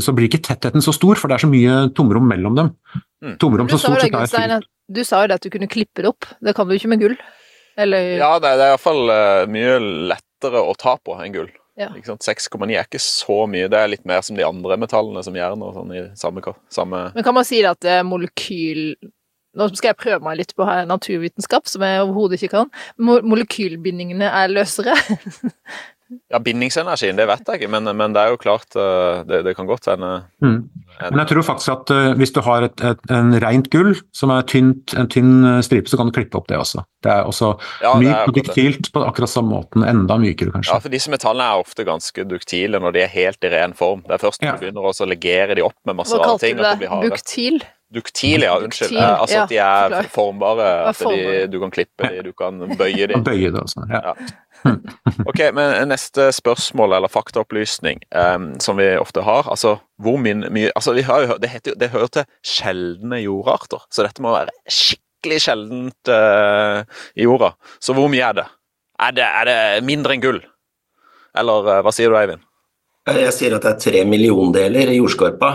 så 0.00 0.14
blir 0.14 0.28
ikke 0.30 0.42
tettheten 0.46 0.84
så 0.84 0.94
stor, 0.94 1.18
for 1.18 1.30
det 1.30 1.38
er 1.38 1.44
så 1.46 1.50
mye 1.50 1.78
tomrom 1.98 2.28
mellom 2.30 2.58
dem. 2.58 2.72
Mm. 3.24 3.34
Tomrom 3.42 3.70
som 3.72 3.82
stort 3.82 3.98
det, 3.98 4.12
sett 4.12 4.38
er 4.38 4.54
fylt. 4.54 4.68
du 4.94 5.02
sa 5.04 5.24
jo 5.24 5.32
det 5.32 5.40
at 5.40 5.46
du 5.46 5.52
kunne 5.52 5.70
klippe 5.70 6.04
det 6.04 6.12
opp. 6.12 6.28
Det 6.44 6.54
kan 6.56 6.68
du 6.68 6.76
ikke 6.76 6.92
med 6.92 7.02
gull. 7.02 7.16
Eller 7.78 8.16
Ja, 8.18 8.36
det, 8.42 8.54
det 8.58 8.66
er 8.66 8.74
iallfall 8.74 9.14
mye 9.50 9.78
lettere 10.14 10.62
å 10.62 10.74
ta 10.78 10.96
på 11.02 11.18
enn 11.18 11.34
gull. 11.34 11.50
Ja. 11.78 11.92
6,9 11.94 12.72
er 12.74 12.86
ikke 12.88 12.98
så 13.02 13.44
mye. 13.50 13.68
Det 13.70 13.78
er 13.78 13.90
litt 13.90 14.06
mer 14.08 14.22
som 14.26 14.38
de 14.38 14.46
andre 14.46 14.78
metallene, 14.82 15.22
som 15.22 15.36
jern 15.38 15.62
og 15.62 15.76
sånn, 15.76 15.92
i 15.94 16.02
samme, 16.18 16.42
samme 16.74 17.04
Men 17.14 17.26
kan 17.26 17.36
man 17.36 17.46
si 17.46 17.62
det 17.62 17.76
at 17.76 17.90
molekyl... 18.06 18.96
Nå 19.56 19.68
skal 19.74 19.92
jeg 19.94 19.96
prøve 20.02 20.20
meg 20.26 20.36
litt 20.42 20.52
på 20.58 20.66
her 20.68 20.84
naturvitenskap, 20.86 21.66
som 21.70 21.82
jeg 21.86 22.02
overhodet 22.04 22.42
ikke 22.42 22.52
kan. 22.56 22.72
Mo 23.00 23.20
molekylbindingene 23.24 24.28
er 24.28 24.52
løsere. 24.52 24.96
Ja, 26.32 26.38
bindingsenergien, 26.40 27.18
det 27.18 27.26
vet 27.28 27.44
jeg 27.44 27.58
ikke, 27.60 27.68
men, 27.68 27.84
men 27.96 28.14
det 28.16 28.20
er 28.22 28.30
jo 28.32 28.38
klart 28.40 28.72
eh, 28.80 29.18
Det, 29.28 29.42
det 29.44 29.52
kan 29.58 29.68
godt 29.68 29.90
hende 29.90 30.22
Mm. 30.40 30.62
Men 30.98 31.20
jeg 31.20 31.28
tror 31.30 31.44
faktisk 31.46 31.70
at 31.70 31.90
uh, 31.94 32.14
hvis 32.18 32.32
du 32.34 32.40
har 32.42 32.64
et, 32.66 32.80
et, 32.82 33.02
en 33.14 33.28
rent 33.44 33.68
gull 33.70 33.92
som 34.16 34.32
er 34.34 34.42
tynt, 34.50 34.94
en 34.98 35.06
tynn 35.06 35.44
eh, 35.46 35.58
stripe, 35.62 35.86
så 35.86 35.98
kan 36.00 36.08
du 36.08 36.14
klippe 36.16 36.34
opp 36.40 36.48
det 36.50 36.56
også. 36.58 36.82
Det 37.04 37.12
er 37.12 37.28
også 37.28 37.52
Ja, 37.84 37.92
mykt 38.00 38.32
og 38.32 38.34
duktilt 38.34 38.88
på 38.94 39.04
akkurat 39.06 39.30
samme 39.30 39.52
måten. 39.52 39.84
Enda 39.86 40.16
mykere, 40.18 40.50
kanskje. 40.56 40.72
Ja, 40.72 40.80
for 40.82 40.90
disse 40.90 41.12
metallene 41.12 41.46
er 41.52 41.62
ofte 41.62 41.86
ganske 41.86 42.24
duktile 42.26 42.80
når 42.82 42.96
de 42.96 43.04
er 43.04 43.12
helt 43.14 43.46
i 43.46 43.52
ren 43.52 43.76
form. 43.78 44.02
Det 44.08 44.16
er 44.16 44.24
først 44.24 44.42
når 44.42 44.48
Ja. 44.48 44.56
du 44.56 44.64
begynner 44.64 44.88
å 44.90 45.08
legere 45.12 45.54
de 45.60 45.66
opp 45.68 45.78
med 45.86 46.00
masse 46.00 46.16
Hva 46.16 46.24
rare 46.24 46.32
kalte 46.32 46.48
ting 46.48 46.58
du 46.58 46.64
det? 46.64 46.74
de. 46.82 46.90
Buktil? 47.12 47.60
Duktile, 47.94 48.44
ja, 48.44 48.56
unnskyld. 48.60 48.90
Duktil, 48.90 48.98
Eh, 49.00 49.20
altså 49.20 49.38
at 49.42 49.48
de 49.48 49.56
er 49.64 49.94
ja, 49.94 50.00
formbare, 50.12 50.66
at 50.90 50.98
de, 51.00 51.46
du 51.48 51.56
kan 51.62 51.70
klippe 51.72 52.10
de, 52.12 52.20
du 52.26 52.34
kan 52.36 52.60
bøye 52.80 53.06
de. 53.08 53.16
Bøye 53.24 53.48
det 53.54 53.62
også. 53.62 53.86
Ja. 53.88 54.12
Ja. 54.12 54.74
Ok, 55.24 55.40
men 55.54 55.88
neste 55.88 56.28
spørsmål, 56.34 56.96
eller 56.98 57.08
faktaopplysning, 57.08 58.02
um, 58.12 58.50
som 58.60 58.76
vi 58.80 58.90
ofte 59.00 59.22
har. 59.24 59.48
Altså, 59.48 59.76
hvor 60.02 60.18
min, 60.20 60.44
mye 60.52 60.72
Altså, 60.74 60.92
vi 60.98 61.06
har 61.06 61.24
jo, 61.24 61.38
det, 61.40 61.48
heter, 61.52 61.78
det 61.80 61.92
hører 61.94 62.12
til 62.12 62.28
sjeldne 62.44 63.22
jordarter, 63.22 63.86
så 63.90 64.04
dette 64.04 64.24
må 64.24 64.34
være 64.34 64.52
skikkelig 64.68 65.40
sjeldent 65.46 66.12
uh, 66.12 66.82
i 67.16 67.24
jorda. 67.24 67.54
Så 67.80 67.96
hvor 67.96 68.10
mye 68.12 68.26
er 68.28 68.36
det? 68.42 68.48
Er 68.98 69.16
det, 69.16 69.24
er 69.24 69.48
det 69.48 69.58
mindre 69.86 70.16
enn 70.18 70.26
gull? 70.26 70.42
Eller 71.38 71.72
uh, 71.72 71.80
hva 71.86 71.94
sier 71.94 72.12
du, 72.12 72.18
Eivind? 72.20 72.44
Jeg 73.08 73.32
sier 73.32 73.54
at 73.56 73.64
det 73.64 73.70
er 73.70 73.80
tre 73.80 74.04
milliondeler 74.04 74.90
i 74.92 74.98
jordskorpa. 74.98 75.52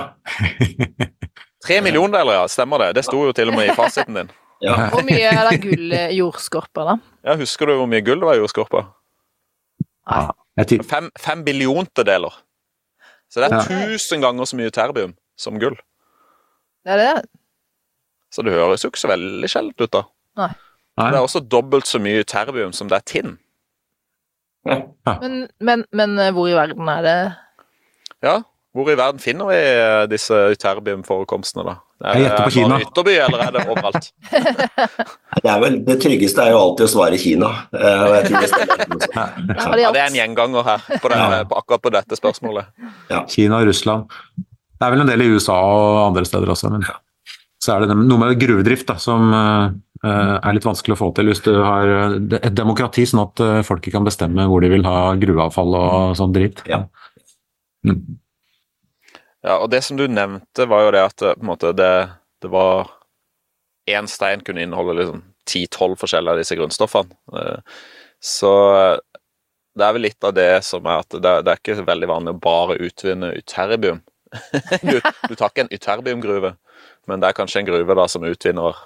Tre 1.64 1.80
milliondeler, 1.84 2.34
ja. 2.42 2.48
Stemmer 2.52 2.82
det? 2.84 2.90
Det 3.00 3.06
sto 3.08 3.22
jo 3.28 3.34
til 3.36 3.52
og 3.52 3.58
med 3.58 3.72
i 3.72 3.76
fasiten 3.78 4.20
din. 4.22 4.32
Ja. 4.64 4.78
Hvor 4.94 5.02
mye 5.04 5.28
er 5.28 5.42
det 5.50 5.58
gull 5.60 5.92
i 5.92 5.98
jordskorpa, 6.16 6.84
da? 6.88 6.94
Ja, 7.28 7.34
Husker 7.36 7.68
du 7.68 7.74
hvor 7.76 7.88
mye 7.92 8.00
gull 8.06 8.22
det 8.22 8.28
var 8.30 8.38
i 8.38 8.40
jordskorpa? 8.40 8.84
Ja. 10.08 10.22
Fem, 10.88 11.10
fem 11.20 11.42
billiontedeler. 11.44 12.32
Så 13.28 13.42
det 13.44 13.50
er 13.50 13.66
tusen 13.68 14.24
ganger 14.24 14.48
så 14.48 14.56
mye 14.56 14.72
terbium 14.72 15.18
som 15.36 15.58
gull. 15.60 15.76
Det 16.88 16.96
er 16.96 17.02
det? 17.02 17.26
Så 18.32 18.46
det 18.48 18.54
høres 18.56 18.86
jo 18.86 18.94
ikke 18.94 19.02
så 19.04 19.12
veldig 19.12 19.50
sjeldent 19.52 19.84
ut, 19.84 19.92
da. 19.98 20.06
Nei. 20.40 20.50
Det 21.02 21.10
er 21.12 21.20
også 21.26 21.42
dobbelt 21.44 21.90
så 21.92 22.00
mye 22.00 22.24
terbium 22.24 22.72
som 22.78 22.88
det 22.88 23.02
er 23.02 23.08
tinn. 23.10 23.36
Men, 24.64 25.50
men, 25.60 25.84
men 25.92 26.16
eh, 26.24 26.32
hvor 26.32 26.48
i 26.48 26.56
verden 26.56 26.88
er 26.88 27.04
det 27.04 27.18
Ja, 28.24 28.38
hvor 28.74 28.90
i 28.90 28.96
verden 28.98 29.22
finner 29.22 29.50
vi 29.52 29.58
disse 30.10 30.38
disse 30.50 30.62
terbiumforekomstene, 30.64 31.64
da? 31.68 31.76
Er 32.04 32.24
på 32.36 32.48
det 32.50 32.54
Kina. 32.56 32.70
bare 32.74 32.86
Ytterby, 32.88 33.14
eller 33.22 33.44
er 33.46 33.52
det 33.56 33.62
overalt? 33.70 34.08
Det, 35.44 35.50
er 35.50 35.60
vel, 35.64 35.78
det 35.88 35.96
tryggeste 36.04 36.44
er 36.44 36.52
jo 36.54 36.60
alltid 36.60 36.86
å 36.86 36.90
svare 36.92 37.18
Kina. 37.22 37.50
eh, 37.74 38.04
jeg 38.18 38.26
tror 38.28 38.42
det 38.44 39.82
Ja, 39.84 39.92
det 39.94 40.02
er 40.02 40.08
en 40.10 40.18
gjenganger 40.18 40.66
her, 40.68 40.84
på, 41.02 41.10
den, 41.14 41.22
Ja. 41.22 41.44
på 41.50 41.58
akkurat 41.62 41.82
på 41.86 41.92
dette 41.94 42.18
spørsmålet. 42.20 42.70
Kina 43.32 43.62
og 43.62 43.70
Russland. 43.70 44.10
Det 44.38 44.88
er 44.88 44.92
vel 44.94 45.02
en 45.06 45.12
del 45.14 45.22
i 45.26 45.30
USA 45.32 45.56
og 45.56 46.02
andre 46.10 46.26
steder 46.28 46.52
også, 46.54 46.70
men 46.74 46.84
så 47.64 47.78
er 47.78 47.86
det 47.86 47.96
noe 47.96 48.20
med 48.20 48.40
gruvedrift 48.42 48.90
da, 48.90 48.98
som 49.00 49.30
eh, 49.32 49.70
eh, 50.04 50.34
er 50.44 50.58
litt 50.58 50.66
vanskelig 50.68 50.98
å 50.98 51.00
få 51.00 51.12
til 51.16 51.30
hvis 51.32 51.44
du 51.46 51.54
har 51.64 51.88
eh, 51.88 52.18
et 52.42 52.58
demokrati, 52.58 53.06
sånn 53.08 53.24
at 53.24 53.40
eh, 53.46 53.62
folket 53.64 53.96
kan 53.96 54.04
bestemme 54.04 54.44
hvor 54.52 54.60
de 54.66 54.74
vil 54.74 54.84
ha 54.84 55.14
gruveavfall 55.22 55.78
og 55.80 56.18
sånn 56.20 56.36
dritt. 56.36 56.66
Ja. 56.68 56.82
Mm. 57.88 58.02
Ja, 59.44 59.58
og 59.60 59.70
det 59.74 59.82
som 59.84 59.98
du 60.00 60.06
nevnte, 60.08 60.68
var 60.72 60.86
jo 60.86 60.92
det 60.96 61.04
at 61.04 61.22
eh, 61.22 61.34
på 61.36 61.44
en 61.44 61.52
måte, 61.52 61.74
det, 61.76 61.94
det 62.44 62.52
var 62.54 62.92
Én 63.92 64.08
stein 64.08 64.40
kunne 64.48 64.64
inneholde 64.64 64.94
liksom 64.96 65.18
10-12 65.50 65.98
forskjellige 66.00 66.32
av 66.32 66.40
disse 66.40 66.56
grunnstoffene. 66.56 67.18
Eh, 67.36 67.58
Så 68.24 68.52
eh, 68.78 68.98
det 69.76 69.84
er 69.84 69.96
vel 69.98 70.06
litt 70.06 70.24
av 70.24 70.32
det 70.38 70.62
som 70.64 70.86
er 70.88 71.02
at 71.04 71.16
det, 71.18 71.34
det 71.44 71.52
er 71.52 71.60
ikke 71.60 71.84
veldig 71.88 72.08
vanlig 72.08 72.34
å 72.36 72.40
bare 72.46 72.78
utvinne 72.86 73.34
ytterbium. 73.42 74.00
du, 74.88 74.96
du 75.02 75.34
tar 75.36 75.50
ikke 75.52 75.66
en 75.66 75.74
ytterbiumgruve, 75.76 76.54
men 77.12 77.20
det 77.22 77.28
er 77.30 77.38
kanskje 77.38 77.60
en 77.64 77.68
gruve 77.68 77.98
da 78.00 78.08
som 78.08 78.24
utvinner 78.26 78.80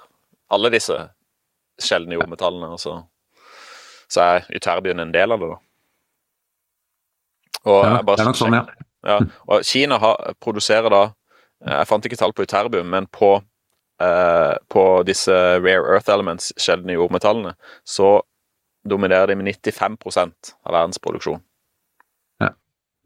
alle 0.50 0.72
disse 0.74 0.96
sjeldne 1.78 2.16
jordmetallene, 2.18 2.72
og 2.74 2.80
så, 2.82 2.96
så 4.10 4.24
er 4.24 4.48
ytterbium 4.58 4.98
en 5.04 5.14
del 5.14 5.36
av 5.36 5.44
det, 5.44 5.52
da. 5.54 5.60
Og 7.68 7.78
Ja, 7.84 7.94
det 8.02 8.18
er 8.24 8.28
nok 8.32 8.40
sånn, 8.40 8.58
ja. 8.58 8.64
Ja, 9.06 9.18
og 9.46 9.64
Kina 9.66 9.98
har, 10.02 10.34
produserer 10.42 10.90
da 10.90 11.04
Jeg 11.58 11.88
fant 11.90 12.04
ikke 12.06 12.16
tall 12.16 12.32
på 12.32 12.44
uterbium, 12.46 12.86
men 12.86 13.08
på, 13.10 13.32
eh, 13.98 14.54
på 14.70 14.82
disse 15.02 15.34
rare 15.58 15.96
earth 15.96 16.10
elements, 16.14 16.52
sjeldne 16.54 16.94
jordmetallene, 16.94 17.56
så 17.82 18.20
dominerer 18.86 19.26
de 19.26 19.34
med 19.40 19.50
95% 19.50 20.52
av 20.62 20.76
verdens 20.76 21.02
produksjon. 21.02 21.42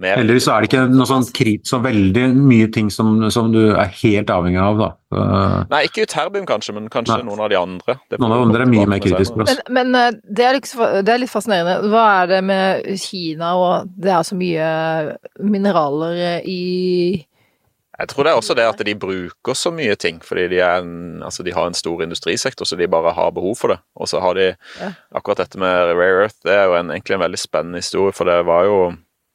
Mer- 0.02 0.18
Heldigvis 0.18 0.44
så 0.48 0.56
er 0.56 0.64
det 0.64 0.68
ikke 0.72 0.82
noe 0.90 1.06
sånn 1.08 1.26
krit, 1.36 1.62
så 1.70 1.78
veldig 1.84 2.24
mye 2.36 2.68
ting 2.74 2.90
som, 2.90 3.14
som 3.30 3.52
du 3.54 3.60
er 3.72 3.92
helt 4.02 4.32
avhengig 4.34 4.60
av. 4.60 4.80
da. 4.82 4.88
Eh, 5.14 5.56
Nei, 5.70 5.82
ikke 5.88 6.04
ytterbium 6.08 6.46
kanskje, 6.48 6.74
men 6.76 6.88
kanskje 6.92 7.20
Nei. 7.20 7.26
noen 7.30 7.40
av 7.46 7.50
de 7.52 7.58
andre. 7.60 7.96
Det 8.10 8.18
Noen 8.20 8.32
av 8.34 8.42
de 8.42 8.46
andre 8.50 8.66
er 8.66 8.72
mye 8.74 8.86
mer 8.90 9.02
kritiske 9.04 9.36
for 9.38 9.46
oss. 9.46 9.58
Men, 9.68 9.90
men 9.92 10.00
eh, 10.02 10.20
det, 10.26 10.46
er 10.48 10.58
litt, 10.58 10.70
det 11.06 11.14
er 11.14 11.22
litt 11.22 11.32
fascinerende. 11.32 11.78
Hva 11.92 12.06
er 12.22 12.32
det 12.34 12.42
med 12.50 12.88
Kina 13.02 13.54
og 13.60 13.92
det 13.96 14.10
er 14.18 14.26
så 14.26 14.38
mye 14.38 14.70
mineraler 15.40 16.42
i 16.48 17.26
Jeg 18.00 18.08
tror 18.10 18.24
det 18.26 18.32
er 18.32 18.38
også 18.40 18.54
det 18.58 18.64
at 18.66 18.80
de 18.88 18.94
bruker 18.98 19.54
så 19.54 19.70
mye 19.74 19.94
ting, 20.00 20.16
fordi 20.24 20.48
de, 20.54 20.58
er 20.64 20.80
en, 20.80 21.20
altså 21.22 21.44
de 21.46 21.52
har 21.54 21.68
en 21.68 21.76
stor 21.76 22.00
industrisektor, 22.02 22.66
så 22.66 22.74
de 22.80 22.88
bare 22.90 23.12
har 23.14 23.30
behov 23.36 23.54
for 23.60 23.74
det. 23.74 23.78
Og 24.00 24.08
så 24.10 24.18
har 24.24 24.34
de 24.34 24.48
Ja. 24.80 24.88
akkurat 25.14 25.44
dette 25.44 25.60
med 25.60 25.92
rare 25.94 26.24
earth, 26.24 26.40
det 26.42 26.56
er 26.56 26.64
jo 26.66 26.74
en, 26.80 26.90
egentlig 26.90 27.14
en 27.18 27.24
veldig 27.28 27.38
spennende 27.38 27.78
historie, 27.84 28.12
for 28.16 28.24
det 28.26 28.40
var 28.48 28.64
jo 28.66 28.78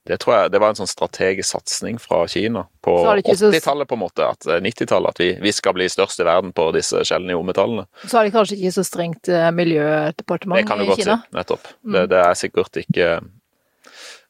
det 0.07 0.17
tror 0.23 0.33
jeg, 0.37 0.51
det 0.53 0.59
var 0.63 0.69
en 0.73 0.79
sånn 0.79 0.89
strategisk 0.89 1.49
satsning 1.53 1.97
fra 1.99 2.21
Kina 2.31 2.63
på 2.83 2.93
Så 3.01 3.05
har 3.09 3.15
de 3.19 3.23
ikke 3.25 3.37
så- 3.37 3.51
80-tallet, 3.51 3.87
på 3.89 3.97
en 3.97 4.03
måte, 4.05 4.27
at 4.29 4.47
eh, 4.47 4.59
90-tallet, 4.63 5.09
at 5.09 5.19
vi, 5.19 5.29
vi 5.43 5.51
skal 5.51 5.73
bli 5.77 5.87
størst 5.91 6.19
i 6.23 6.27
verden 6.27 6.53
på 6.55 6.69
disse 6.75 7.03
sjeldne 7.07 7.35
jordmetallene. 7.35 7.85
Så 8.07 8.17
har 8.17 8.23
de 8.27 8.31
kanskje 8.35 8.57
ikke 8.59 8.73
så 8.79 8.85
strengt 8.87 9.27
miljødepartement 9.53 10.59
i 10.59 10.63
Kina? 10.63 10.65
Det 10.65 10.67
kan 10.71 10.79
du 10.79 10.85
godt 10.91 11.03
Kina? 11.03 11.17
si, 11.23 11.35
nettopp. 11.37 11.67
Mm. 11.83 11.91
Det, 11.97 12.05
det 12.15 12.21
er 12.25 12.33
sikkert 12.39 12.81
ikke 12.85 13.09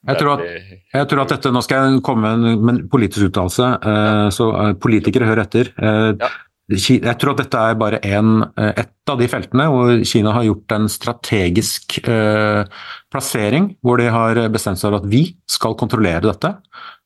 Jeg 0.07 0.17
tror 0.19 0.33
at- 0.37 0.45
Jeg 0.93 1.07
tror 1.09 1.21
at 1.21 1.29
dette, 1.29 1.51
Nå 1.51 1.61
skal 1.65 1.91
jeg 1.91 2.01
komme 2.05 2.29
med 2.37 2.69
en, 2.69 2.87
politisk 2.89 3.27
uttalelse, 3.29 3.65
eh, 3.81 4.27
så 4.31 4.45
eh, 4.69 4.73
politikere 4.73 5.25
hører 5.27 5.43
etter. 5.45 5.71
Eh, 5.77 6.13
Ja. 6.21 6.29
Jeg 6.67 7.15
tror 7.15 7.31
at 7.31 7.39
dette 7.45 7.59
er 7.63 7.77
bare 7.79 8.01
en, 8.03 8.41
ett 8.59 9.07
av 9.07 9.21
de 9.21 9.27
feltene 9.31 9.69
hvor 9.71 10.01
Kina 10.03 10.33
har 10.35 10.43
gjort 10.43 10.73
en 10.75 10.89
strategisk 10.91 11.95
eh, 12.03 12.67
plassering, 13.13 13.69
hvor 13.79 14.01
de 14.01 14.09
har 14.11 14.41
bestemt 14.51 14.81
seg 14.81 14.89
for 14.89 14.97
at 14.99 15.07
vi 15.07 15.21
skal 15.47 15.77
kontrollere 15.79 16.25
dette. 16.27 16.51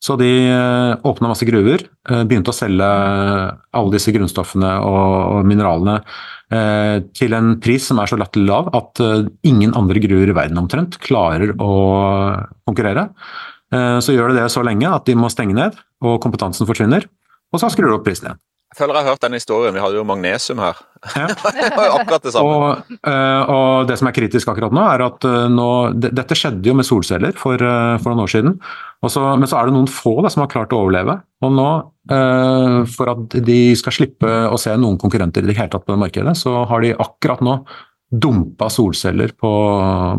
Så 0.02 0.16
de 0.18 0.32
eh, 0.50 0.96
åpna 1.06 1.30
masse 1.30 1.46
gruver, 1.46 1.86
eh, 2.10 2.24
begynte 2.26 2.50
å 2.50 2.58
selge 2.58 2.90
alle 2.90 3.94
disse 3.94 4.10
grunnstoffene 4.10 4.74
og, 4.82 5.14
og 5.38 5.46
mineralene 5.46 6.00
eh, 6.50 6.98
til 7.14 7.38
en 7.38 7.54
pris 7.62 7.86
som 7.86 8.02
er 8.02 8.10
så 8.10 8.18
latterlig 8.18 8.50
lav 8.50 8.74
at 8.74 8.98
eh, 9.06 9.28
ingen 9.46 9.78
andre 9.78 10.02
gruver 10.02 10.34
i 10.34 10.38
verden 10.42 10.58
omtrent 10.58 10.98
klarer 11.06 11.54
å 11.62 11.72
konkurrere. 12.66 13.12
Eh, 13.70 14.00
Så 14.02 14.18
gjør 14.18 14.34
de 14.34 14.42
det 14.42 14.50
så 14.50 14.66
lenge 14.66 14.90
at 14.90 15.06
de 15.06 15.14
må 15.14 15.30
stenge 15.30 15.54
ned, 15.54 15.78
og 16.02 16.18
kompetansen 16.26 16.66
forsvinner. 16.66 17.06
Og 17.54 17.62
så 17.62 17.70
skrur 17.70 17.92
de 17.92 18.00
opp 18.00 18.10
prisen 18.10 18.32
igjen. 18.32 18.42
Jeg 18.72 18.78
føler 18.78 18.96
jeg 18.96 19.04
har 19.04 19.12
hørt 19.12 19.24
den 19.26 19.34
historien. 19.36 19.74
Vi 19.76 19.80
hadde 19.84 19.98
jo 19.98 20.02
magnesium 20.08 20.60
her. 20.62 20.78
Ja. 21.12 21.26
det 21.58 21.74
var 21.76 21.90
jo 21.90 21.96
akkurat 21.98 22.24
det 22.24 22.32
samme. 22.32 22.52
Og, 22.56 22.94
eh, 23.04 23.50
og 23.52 23.90
det 23.90 23.98
som 24.00 24.08
er 24.08 24.14
kritisk 24.16 24.48
akkurat 24.48 24.72
nå, 24.72 24.80
er 24.94 25.04
at 25.04 25.26
eh, 25.28 25.44
nå, 25.52 25.68
dette 26.00 26.38
skjedde 26.38 26.70
jo 26.70 26.76
med 26.78 26.88
solceller 26.88 27.36
for, 27.36 27.60
eh, 27.60 27.98
for 28.00 28.14
noen 28.14 28.24
år 28.24 28.32
siden. 28.32 28.56
Så, 29.12 29.26
men 29.36 29.50
så 29.50 29.58
er 29.58 29.68
det 29.68 29.76
noen 29.76 29.90
få 29.92 30.14
da, 30.24 30.30
som 30.32 30.46
har 30.46 30.48
klart 30.54 30.72
å 30.72 30.80
overleve. 30.86 31.18
Og 31.44 31.52
nå, 31.52 31.68
for 32.94 33.10
at 33.10 33.34
de 33.46 33.56
skal 33.78 33.94
slippe 33.94 34.30
å 34.46 34.58
se 34.58 34.72
noen 34.78 34.96
konkurrenter 34.98 35.42
i 35.42 35.50
det 35.50 35.56
hele 35.58 35.70
tatt 35.72 35.84
på 35.84 35.92
det 35.92 36.00
markedet, 36.00 36.36
så 36.38 36.62
har 36.70 36.84
de 36.84 36.94
akkurat 37.02 37.42
nå 37.42 37.56
dumpa 38.12 38.68
solceller 38.70 39.32
på, 39.40 39.50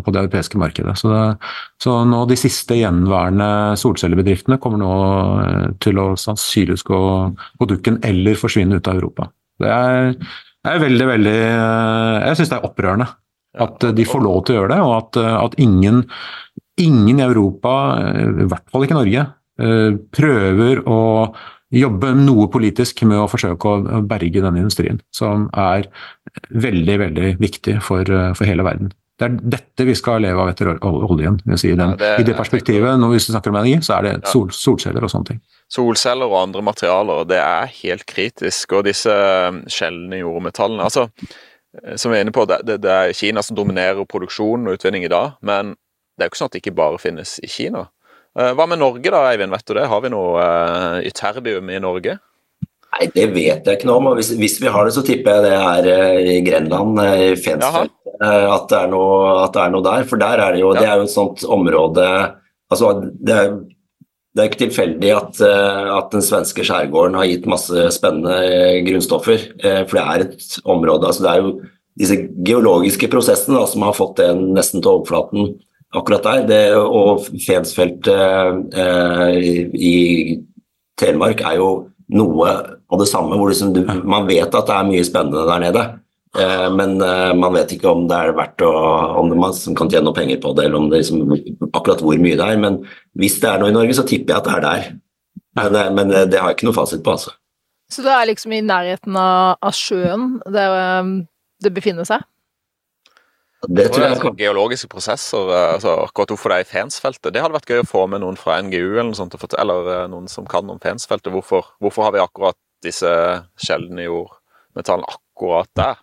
på 0.06 0.14
det 0.14 0.24
europeiske 0.24 0.58
markedet. 0.58 0.96
Så, 0.98 1.12
det, 1.14 1.52
så 1.82 2.00
nå 2.10 2.24
de 2.30 2.38
siste 2.40 2.78
gjenværende 2.80 3.78
solcellebedriftene 3.80 4.58
kommer 4.62 4.82
nå 4.82 4.94
eh, 5.44 5.68
til 5.84 6.02
å 6.02 6.08
sannsynligvis 6.20 6.86
gå 6.88 7.02
på 7.60 7.70
dukken 7.70 8.02
eller 8.06 8.40
forsvinne 8.40 8.82
ut 8.82 8.90
av 8.90 8.98
Europa. 8.98 9.30
Det 9.62 9.70
er, 9.70 10.16
er 10.66 10.82
veldig, 10.82 11.10
veldig 11.12 11.38
eh, 11.44 12.18
Jeg 12.30 12.40
syns 12.40 12.56
det 12.56 12.60
er 12.60 12.68
opprørende 12.72 13.10
at 13.64 13.86
eh, 13.86 13.96
de 14.02 14.10
får 14.10 14.26
lov 14.26 14.42
til 14.42 14.56
å 14.56 14.62
gjøre 14.62 14.74
det, 14.74 14.82
og 14.82 14.96
at, 14.98 15.24
at 15.38 15.58
ingen, 15.62 16.02
ingen 16.82 17.22
i 17.22 17.28
Europa, 17.28 17.74
i 18.10 18.50
hvert 18.50 18.70
fall 18.74 18.88
ikke 18.88 18.98
Norge, 18.98 19.30
prøver 20.18 20.80
å 20.90 21.02
jobbe 21.74 22.14
noe 22.18 22.48
politisk 22.54 23.04
med 23.10 23.20
å 23.22 23.30
forsøke 23.30 23.70
å 23.70 24.02
berge 24.06 24.42
denne 24.42 24.62
industrien, 24.62 25.00
som 25.14 25.48
er 25.58 25.88
veldig, 26.50 26.98
veldig 27.00 27.30
viktig 27.40 27.82
for, 27.84 28.02
eh, 28.02 28.34
for 28.34 28.46
hele 28.50 28.64
verden. 28.66 28.92
Det 29.20 29.28
er 29.28 29.36
dette 29.54 29.86
vi 29.86 29.94
skal 29.96 30.22
leve 30.22 30.42
av 30.42 30.50
etter 30.50 30.72
oljen. 30.82 31.40
si. 31.58 31.76
Den, 31.76 31.90
Ja, 31.92 31.96
det- 31.96 32.20
I 32.20 32.24
det 32.24 32.36
perspektivet, 32.36 33.00
når 33.00 33.12
vi 33.12 33.20
snakker 33.20 33.50
om 33.50 33.56
energi, 33.56 33.78
så 33.82 34.00
er 34.00 34.02
det 34.04 34.28
sol, 34.28 34.48
solceller 34.50 35.04
og 35.04 35.10
sånne 35.10 35.26
ting. 35.28 35.42
Solceller 35.70 36.26
og 36.26 36.50
andre 36.50 36.62
materialer, 36.62 37.28
det 37.28 37.38
er 37.38 37.66
helt 37.68 38.06
kritisk. 38.06 38.74
Og 38.74 38.84
disse 38.86 39.08
eh, 39.10 39.52
sjeldne 39.68 40.20
jordmetallene 40.20 40.82
altså, 40.84 41.10
eh, 41.84 41.96
Som 41.96 42.12
vi 42.12 42.18
er 42.18 42.24
inne 42.26 42.32
på, 42.34 42.48
det, 42.48 42.66
det, 42.66 42.82
det 42.82 42.90
er 42.92 43.14
Kina 43.14 43.42
som 43.42 43.56
dominerer 43.56 44.06
produksjon 44.06 44.68
og 44.68 44.78
utvinning 44.80 45.06
i 45.06 45.08
dag, 45.08 45.34
men 45.42 45.76
det 46.18 46.22
er 46.22 46.26
jo 46.26 46.30
ikke 46.30 46.38
sånn 46.42 46.46
at 46.46 46.52
det 46.52 46.62
ikke 46.64 46.76
bare 46.76 46.98
finnes 46.98 47.40
i 47.44 47.48
Kina. 47.48 47.88
Hva 48.36 48.68
med 48.68 48.80
Norge 48.80 49.04
da, 49.12 49.30
Eivind? 49.30 49.52
Vet 49.52 49.66
du 49.66 49.74
det? 49.76 49.88
Har 49.88 50.02
vi 50.02 50.10
noe 50.10 51.02
ytterbium 51.06 51.70
i 51.70 51.80
Norge? 51.80 52.20
Nei, 52.94 53.08
det 53.16 53.26
vet 53.34 53.66
jeg 53.66 53.80
ikke 53.80 53.88
noe 53.90 53.98
om. 54.02 54.10
Hvis, 54.20 54.30
hvis 54.38 54.60
vi 54.62 54.70
har 54.70 54.86
det, 54.86 54.94
så 54.94 55.02
tipper 55.06 55.40
jeg 55.40 55.46
det 55.48 55.54
er 55.58 55.88
eh, 55.90 56.32
i 56.36 56.40
Grenland, 56.46 57.00
eh, 57.02 57.22
i 57.32 57.36
Fensfeld, 57.42 57.90
eh, 58.20 58.48
at, 58.54 58.68
det 58.70 58.78
er 58.84 58.92
noe- 58.92 59.38
at 59.44 59.54
det 59.56 59.64
er 59.64 59.74
noe 59.74 59.86
der. 59.88 60.06
For 60.10 60.22
der 60.22 60.44
er 60.46 60.54
det 60.54 60.62
jo, 60.62 60.74
Ja. 60.76 60.80
det 60.80 60.90
er 60.92 60.98
jo 61.02 61.08
et 61.08 61.16
sånt 61.16 61.46
område 61.50 62.08
altså 62.74 62.90
det 63.22 63.34
er, 63.38 63.50
det 64.34 64.42
er 64.42 64.48
ikke 64.50 64.62
tilfeldig 64.64 65.10
at, 65.14 65.42
at 65.46 66.08
den 66.14 66.24
svenske 66.26 66.64
skjærgården 66.66 67.14
har 67.20 67.28
gitt 67.30 67.44
masse 67.46 67.84
spennende 67.94 68.80
grunnstoffer. 68.88 69.44
For 69.62 69.94
det 69.94 70.06
er 70.06 70.24
et 70.24 70.48
område 70.66 71.06
altså 71.06 71.22
Det 71.22 71.30
er 71.34 71.44
jo 71.44 71.52
disse 72.02 72.18
geologiske 72.48 73.10
prosessene 73.14 73.60
da, 73.60 73.68
som 73.70 73.86
har 73.86 73.94
fått 73.94 74.18
det 74.18 74.32
nesten 74.42 74.82
til 74.82 74.90
overflaten 74.96 75.52
akkurat 75.94 76.26
der. 76.26 76.48
Det, 76.50 76.62
og 76.82 77.28
Fensfeltet 77.46 78.10
eh, 78.74 79.38
i 79.78 79.94
Telemark 80.98 81.44
er 81.46 81.60
jo 81.62 81.70
noe 82.18 82.56
av 82.94 83.02
det 83.02 83.10
samme. 83.10 83.38
hvor 83.38 83.52
liksom 83.52 83.74
du, 83.76 83.84
Man 84.04 84.28
vet 84.30 84.54
at 84.54 84.70
det 84.70 84.78
er 84.78 84.90
mye 84.90 85.06
spennende 85.06 85.46
der 85.50 85.64
nede, 85.64 85.86
eh, 86.40 86.68
men 86.74 86.96
eh, 87.02 87.34
man 87.38 87.54
vet 87.58 87.76
ikke 87.76 87.92
om 87.92 88.08
det 88.10 88.20
er 88.20 88.36
verdt 88.38 88.66
å, 88.66 88.74
om 89.22 89.32
det 89.32 89.40
man 89.40 89.56
kan 89.78 89.92
tjene 89.92 90.08
noe 90.10 90.18
penger 90.18 90.42
på 90.44 90.54
det, 90.58 90.68
eller 90.68 90.82
om 90.82 90.90
det 90.92 91.04
liksom, 91.04 91.24
akkurat 91.74 92.04
hvor 92.06 92.20
mye 92.22 92.40
det 92.40 92.50
er. 92.50 92.62
Men 92.62 92.84
hvis 93.20 93.40
det 93.42 93.50
er 93.52 93.62
noe 93.62 93.74
i 93.74 93.78
Norge, 93.78 93.98
så 93.98 94.08
tipper 94.08 94.36
jeg 94.36 94.42
at 94.44 94.50
det 94.50 94.58
er 94.58 94.68
der. 94.68 94.92
Men, 95.60 95.76
eh, 95.76 95.94
men 95.94 96.12
eh, 96.12 96.28
det 96.30 96.42
har 96.42 96.52
jeg 96.52 96.60
ikke 96.62 96.70
noe 96.70 96.78
fasit 96.78 97.06
på, 97.06 97.18
altså. 97.18 97.36
Så 97.92 98.02
det 98.02 98.14
er 98.14 98.30
liksom 98.30 98.54
i 98.56 98.64
nærheten 98.66 99.18
av, 99.20 99.58
av 99.62 99.74
sjøen 99.78 100.38
der 100.50 101.02
um, 101.04 101.18
det 101.62 101.74
befinner 101.76 102.08
seg? 102.08 102.24
Det 103.64 103.86
tror 103.88 104.02
det 104.02 104.08
er 104.10 104.12
jeg 104.12 104.20
sånn 104.20 104.40
geologiske 104.40 104.90
prosesser, 104.92 105.52
eh, 105.54 105.70
altså 105.78 105.94
akkurat 106.04 106.34
hvorfor 106.34 106.52
det 106.52 106.58
er 106.58 106.66
i 106.66 106.72
Fensfeltet. 106.72 107.32
Det 107.32 107.44
hadde 107.44 107.56
vært 107.56 107.70
gøy 107.72 107.84
å 107.84 107.88
få 107.88 108.04
med 108.12 108.24
noen 108.24 108.40
fra 108.40 108.58
NGU 108.60 108.98
eller 108.98 109.12
noe 109.12 109.20
sånt, 109.20 109.38
eller 109.56 109.92
eh, 109.94 110.08
noen 110.12 110.28
som 110.32 110.48
kan 110.50 110.68
om 110.72 110.82
Fensfeltet. 110.84 111.32
Hvorfor, 111.32 111.70
hvorfor 111.84 112.10
har 112.10 112.16
vi 112.16 112.24
akkurat 112.24 112.60
disse 112.86 113.12
sjeldne 113.60 114.08
jordmetallene 114.08 115.16
akkurat 115.18 115.70
der? 115.80 116.02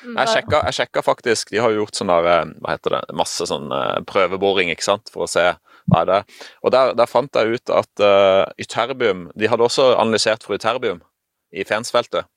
Jeg 0.00 0.30
sjekka, 0.32 0.62
jeg 0.68 0.76
sjekka 0.78 1.02
faktisk, 1.04 1.50
de 1.52 1.60
har 1.60 1.74
gjort 1.74 1.98
sånn 1.98 2.08
der, 2.08 2.28
eh, 2.30 2.52
hva 2.62 2.72
heter 2.72 2.96
det, 2.96 3.00
masse 3.20 3.44
sånn 3.48 3.68
eh, 3.74 3.98
prøveboring, 4.08 4.70
ikke 4.72 4.86
sant, 4.86 5.12
for 5.12 5.26
å 5.26 5.30
se 5.30 5.44
hva 5.90 6.02
er 6.02 6.08
det 6.08 6.18
Og 6.62 6.72
der, 6.72 6.92
der 6.96 7.08
fant 7.08 7.34
jeg 7.34 7.56
ut 7.56 7.72
at 7.72 8.02
uh, 8.04 8.44
ytterbium 8.60 9.24
De 9.34 9.48
hadde 9.50 9.64
også 9.64 9.94
analysert 9.98 10.44
for 10.46 10.54
ytterbium 10.54 11.00
i 11.50 11.64
Fensfeltet. 11.66 12.28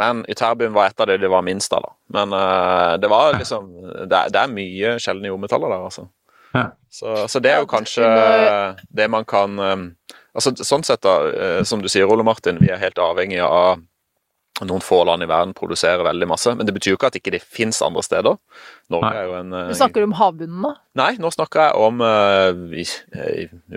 Men 0.00 0.24
ytterbium 0.32 0.74
var 0.74 0.90
et 0.90 1.02
av 1.02 1.06
de 1.06 1.18
de 1.20 1.28
var 1.30 1.44
minst 1.46 1.70
av, 1.76 1.84
da. 1.84 1.92
Men 2.16 2.34
uh, 2.34 2.96
det 2.98 3.10
var 3.12 3.36
liksom 3.36 3.68
Det 4.10 4.24
det 4.34 4.40
er 4.40 4.56
mye 4.56 4.96
sjeldne 4.98 5.30
jordmetaller 5.30 5.70
der, 5.70 5.84
altså. 5.86 6.08
Ja. 6.56 6.64
Så, 6.90 7.14
så 7.30 7.38
det 7.38 7.52
er 7.52 7.60
jo 7.62 7.70
kanskje 7.70 8.08
det 8.90 9.06
man 9.12 9.28
kan 9.28 9.54
Altså 10.36 10.54
sånn 10.62 10.84
sett, 10.86 11.02
da, 11.06 11.14
eh, 11.30 11.62
som 11.66 11.82
du 11.82 11.88
sier, 11.90 12.10
Ole 12.10 12.26
Martin, 12.26 12.60
vi 12.62 12.70
er 12.70 12.82
helt 12.82 13.00
avhengige 13.02 13.46
av 13.46 13.80
noen 14.66 14.82
få 14.84 14.98
land 15.08 15.24
i 15.24 15.28
verden 15.28 15.54
produserer 15.56 16.04
veldig 16.04 16.26
masse, 16.28 16.52
men 16.56 16.68
det 16.68 16.74
betyr 16.76 16.92
jo 16.92 16.98
ikke 16.98 17.08
at 17.08 17.16
ikke 17.16 17.32
det 17.32 17.40
fins 17.40 17.80
andre 17.84 18.02
steder. 18.04 18.36
Norge 18.92 19.08
Nei. 19.08 19.20
er 19.20 19.28
jo 19.28 19.36
en 19.38 19.54
eh, 19.56 19.68
Du 19.70 19.78
snakker 19.78 20.04
om 20.04 20.16
havbunnen 20.18 20.64
nå? 20.66 20.72
Nei, 21.00 21.12
nå 21.22 21.30
snakker 21.32 21.62
jeg 21.64 21.86
om 21.86 22.02
uh, 22.04 22.50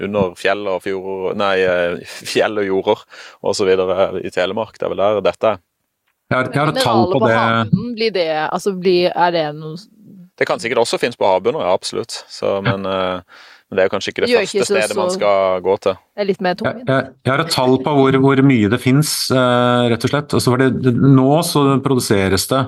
under 0.04 0.34
fjell 0.40 0.66
og 0.68 0.82
fjorder 0.84 1.38
Nei, 1.40 1.56
fjell 2.34 2.60
og 2.60 2.68
jorder 2.68 3.06
og 3.42 3.56
så 3.58 3.68
videre 3.70 4.10
i 4.24 4.34
Telemark. 4.34 4.76
Det 4.78 4.90
er 4.90 4.94
vel 4.96 5.04
der 5.06 5.24
dette 5.30 5.54
er. 5.54 5.64
Jeg 6.32 6.40
har, 6.40 6.50
jeg 6.50 6.62
har 6.62 6.72
et 6.72 6.80
tall 6.82 7.08
på 7.12 7.20
på 7.20 7.28
det. 7.30 7.38
havbunnen, 7.38 7.90
blir 7.98 8.14
det 8.16 8.30
Altså, 8.48 8.72
blir 8.80 9.12
Er 9.12 9.34
det 9.36 9.44
noe 9.58 9.76
Det 10.40 10.48
kan 10.50 10.62
sikkert 10.62 10.82
også 10.82 10.98
finnes 10.98 11.20
på 11.20 11.28
havbunnen, 11.30 11.62
ja, 11.62 11.74
absolutt. 11.76 12.24
Så, 12.32 12.56
men, 12.66 12.88
eh, 12.90 13.44
men 13.74 13.80
det 13.82 13.88
er 13.88 13.92
kanskje 13.92 14.14
ikke 14.14 14.24
det 14.24 14.30
Gjør 14.30 14.44
første 14.44 14.58
ikke 14.60 14.68
så- 14.70 14.78
stedet 14.78 14.98
man 15.00 15.10
skal 15.16 15.62
gå 15.66 15.76
til. 15.88 15.96
er 16.22 16.28
litt 16.30 16.42
mer 16.46 16.54
Jeg, 16.54 16.58
tungvint? 16.62 16.90
jeg, 16.94 17.08
jeg 17.26 17.32
har 17.34 17.42
et 17.42 17.50
tall 17.56 17.78
på 17.82 17.94
hvor, 17.98 18.18
hvor 18.22 18.42
mye 18.46 18.70
det 18.70 18.80
fins, 18.84 19.14
uh, 19.34 19.90
rett 19.90 20.06
og 20.06 20.12
slett. 20.14 20.36
Altså 20.38 20.58
det, 20.62 20.68
det, 20.86 20.94
nå 20.94 21.42
så 21.44 21.64
produseres 21.82 22.46
det 22.54 22.62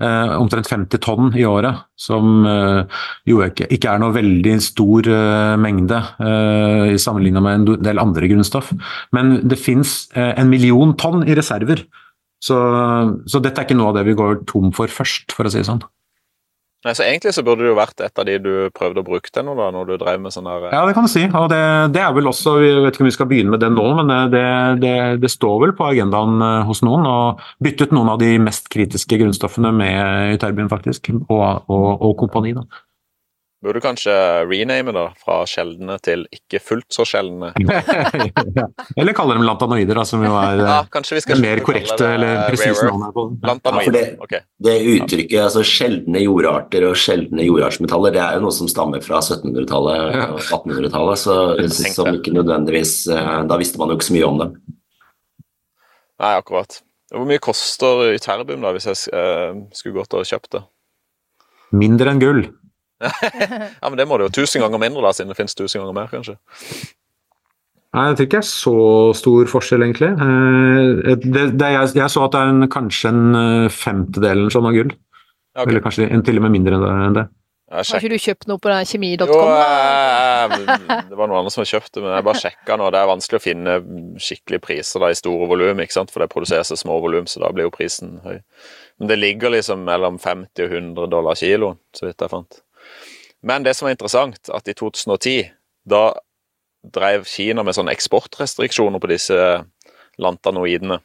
uh, 0.00 0.32
omtrent 0.40 0.66
50 0.72 0.98
tonn 1.04 1.28
i 1.36 1.44
året, 1.44 1.84
som 2.00 2.40
uh, 2.48 2.88
jo 3.28 3.42
ikke, 3.44 3.68
ikke 3.76 3.92
er 3.92 4.00
noe 4.00 4.14
veldig 4.16 4.56
stor 4.64 5.06
eh, 5.12 5.56
mengde 5.60 5.96
eh, 6.22 6.94
i 6.94 6.98
sammenlignet 7.00 7.42
med 7.44 7.54
en 7.58 7.82
del 7.84 8.00
andre 8.00 8.28
grunnstoff. 8.30 8.72
Men 9.12 9.40
det 9.48 9.58
fins 9.60 10.08
eh, 10.16 10.32
en 10.40 10.48
million 10.48 10.94
tonn 10.96 11.26
i 11.28 11.36
reserver. 11.36 11.84
Så, 12.42 12.56
så 13.26 13.40
dette 13.42 13.60
er 13.62 13.66
ikke 13.66 13.76
noe 13.78 13.90
av 13.92 13.98
det 13.98 14.06
vi 14.08 14.14
går 14.18 14.42
tom 14.48 14.70
for 14.76 14.88
først, 14.92 15.32
for 15.36 15.48
å 15.48 15.52
si 15.52 15.60
det 15.62 15.68
sånn. 15.68 15.82
Nei, 16.84 16.92
så 16.94 17.02
Egentlig 17.06 17.32
så 17.34 17.42
burde 17.42 17.64
det 17.64 17.70
jo 17.70 17.78
vært 17.78 18.02
et 18.04 18.20
av 18.20 18.26
de 18.28 18.36
du 18.42 18.50
prøvde 18.76 19.00
å 19.02 19.06
bruke 19.06 19.30
til 19.32 19.46
nå, 19.46 19.56
da, 19.58 19.70
når 19.74 19.88
du 19.88 19.94
drev 20.02 20.20
med 20.22 20.34
sånn 20.34 20.46
der 20.46 20.68
eh, 20.68 20.74
Ja, 20.76 20.84
det 20.86 20.94
kan 20.96 21.08
du 21.08 21.10
si. 21.10 21.24
Og 21.26 21.48
det, 21.50 21.60
det 21.96 22.02
er 22.04 22.14
vel 22.14 22.30
også 22.30 22.56
Jeg 22.62 22.84
vet 22.84 22.94
ikke 22.94 23.06
om 23.06 23.10
vi 23.10 23.16
skal 23.16 23.30
begynne 23.30 23.54
med 23.54 23.64
det 23.64 23.72
nå, 23.74 23.86
men 23.98 24.12
det, 24.34 24.46
det, 24.84 24.96
det 25.22 25.32
står 25.32 25.56
vel 25.64 25.76
på 25.78 25.88
agendaen 25.88 26.36
eh, 26.44 26.64
hos 26.68 26.84
noen 26.86 27.08
å 27.10 27.18
bytte 27.64 27.88
ut 27.88 27.96
noen 27.96 28.12
av 28.14 28.20
de 28.22 28.34
mest 28.42 28.68
kritiske 28.72 29.18
grunnstoffene 29.22 29.72
med 29.74 30.36
Ytterbium, 30.36 30.70
faktisk, 30.72 31.10
og, 31.26 31.64
og, 31.66 31.88
og 31.96 32.16
kompani. 32.22 32.54
da. 32.58 32.66
Burde 33.64 33.80
kanskje 33.80 34.12
rename 34.44 34.92
da, 34.92 35.06
fra 35.16 35.38
sjeldne 35.48 35.94
til 36.04 36.26
ikke 36.34 36.58
fullt 36.60 36.92
så 36.92 37.06
sjeldne. 37.08 37.54
Eller 39.00 39.14
kalle 39.16 39.38
dem 39.38 39.46
lantanoider, 39.48 39.96
da, 39.96 40.04
som 40.04 40.20
jo 40.24 40.34
er 40.36 40.60
Ja, 40.60 40.74
eh, 40.84 41.38
mer 41.40 41.62
korrekte 41.64 42.10
eller 42.18 42.34
eh, 42.34 42.42
presise 42.50 42.84
navn. 42.84 43.06
på. 43.14 43.24
Ja. 43.40 43.48
Lantanoid. 43.48 43.80
Ja, 43.80 43.86
for 44.18 44.28
det-. 44.28 44.42
Det 44.66 44.74
uttrykket, 44.92 45.38
altså 45.46 45.64
sjeldne 45.64 46.20
jordarter 46.20 46.84
og 46.90 46.98
sjeldne 47.00 47.46
jordartsmetaller, 47.48 48.12
det 48.12 48.20
er 48.26 48.36
jo 48.36 48.44
noe 48.44 48.56
som 48.58 48.68
stammer 48.68 49.00
fra 49.04 49.22
1700-tallet 49.24 50.20
og 50.26 50.42
1800-tallet, 50.44 51.22
så 51.24 51.38
som 51.96 52.12
ikke 52.12 52.36
nødvendigvis 52.36 52.94
eh, 53.14 53.32
Da 53.48 53.56
visste 53.60 53.80
man 53.80 53.88
jo 53.88 53.96
ikke 53.96 54.10
så 54.10 54.18
mye 54.18 54.28
om 54.28 54.42
dem. 54.44 54.52
Nei, 56.20 56.34
akkurat. 56.36 56.82
Hvor 57.12 57.26
mye 57.28 57.40
koster 57.40 58.12
Ytterbium 58.12 58.64
da, 58.64 58.72
hvis 58.76 58.88
jeg 58.88 59.16
uh, 59.16 59.58
skulle 59.76 60.00
gått 60.00 60.16
og 60.16 60.26
kjøpt 60.26 60.56
det? 60.56 60.62
Mindre 61.76 62.12
enn 62.12 62.22
gull. 62.22 62.46
Ja, 63.82 63.88
men 63.90 63.96
Det 64.00 64.06
må 64.08 64.16
det 64.18 64.28
jo 64.30 64.34
tusen 64.42 64.62
ganger 64.64 64.80
mindre, 64.82 65.02
da, 65.04 65.12
siden 65.16 65.32
det 65.32 65.36
finnes 65.38 65.54
tusen 65.58 65.80
ganger 65.82 65.96
mer, 65.96 66.08
kanskje. 66.12 66.36
Nei, 67.96 68.04
jeg 68.10 68.16
tror 68.18 68.26
ikke 68.26 68.36
det 68.36 68.42
er 68.42 68.48
så 68.50 68.76
stor 69.16 69.48
forskjell, 69.48 69.84
egentlig. 69.86 70.10
Eh, 70.20 71.16
Det, 71.24 71.46
det, 71.56 71.70
jeg, 71.76 71.94
jeg 71.96 72.12
så 72.12 72.26
at 72.26 72.34
det 72.34 72.42
er 72.42 72.52
en, 72.52 72.68
kanskje 72.72 73.12
en 73.12 73.24
eh, 73.40 73.68
femtedel 73.72 74.46
sånn 74.52 74.68
av 74.68 74.76
gull. 74.76 74.92
Okay. 75.56 75.70
Eller 75.72 75.80
kanskje 75.84 76.10
en, 76.12 76.24
til 76.26 76.36
og 76.40 76.44
med 76.44 76.52
mindre 76.58 76.76
enn 76.76 76.84
det- 76.84 76.94
enn 77.06 77.18
det. 77.22 77.26
Jeg 77.66 77.82
Har 77.90 77.98
ikke 77.98 78.10
du 78.12 78.22
kjøpt 78.22 78.44
noe 78.46 78.60
på 78.62 78.70
kjemi.com? 78.86 79.30
Jo, 79.32 79.38
eh, 79.58 80.52
det 81.08 81.16
var 81.18 81.26
noen 81.26 81.40
andre 81.40 81.50
som 81.50 81.64
har 81.64 81.70
kjøpt 81.72 81.96
det, 81.96 82.02
men 82.04 82.12
jeg 82.14 82.26
bare 82.28 82.38
sjekka 82.44 82.76
nå. 82.78 82.90
Det 82.94 83.00
er 83.00 83.08
vanskelig 83.10 83.40
å 83.40 83.42
finne 83.42 83.74
skikkelige 84.22 84.62
priser 84.68 85.02
da, 85.02 85.08
i 85.10 85.18
store 85.18 85.48
volum, 85.50 85.80
ikke 85.82 85.96
sant? 85.96 86.12
for 86.14 86.22
det 86.22 86.28
produseres 86.30 86.70
i 86.70 86.78
små 86.78 87.00
volum, 87.02 87.26
så 87.26 87.42
da 87.42 87.50
blir 87.56 87.66
jo 87.66 87.72
prisen 87.74 88.20
høy. 88.22 88.36
Men 89.00 89.10
det 89.10 89.18
ligger 89.18 89.50
liksom 89.56 89.82
mellom 89.88 90.20
50 90.22 90.62
og 90.68 90.76
100 90.78 91.10
dollar 91.16 91.34
kiloen, 91.40 91.80
så 91.96 92.06
vidt 92.06 92.22
jeg 92.22 92.30
fant. 92.36 92.60
Men 93.46 93.66
det 93.66 93.76
som 93.78 93.86
er 93.86 93.94
interessant, 93.94 94.50
at 94.50 94.68
i 94.68 94.74
2010, 94.74 95.50
da 95.86 96.04
drev 96.94 97.26
Kina 97.30 97.62
med 97.66 97.76
sånne 97.76 97.94
eksportrestriksjoner 97.94 99.02
på 99.02 99.10
disse 99.10 99.36
lantanoidene. 100.22 100.98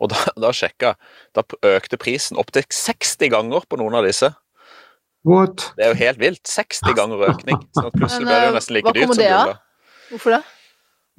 Og 0.00 0.10
da, 0.12 0.20
da 0.44 0.52
sjekka 0.54 0.94
da 1.36 1.44
økte 1.66 1.98
prisen 2.00 2.38
opp 2.40 2.52
til 2.54 2.66
60 2.68 3.32
ganger 3.32 3.64
på 3.68 3.78
noen 3.80 3.96
av 3.98 4.06
disse. 4.06 4.30
What? 5.26 5.72
Det 5.78 5.86
er 5.86 5.94
jo 5.94 6.00
helt 6.04 6.20
vilt. 6.22 6.44
60 6.46 6.94
ganger 6.94 7.24
økning. 7.32 7.64
Så 7.74 7.88
plutselig 7.94 8.28
ble 8.28 8.36
det 8.36 8.44
jo 8.44 8.52
eh, 8.52 8.58
nesten 8.60 8.76
like 8.76 8.92
dyrt 8.94 9.10
som 9.10 9.22
det 9.22 9.32
gull. 9.32 9.56
Hvorfor 10.12 10.36
det? 10.36 10.42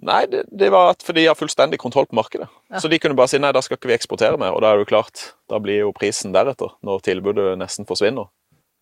Nei, 0.07 0.21
det, 0.29 0.43
det 0.53 0.69
var 0.69 0.91
at 0.93 1.01
fordi 1.03 1.23
de 1.23 1.31
har 1.31 1.35
fullstendig 1.35 1.79
kontroll 1.81 2.05
på 2.07 2.15
markedet. 2.15 2.47
Ja. 2.69 2.79
Så 2.79 2.87
de 2.91 2.99
kunne 3.01 3.17
bare 3.17 3.31
si 3.31 3.41
nei, 3.41 3.49
da 3.55 3.63
skal 3.65 3.79
ikke 3.79 3.89
vi 3.89 3.97
eksportere 3.97 4.37
mer. 4.39 4.53
Og 4.55 4.61
da 4.63 4.69
er 4.69 4.77
det 4.77 4.85
jo 4.85 4.91
klart, 4.93 5.31
da 5.49 5.59
blir 5.59 5.81
jo 5.81 5.93
prisen 5.97 6.35
deretter, 6.35 6.75
når 6.85 7.01
tilbudet 7.09 7.55
nesten 7.59 7.89
forsvinner. 7.89 8.29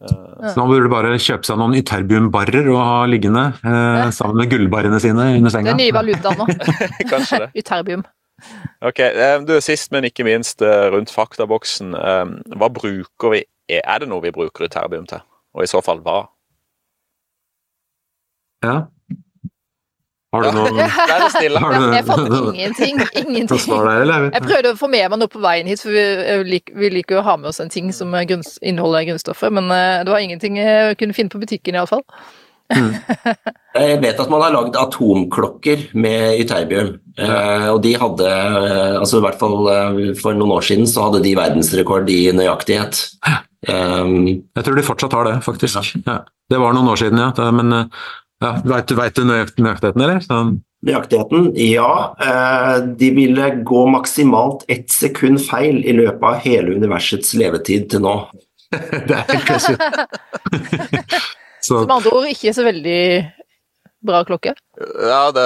Eh, 0.04 0.50
Så 0.52 0.60
nå 0.60 0.66
burde 0.68 0.84
du 0.90 0.92
bare 0.92 1.14
kjøpe 1.22 1.48
seg 1.48 1.58
noen 1.62 1.78
Ytterbium-barrer 1.80 2.68
og 2.74 2.80
ha 2.84 2.98
liggende 3.08 3.46
eh, 3.64 4.10
sammen 4.16 4.42
med 4.42 4.52
gullbarrene 4.52 5.00
sine 5.00 5.30
under 5.38 5.54
senga. 5.54 5.72
Det 5.72 5.78
er 5.78 5.84
nye 5.86 5.96
valutaer 5.96 6.40
nå. 6.42 6.48
kanskje 7.14 7.40
det. 7.46 7.50
Ytterbium. 7.64 8.04
Ok, 8.84 9.00
du 9.48 9.54
er 9.56 9.62
Sist, 9.64 9.94
men 9.96 10.04
ikke 10.10 10.26
minst 10.28 10.62
eh, 10.66 10.90
rundt 10.92 11.14
faktaboksen. 11.16 11.96
eh, 11.96 12.26
Hva 12.60 12.68
bruker 12.76 13.32
vi 13.38 13.46
Er 13.72 14.04
det 14.04 14.10
noe 14.12 14.22
vi 14.22 14.34
bruker 14.36 14.68
ytterbium 14.68 15.08
til? 15.10 15.24
Og 15.56 15.64
i 15.64 15.70
så 15.72 15.80
fall 15.82 16.04
hva? 16.04 16.26
Ja. 18.66 18.76
Har 20.36 20.46
du 20.46 20.60
noen 20.60 20.80
Vær 20.84 21.26
så 21.26 21.32
snill. 21.38 21.60
Har 21.64 21.76
du 21.76 21.86
Jeg 21.96 22.08
fant 22.12 22.32
ingenting. 22.54 23.02
Ingenting. 23.24 23.66
Jeg 23.66 24.44
prøvde 24.46 24.74
å 24.76 24.80
få 24.80 24.92
med 24.92 25.10
meg 25.12 25.22
noe 25.22 25.32
på 25.32 25.42
veien 25.44 25.70
hit, 25.72 25.82
for 25.84 25.96
vi, 25.96 26.62
vi 26.76 26.94
liker 27.00 27.18
jo 27.18 27.24
å 27.24 27.28
ha 27.32 27.38
med 27.42 27.52
oss 27.52 27.62
en 27.64 27.72
ting 27.74 27.92
som 27.96 28.14
grunns, 28.28 28.58
inneholder 28.62 29.08
grunnstoffer, 29.10 29.54
men 29.56 29.72
eh, 29.74 30.02
det 30.06 30.14
var 30.14 30.24
ingenting 30.24 30.60
jeg 30.62 30.98
kunne 31.00 31.16
finne 31.18 31.34
på 31.34 31.42
butikken 31.42 31.80
iallfall. 31.80 32.04
Jeg 33.76 34.00
vet 34.02 34.20
at 34.22 34.30
man 34.32 34.42
har 34.42 34.54
lagd 34.56 34.78
atomklokker 34.80 35.90
med 36.00 36.40
ytterbium. 36.42 36.96
Eh, 37.20 37.68
og 37.70 37.82
de 37.84 37.92
hadde, 38.00 38.30
eh, 38.30 38.96
altså 38.98 39.20
i 39.20 39.26
hvert 39.26 39.40
fall 39.40 39.68
eh, 39.72 40.00
for 40.18 40.38
noen 40.38 40.56
år 40.56 40.66
siden, 40.66 40.88
så 40.90 41.08
hadde 41.08 41.22
de 41.26 41.36
verdensrekord 41.38 42.10
i 42.10 42.22
nøyaktighet. 42.36 43.02
Um, 43.68 44.16
Jeg 44.56 44.66
tror 44.66 44.78
de 44.78 44.86
fortsatt 44.86 45.14
har 45.18 45.30
det, 45.30 45.36
faktisk. 45.46 45.94
Ja. 46.06 46.22
Det 46.50 46.62
var 46.62 46.76
noen 46.78 46.90
år 46.92 47.02
siden, 47.02 47.22
ja. 47.22 47.52
Men 47.56 47.74
eh, 47.76 48.08
ja, 48.44 48.52
veit 48.68 48.88
du, 48.90 48.96
vet 49.00 49.16
du 49.16 49.24
nøyaktigheten, 49.28 50.02
eller? 50.02 50.20
Sånn. 50.24 50.58
nøyaktigheten, 50.86 51.52
ja. 51.60 51.92
Eh, 52.22 52.74
de 53.00 53.12
ville 53.16 53.52
gå 53.68 53.86
maksimalt 53.90 54.66
ett 54.72 54.92
sekund 54.94 55.42
feil 55.46 55.80
i 55.88 55.96
løpet 55.96 56.26
av 56.28 56.42
hele 56.44 56.76
universets 56.76 57.34
levetid 57.40 57.90
til 57.94 58.04
nå. 58.06 58.18
det 58.76 59.16
er 59.16 59.26
helt 59.32 59.48
crazy. 59.48 59.74
så, 61.66 61.82
Som 61.82 61.96
andre 61.96 62.14
ord 62.14 62.30
ikke 62.30 62.54
så 62.56 62.68
veldig 62.68 63.02
bra 64.06 64.22
klokke. 64.28 64.54
Ja, 64.78 65.32
det, 65.34 65.46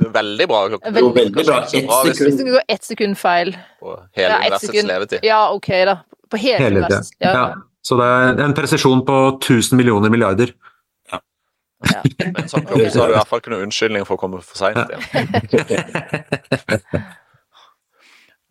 det 0.00 0.08
er 0.08 0.14
veldig 0.14 0.48
bra 0.48 0.64
klokke. 0.72 0.92
Veldig 0.94 1.04
Jo, 1.04 1.12
veldig 1.18 1.44
bra. 1.44 1.60
Ett 1.64 1.74
sekund. 1.74 2.24
hvis 2.24 2.38
du 2.40 2.44
går 2.54 2.68
ett 2.76 2.86
sekund 2.86 3.18
feil 3.20 3.54
på 3.82 3.96
hele 4.16 4.38
universets 4.38 4.70
sekund. 4.70 4.92
levetid. 4.92 5.26
Ja, 5.26 5.40
ok, 5.52 5.70
da. 5.90 5.98
På 6.30 6.40
hele, 6.40 6.62
hele 6.62 6.84
universet. 6.84 7.16
Ja. 7.18 7.34
Ja. 7.34 7.48
Så 7.84 7.98
det 8.00 8.06
er 8.06 8.46
en 8.46 8.54
presisjon 8.56 9.04
på 9.04 9.18
1000 9.34 9.76
millioner 9.76 10.12
milliarder. 10.12 10.54
Med 11.84 12.32
Men 12.38 12.48
sånn 12.50 12.64
klokke 12.68 12.90
så 12.94 13.02
har 13.04 13.10
du 13.10 13.14
i 13.14 13.18
hvert 13.18 13.30
fall 13.30 13.42
ikke 13.42 13.52
noen 13.54 13.66
unnskyldning 13.68 14.06
for 14.08 14.16
å 14.16 14.20
komme 14.24 14.40
for 14.44 14.58
seint 14.58 14.80
igjen. 14.84 15.02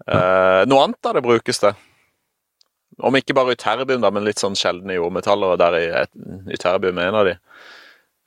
Uh, 0.08 0.62
noe 0.70 0.84
annet 0.86 1.00
da 1.04 1.14
det 1.18 1.24
brukes 1.26 1.62
det? 1.64 1.74
Om 3.04 3.16
ikke 3.18 3.34
bare 3.38 3.56
ytterbium, 3.56 4.04
da, 4.04 4.12
men 4.14 4.26
litt 4.28 4.42
sånn 4.42 4.58
sjeldne 4.58 4.94
jordmetaller, 5.00 5.56
og 5.56 5.62
der 5.62 5.78
i 5.80 5.86
et- 6.04 6.14
ytterbium 6.54 7.00
er 7.02 7.10
en 7.10 7.18
av 7.24 7.26
de. 7.30 7.34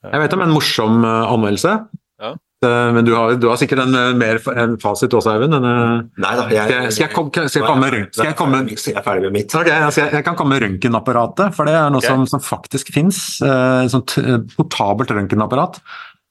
Jeg 0.07 0.23
vet 0.23 0.35
om 0.37 0.43
en 0.43 0.55
morsom 0.55 1.05
eh, 1.07 1.33
anmeldelse. 1.35 1.75
Ja. 2.23 2.33
Eh, 2.65 2.93
Men 2.93 3.05
du 3.05 3.13
har, 3.15 3.35
du 3.37 3.49
har 3.51 3.59
sikkert 3.61 3.83
en 3.85 3.95
eh, 3.95 4.15
mer 4.17 4.39
en 4.57 4.79
fasit 4.81 5.13
også, 5.13 5.35
Eivind? 5.35 5.55
eh, 5.55 6.09
Nei 6.25 6.33
da, 6.39 6.47
jeg- 6.49 6.93
skal 6.93 7.07
jeg 7.07 7.15
kom- 7.15 7.31
skal 7.31 7.61
jeg 7.61 7.67
komme? 7.69 7.91
Skal 8.13 8.25
jeg 8.31 8.37
komme- 8.37 8.65
Jeg 8.69 8.97
er 8.97 9.03
ferdig 9.03 9.23
med 9.25 9.33
mitt. 9.33 9.55
Ok, 9.55 9.67
jeg, 9.67 10.13
jeg 10.13 10.25
kan 10.25 10.35
komme 10.37 10.55
med 10.59 10.63
røntgenapparatet, 10.63 11.55
for 11.55 11.67
det 11.67 11.75
er 11.75 11.91
noe 11.91 11.99
okay. 11.99 12.09
som, 12.09 12.27
som 12.27 12.41
faktisk 12.41 12.93
fins. 12.95 13.43
Et 13.43 13.91
sånt 13.93 14.17
portabelt 14.57 15.11
røntgenapparat. 15.11 15.81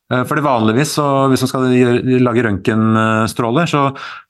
For 0.08 0.36
det 0.38 0.44
vanligvis, 0.44 0.92
så, 0.94 1.26
hvis 1.30 1.42
man 1.42 1.48
skal 1.50 2.22
lage 2.22 2.42
røntgenstråler, 2.46 3.66
så, 3.66 3.80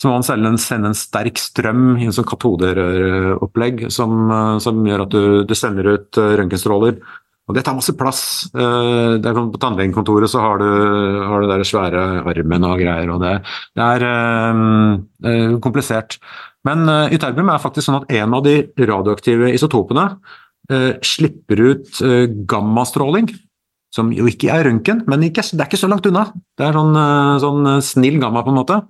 så 0.01 0.09
må 0.09 0.15
man 0.15 0.57
sende 0.57 0.87
en, 0.89 0.95
sterk 0.97 1.37
strøm 1.37 1.99
i 2.01 2.07
en 2.07 2.13
sånn 2.17 2.25
katoderøropplegg 2.25 3.91
som, 3.93 4.59
som 4.61 4.81
gjør 4.89 5.03
at 5.05 5.11
du, 5.13 5.45
du 5.45 5.55
sender 5.55 5.85
ut 5.97 6.17
røntgenstråler. 6.17 6.97
Og 7.47 7.55
det 7.55 7.63
tar 7.67 7.77
masse 7.79 7.95
plass. 7.95 8.23
Uh, 8.55 9.19
Det 9.23 9.31
er 9.31 9.37
sånn, 9.37 9.53
på 9.55 9.61
tannlegekontoret 9.63 10.33
så 10.33 10.43
har 10.43 10.59
du, 10.63 10.71
har 11.31 11.43
du 11.45 11.51
der 11.51 11.67
svære 11.67 12.07
armen 12.27 12.67
og 12.67 12.81
greier, 12.83 13.13
og 13.15 13.23
det, 13.23 13.37
det 13.79 13.87
er 13.87 14.07
uh, 14.07 14.97
eh, 15.27 15.55
komplisert. 15.63 16.19
Men 16.67 16.89
uh, 16.91 17.07
ytterbium 17.15 17.53
er 17.53 17.63
faktisk 17.63 17.87
sånn 17.87 18.01
at 18.01 18.11
en 18.19 18.35
av 18.35 18.43
de 18.43 18.59
radioaktive 18.83 19.53
isotopene 19.55 20.09
eh, 20.71 20.93
slipper 21.05 21.63
ut 21.63 22.01
eh, 22.05 22.25
gammastråling, 22.49 23.31
som 23.95 24.11
jo 24.13 24.27
ikke 24.29 24.51
er 24.53 24.67
røntgen, 24.69 25.05
men 25.09 25.25
ikke, 25.29 25.45
det 25.53 25.63
er 25.63 25.71
ikke 25.71 25.81
så 25.81 25.91
langt 25.91 26.07
unna. 26.09 26.27
Det 26.59 26.67
er 26.67 26.77
sånn, 26.77 26.97
eh, 27.01 27.35
sånn 27.43 27.71
eh, 27.71 27.83
snill 27.85 28.19
gamma, 28.23 28.45
på 28.45 28.53
en 28.53 28.61
måte. 28.61 28.81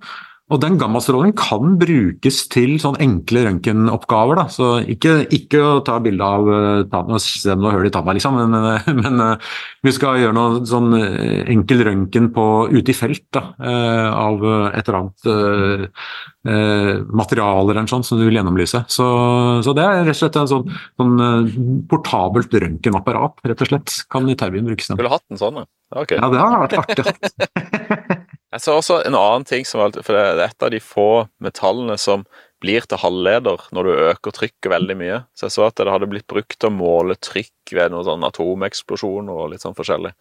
Og 0.47 0.61
den 0.63 0.77
gammastrålingen 0.79 1.35
kan 1.35 1.73
brukes 1.75 2.37
til 2.47 2.77
sånn 2.79 2.95
enkle 3.03 3.41
røntgenoppgaver. 3.43 4.39
Så 4.53 4.69
ikke, 4.93 5.17
ikke 5.35 5.59
å 5.59 5.81
ta 5.83 5.97
bilde 6.03 6.23
av 6.23 6.47
tanna 6.87 7.17
og 7.17 7.23
se 7.23 7.51
om 7.51 7.65
hull 7.67 7.89
i 7.89 7.91
tanna, 7.91 8.15
liksom, 8.15 8.37
men, 8.39 8.55
men, 8.55 9.01
men 9.03 9.23
eh, 9.25 9.49
vi 9.83 9.91
skal 9.95 10.21
gjøre 10.21 10.37
noe 10.37 10.61
sånn 10.67 10.95
eh, 10.95 11.41
enkel 11.51 11.83
røntgen 11.89 12.29
ute 12.31 12.93
i 12.93 12.95
felt 12.95 13.25
da, 13.35 13.43
eh, 13.59 14.07
av 14.07 14.45
eh, 14.47 14.77
et 14.79 14.87
eller 14.87 14.99
annet 15.01 15.27
eh, 15.33 16.05
eh, 16.53 16.93
materiale 17.11 17.73
eller 17.73 17.89
sånn 17.91 18.07
som 18.07 18.21
du 18.21 18.23
vil 18.29 18.39
gjennomlyse. 18.39 18.85
Så, 18.87 19.07
så 19.67 19.75
det 19.75 19.83
er 19.83 19.99
rett 20.05 20.15
og 20.15 20.21
slett 20.21 20.39
en 20.39 20.51
sånn, 20.53 20.77
sånn 20.95 21.25
eh, 21.27 21.57
portabelt 21.91 22.55
røntgenapparat, 22.55 23.43
rett 23.51 23.65
og 23.67 23.73
slett. 23.73 23.97
Kan 24.07 24.31
i 24.31 24.37
Terbyen 24.39 24.71
brukes 24.71 24.87
den. 24.87 24.95
Skulle 24.95 25.11
hatt 25.11 25.27
en 25.27 25.43
sånn, 25.43 25.59
ja. 25.59 25.67
Okay. 26.03 26.19
Ja, 26.19 26.31
det 26.31 26.39
har 26.39 26.63
vært 26.63 26.79
artig. 26.85 28.15
Jeg 28.57 28.63
ser 28.65 28.73
også 28.79 28.99
en 29.05 29.15
annen 29.17 29.45
ting 29.45 29.65
som 29.69 29.83
for 29.93 30.15
det 30.15 30.21
er 30.23 30.39
et 30.47 30.63
av 30.65 30.71
de 30.73 30.79
få 30.81 31.27
metallene 31.43 31.97
som 32.01 32.23
blir 32.63 32.85
til 32.89 32.97
halvleder 32.97 33.67
når 33.75 33.85
du 33.85 34.05
øker 34.09 34.33
trykket 34.33 34.71
veldig 34.73 34.95
mye. 34.97 35.19
Så 35.37 35.45
jeg 35.45 35.53
så 35.53 35.67
at 35.67 35.77
det 35.77 35.93
hadde 35.93 36.09
blitt 36.09 36.25
brukt 36.29 36.57
til 36.57 36.71
å 36.71 36.73
måle 36.73 37.17
trykk 37.21 37.75
ved 37.77 37.93
noen 37.93 38.07
sånn 38.07 38.25
atomeksplosjon 38.25 39.29
og 39.29 39.51
litt 39.53 39.61
sånn 39.61 39.77
forskjellig. 39.77 40.15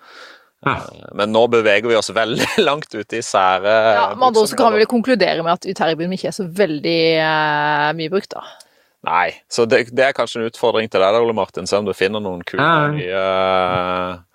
Ja. 0.66 0.76
Men 1.16 1.32
nå 1.32 1.46
beveger 1.52 1.88
vi 1.88 1.96
oss 1.96 2.12
veldig 2.12 2.48
langt 2.68 2.92
ute 2.92 3.18
i 3.18 3.24
sære 3.24 3.72
Ja, 3.96 4.06
Men 4.18 4.36
da 4.36 4.44
kan 4.56 4.72
vi 4.72 4.80
vel 4.82 4.88
konkludere 4.90 5.44
med 5.44 5.52
at 5.52 5.68
ytterbium 5.68 6.12
ikke 6.16 6.30
er 6.32 6.36
så 6.36 6.46
veldig 6.48 7.00
uh, 7.20 7.90
mye 7.96 8.12
brukt, 8.12 8.32
da. 8.36 8.44
Nei, 9.06 9.28
så 9.52 9.68
det, 9.70 9.84
det 9.94 10.08
er 10.08 10.16
kanskje 10.16 10.40
en 10.42 10.48
utfordring 10.50 10.88
til 10.90 11.00
deg 11.00 11.12
der, 11.14 11.22
Ole 11.22 11.36
Martin, 11.36 11.68
se 11.68 11.78
om 11.78 11.86
du 11.86 11.92
finner 11.94 12.20
noen 12.24 12.42
kule 12.44 12.64
Ja. 12.64 12.88
nye 12.90 13.20
bruksområder, 13.22 14.25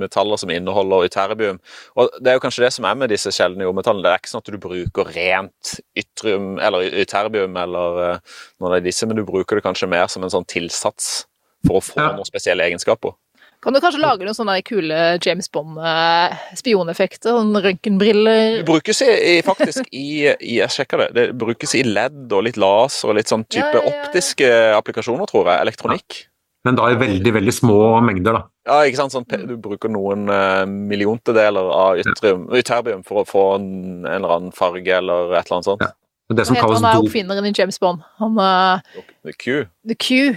metaller 0.00 0.36
som 0.40 0.50
inneholder 0.52 1.06
ytterbium. 1.08 1.58
Og 1.96 2.10
det 2.20 2.32
er 2.32 2.38
jo 2.38 2.42
kanskje 2.44 2.64
det 2.66 2.72
som 2.76 2.84
er 2.90 2.98
med 3.00 3.10
disse 3.12 3.32
sjeldne 3.34 3.64
jordmetallene. 3.66 4.04
Det 4.06 4.12
er 4.12 4.22
ikke 4.22 4.32
sånn 4.34 4.44
at 4.44 4.52
du 4.52 4.60
bruker 4.62 5.10
rent 5.16 5.72
ytrium, 5.98 6.52
eller 6.62 6.86
ytterbium 7.04 7.56
eller 7.60 8.02
eh, 8.10 8.20
noen 8.60 8.76
av 8.78 8.84
disse, 8.84 9.06
men 9.08 9.16
du 9.20 9.24
bruker 9.28 9.56
det 9.60 9.66
kanskje 9.66 9.88
mer 9.90 10.06
som 10.12 10.22
en 10.26 10.32
sånn 10.32 10.46
tilsats 10.50 11.24
for 11.66 11.80
å 11.80 11.84
få 11.84 11.98
Ja. 12.00 12.12
noen 12.16 12.24
spesielle 12.28 12.64
egenskaper. 12.68 13.12
Kan 13.60 13.74
du 13.76 13.80
kanskje 13.84 14.00
lage 14.00 14.24
noen 14.24 14.32
sånne 14.32 14.54
kule 14.64 15.18
James 15.20 15.50
Bond-spioneffekter? 15.52 17.34
Sånn 17.36 17.52
røntgenbriller 17.60 18.60
Det 18.62 18.64
brukes 18.68 19.02
i, 19.04 19.10
i, 19.10 19.42
faktisk 19.44 19.84
i, 19.92 20.06
i 20.32 20.54
Jeg 20.56 20.72
sjekka 20.72 20.96
det. 21.02 21.08
Det 21.18 21.24
brukes 21.36 21.74
i 21.76 21.82
LED 21.84 22.32
og 22.32 22.46
litt 22.48 22.56
laser 22.56 23.12
og 23.12 23.18
litt 23.20 23.28
sånn 23.28 23.44
type 23.52 23.66
Ja, 23.68 23.82
ja, 23.82 23.84
ja, 23.84 23.92
ja. 23.92 24.06
optiske 24.08 24.48
applikasjoner, 24.78 25.28
tror 25.28 25.50
jeg. 25.52 25.60
Elektronikk. 25.66 26.20
Men 26.68 26.76
da 26.76 26.90
i 26.92 26.96
veldig, 27.00 27.32
veldig 27.38 27.52
små 27.56 27.78
mengder, 28.04 28.36
da. 28.36 28.42
Ja, 28.68 28.82
ikke 28.84 29.00
sant? 29.00 29.14
Sånn, 29.14 29.24
du 29.48 29.54
bruker 29.60 29.88
noen 29.92 30.28
uh, 30.28 30.66
milliontedeler 30.68 31.70
av 31.72 32.00
ytrium, 32.02 32.44
ytterbium 32.58 33.00
for 33.06 33.22
å 33.22 33.26
få 33.28 33.44
en, 33.56 33.70
en 34.04 34.12
eller 34.18 34.36
annen 34.36 34.54
farge 34.56 34.92
eller 34.98 35.32
et 35.32 35.48
eller 35.48 35.56
annet 35.60 35.70
sånt. 35.70 35.84
Ja. 35.86 35.94
Det 36.30 36.44
som 36.46 36.54
Hva 36.54 36.60
heter 36.60 36.68
kalles 36.68 36.84
han 36.84 36.90
er 36.92 37.04
oppfinneren 37.08 37.48
i 37.48 37.54
James 37.56 37.80
Bond? 37.82 38.04
Han 38.20 38.36
uh, 38.38 39.32
Q. 39.40 39.64
The 39.88 39.96
Q. 39.96 40.36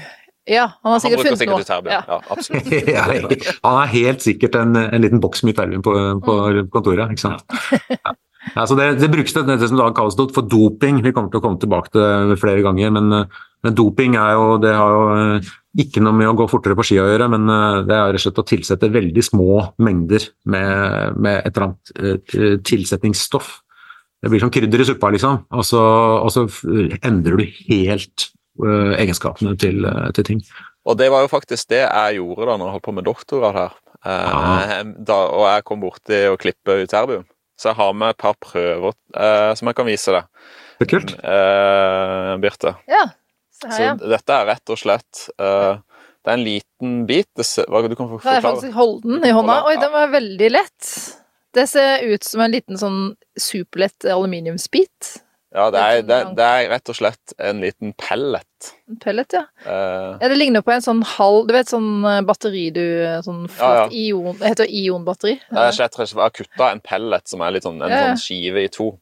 Ja, 0.49 0.65
han 0.81 0.89
har 0.89 0.95
Han 0.95 1.03
sikkert 1.03 1.19
bruker 1.19 1.29
funnet 1.29 1.43
sikkert 1.43 1.59
noe. 1.59 1.67
ytterbium. 1.67 1.93
Ja. 1.93 2.01
Ja, 2.07 2.21
absolutt. 2.33 2.71
Ja, 2.95 3.69
han 3.69 3.81
er 3.83 3.91
helt 3.93 4.25
sikkert 4.25 4.57
en, 4.59 4.75
en 4.79 5.03
liten 5.03 5.21
boks 5.23 5.43
med 5.43 5.53
ytterbium 5.53 5.83
på, 5.85 5.93
på 6.23 6.37
kontoret. 6.73 7.11
ikke 7.13 7.27
sant? 7.27 7.43
Ja. 7.91 8.15
Ja, 8.51 8.65
så 8.67 8.75
det, 8.75 8.99
det 8.99 9.07
brukes 9.07 9.33
det, 9.33 9.45
det 9.47 9.69
som 9.69 9.79
da 9.79 9.85
kalles 9.95 10.17
for 10.35 10.43
doping. 10.51 10.97
Vi 11.03 11.13
kommer 11.15 11.31
til 11.31 11.39
å 11.39 11.43
komme 11.45 11.61
tilbake 11.61 11.93
til 11.93 12.33
det 12.33 12.39
flere 12.41 12.63
ganger. 12.65 12.91
Men, 12.91 13.11
eh, 13.15 13.37
men 13.63 13.77
doping 13.77 14.17
er 14.19 14.33
jo, 14.35 14.57
det 14.61 14.73
har 14.75 14.91
jo 14.91 15.03
eh, 15.15 15.51
ikke 15.79 16.01
noe 16.05 16.13
med 16.13 16.29
å 16.29 16.35
gå 16.37 16.45
fortere 16.51 16.75
på 16.77 16.83
ski 16.85 16.99
å 17.01 17.07
gjøre, 17.09 17.27
men 17.33 17.49
eh, 17.49 17.79
det 17.87 17.95
er 17.97 18.11
rett 18.13 18.19
og 18.21 18.25
slett 18.27 18.41
å 18.43 18.45
tilsette 18.51 18.91
veldig 18.93 19.23
små 19.25 19.47
mengder 19.81 20.27
med, 20.45 21.17
med 21.17 21.39
et 21.41 21.53
eller 21.55 21.67
annet 21.69 21.93
eh, 21.97 22.57
tilsetningsstoff. 22.69 23.55
Det 24.23 24.29
blir 24.31 24.39
som 24.43 24.51
krydder 24.53 24.79
i 24.79 24.85
suppa, 24.87 25.09
liksom. 25.11 25.41
Og 25.51 25.65
så, 25.67 25.81
og 26.23 26.29
så 26.31 26.45
endrer 27.03 27.41
du 27.41 27.45
helt 27.67 28.29
eh, 28.63 28.93
egenskapene 29.01 29.57
til, 29.59 29.83
til 30.15 30.29
ting. 30.29 30.43
Og 30.87 30.97
det 30.99 31.09
var 31.11 31.23
jo 31.25 31.31
faktisk 31.31 31.69
det 31.71 31.81
jeg 31.83 32.17
gjorde 32.19 32.47
da 32.49 32.55
når 32.59 32.67
jeg 32.69 32.75
holdt 32.77 32.85
på 32.87 32.93
med 32.99 33.07
doktorgrad 33.07 33.57
her. 33.57 33.75
Eh, 34.03 34.79
da, 35.07 35.17
og 35.31 35.45
jeg 35.47 35.65
kom 35.67 35.83
borti 35.83 36.21
å 36.29 36.37
klippe 36.39 36.77
ut 36.83 36.91
terbium. 36.91 37.25
Så 37.59 37.69
jeg 37.69 37.77
har 37.77 37.91
med 37.95 38.13
et 38.15 38.19
par 38.19 38.33
prøver 38.41 38.91
eh, 39.15 39.51
som 39.55 39.69
jeg 39.69 39.77
kan 39.77 39.87
vise 39.87 40.11
deg, 40.15 40.25
Det 40.79 40.87
er 40.87 40.91
kult. 40.91 41.13
eh, 41.23 42.31
Birte. 42.43 42.73
Ja, 42.91 43.03
se 43.61 43.71
her, 43.71 43.97
Så 43.99 44.11
dette 44.11 44.37
er 44.37 44.47
rett 44.49 44.73
og 44.73 44.79
slett 44.79 45.25
uh, 45.41 45.81
Det 46.23 46.31
er 46.31 46.37
en 46.37 46.45
liten 46.45 46.95
bit. 47.09 47.29
Det 47.37 47.45
hva, 47.67 47.83
du 47.87 47.97
kan 47.99 48.09
forklare. 48.11 48.39
Det 48.39 48.39
er 48.39 48.45
faktisk 48.45 48.77
holde 48.77 49.09
den 49.09 49.27
i 49.27 49.33
hånda. 49.35 49.59
Oi, 49.67 49.75
den 49.81 49.93
var 49.93 50.13
veldig 50.13 50.49
lett. 50.53 50.93
Det 51.53 51.67
ser 51.69 52.05
ut 52.09 52.25
som 52.25 52.41
en 52.45 52.55
liten 52.55 52.79
sånn 52.79 53.01
superlett 53.39 54.07
aluminiumsbit. 54.09 55.17
Ja, 55.53 55.67
det 55.69 55.81
er, 55.81 55.99
det, 56.01 56.17
det 56.37 56.45
er 56.45 56.67
rett 56.71 56.89
og 56.89 56.95
slett 56.97 57.33
en 57.37 57.59
liten 57.61 57.91
pellet. 58.01 58.69
En 58.89 58.97
pellet, 59.01 59.35
ja. 59.35 59.43
Uh, 59.67 60.15
Ja, 60.17 60.29
Det 60.31 60.37
ligner 60.39 60.63
på 60.65 60.71
en 60.73 60.81
sånn 60.81 61.01
halv 61.05 61.49
Du 61.49 61.51
vet 61.53 61.67
sånn 61.67 62.05
eh, 62.07 62.21
batteri 62.23 62.63
du 62.71 62.83
Sånn 63.25 63.41
Ja, 63.57 63.71
ja. 63.81 63.83
ion 63.91 64.37
Det 64.39 64.53
heter 64.53 64.71
ionbatteri. 64.71 65.33
Det 65.49 65.65
er 65.65 65.75
rett 65.75 65.97
og 65.99 66.05
jeg 66.05 66.21
har 66.21 66.31
kutta 66.33 66.69
en 66.71 66.81
pellet 66.83 67.27
som 67.29 67.43
er 67.43 67.57
litt 67.57 67.67
sånn, 67.67 67.81
en 67.83 67.91
Ja, 67.91 67.99
ja. 67.99 68.13
sånn 68.13 68.23
skive 68.23 68.63
i 68.63 68.71
to. 68.71 68.93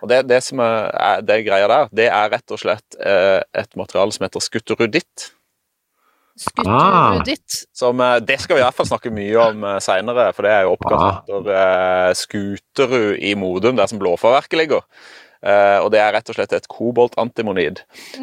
Og 0.00 0.08
det, 0.10 0.22
det 0.32 0.40
som 0.46 0.64
er, 0.64 0.88
er 0.90 1.22
det 1.28 1.38
greia 1.46 1.68
der, 1.70 1.92
det 1.92 2.08
er 2.08 2.32
rett 2.32 2.56
og 2.56 2.62
slett 2.64 2.98
uh, 2.98 3.44
et 3.62 3.78
materiale 3.78 4.16
som 4.16 4.26
heter 4.26 4.42
skutteruditt. 4.42 5.28
Ah. 6.64 7.20
Som, 7.76 8.00
eh, 8.00 8.16
det 8.24 8.40
skal 8.40 8.56
vi 8.56 8.62
i 8.62 8.64
hvert 8.64 8.76
fall 8.76 8.88
snakke 8.88 9.12
mye 9.12 9.48
om 9.50 9.66
uh, 9.66 9.76
seinere, 9.84 10.30
for 10.34 10.46
det 10.46 10.54
er 10.54 10.64
jo 10.66 10.74
oppkalt 10.76 11.28
etter 11.28 11.50
uh, 11.52 12.12
Skuterud 12.16 13.20
i 13.20 13.34
Modum, 13.38 13.76
der 13.76 13.90
som 13.90 14.00
blåfarverket 14.00 14.58
ligger. 14.58 14.86
Eh, 15.42 15.78
og 15.82 15.90
det 15.90 15.98
er 15.98 16.12
rett 16.14 16.28
og 16.30 16.36
slett 16.36 16.52
et 16.54 16.68
koboltantimonid 16.70 17.80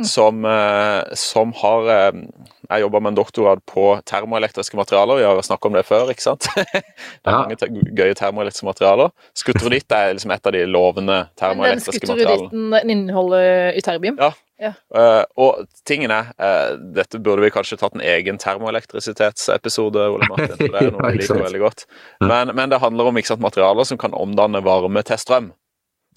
som, 0.08 0.46
eh, 0.48 1.02
som 1.20 1.52
har 1.60 1.90
eh, 1.92 2.22
Jeg 2.70 2.84
jobba 2.86 3.02
med 3.02 3.12
en 3.12 3.18
doktorgrad 3.18 3.64
på 3.68 3.84
termoelektriske 4.08 4.78
materialer, 4.78 5.18
vi 5.18 5.26
har 5.26 5.40
snakka 5.42 5.68
om 5.68 5.76
det 5.76 5.84
før, 5.88 6.12
ikke 6.14 6.22
sant? 6.22 6.46
det 6.56 6.84
er 7.26 7.34
mange 7.34 7.58
te 7.58 7.68
gøye 7.68 8.14
termoelektriske 8.14 8.68
materialer. 8.68 9.10
Skutroditt 9.34 9.90
er 9.96 10.14
liksom 10.14 10.32
et 10.36 10.46
av 10.46 10.54
de 10.54 10.62
lovende 10.70 11.18
termoelektriske 11.40 12.12
materialene. 12.12 12.52
Den 12.54 12.70
den 12.78 12.94
inneholder 12.94 13.74
yterbium. 13.80 14.22
Ja. 14.22 14.32
Ja. 14.60 14.74
Uh, 14.92 15.24
og 15.40 15.70
tingen 15.88 16.12
er, 16.12 16.34
uh, 16.36 16.76
dette 16.96 17.22
burde 17.24 17.46
vi 17.46 17.52
kanskje 17.56 17.78
tatt 17.80 17.96
en 17.96 18.04
egen 18.04 18.38
termoelektrisitetsepisode, 18.42 20.04
Ole 20.12 20.28
Martin, 20.28 20.58
for 20.60 20.76
det 20.76 20.82
er 20.82 20.92
noe 20.92 21.04
Ja, 21.08 21.14
vi 21.16 21.22
liker 21.22 21.44
veldig 21.46 21.62
godt. 21.64 21.86
Men, 22.20 22.52
men 22.58 22.74
det 22.74 22.82
handler 22.84 23.08
om 23.08 23.20
ikke 23.20 23.32
sant, 23.32 23.44
materialer 23.46 23.88
som 23.88 24.00
kan 24.02 24.14
omdanne 24.14 24.62
varme 24.66 25.04
til 25.08 25.22
strøm. 25.22 25.54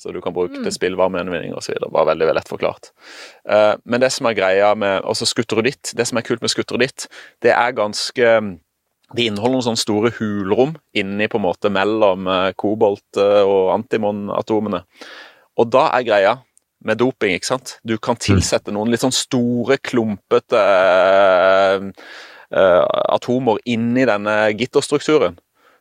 Så 0.02 0.10
du 0.10 0.18
kan 0.24 0.34
bruke 0.34 0.58
til 0.58 0.74
spillvarmegjenvinning 0.74 1.54
osv. 1.54 1.76
Var 1.78 2.08
veldig, 2.08 2.26
veldig 2.26 2.40
lett 2.40 2.50
forklart. 2.50 2.90
Uh, 3.46 3.78
men 3.86 4.02
det 4.02 4.10
som 4.10 4.26
er 4.26 4.34
greia 4.34 4.72
med 4.74 5.06
også 5.06 5.28
skutteroditt, 5.30 5.94
det 5.94 6.08
som 6.10 6.18
er 6.18 6.26
kult 6.26 6.42
med 6.42 6.50
skutteroditt, 6.50 7.06
det 7.46 7.54
er 7.54 7.78
ganske 7.78 8.34
de 9.16 9.26
inneholder 9.28 9.58
noen 9.58 9.66
sånne 9.66 9.80
store 9.80 10.12
hulrom 10.16 10.72
inni 10.96 11.28
på 11.28 11.38
en 11.38 11.44
måte 11.44 11.68
mellom 11.72 12.28
eh, 12.32 12.54
kobolt 12.58 13.20
eh, 13.20 13.42
og 13.44 13.72
antimon-atomene. 13.74 14.82
Og 15.60 15.68
da 15.72 15.88
er 15.98 16.06
greia 16.06 16.34
med 16.82 16.98
doping, 16.98 17.36
ikke 17.36 17.50
sant. 17.52 17.76
Du 17.86 17.94
kan 18.02 18.18
tilsette 18.18 18.72
noen 18.74 18.90
litt 18.90 19.04
sånn 19.04 19.14
store, 19.14 19.76
klumpete 19.84 20.58
uh, 20.58 21.84
uh, 22.50 22.86
atomer 23.14 23.60
inni 23.70 24.02
denne 24.08 24.34
gitterstrukturen 24.58 25.36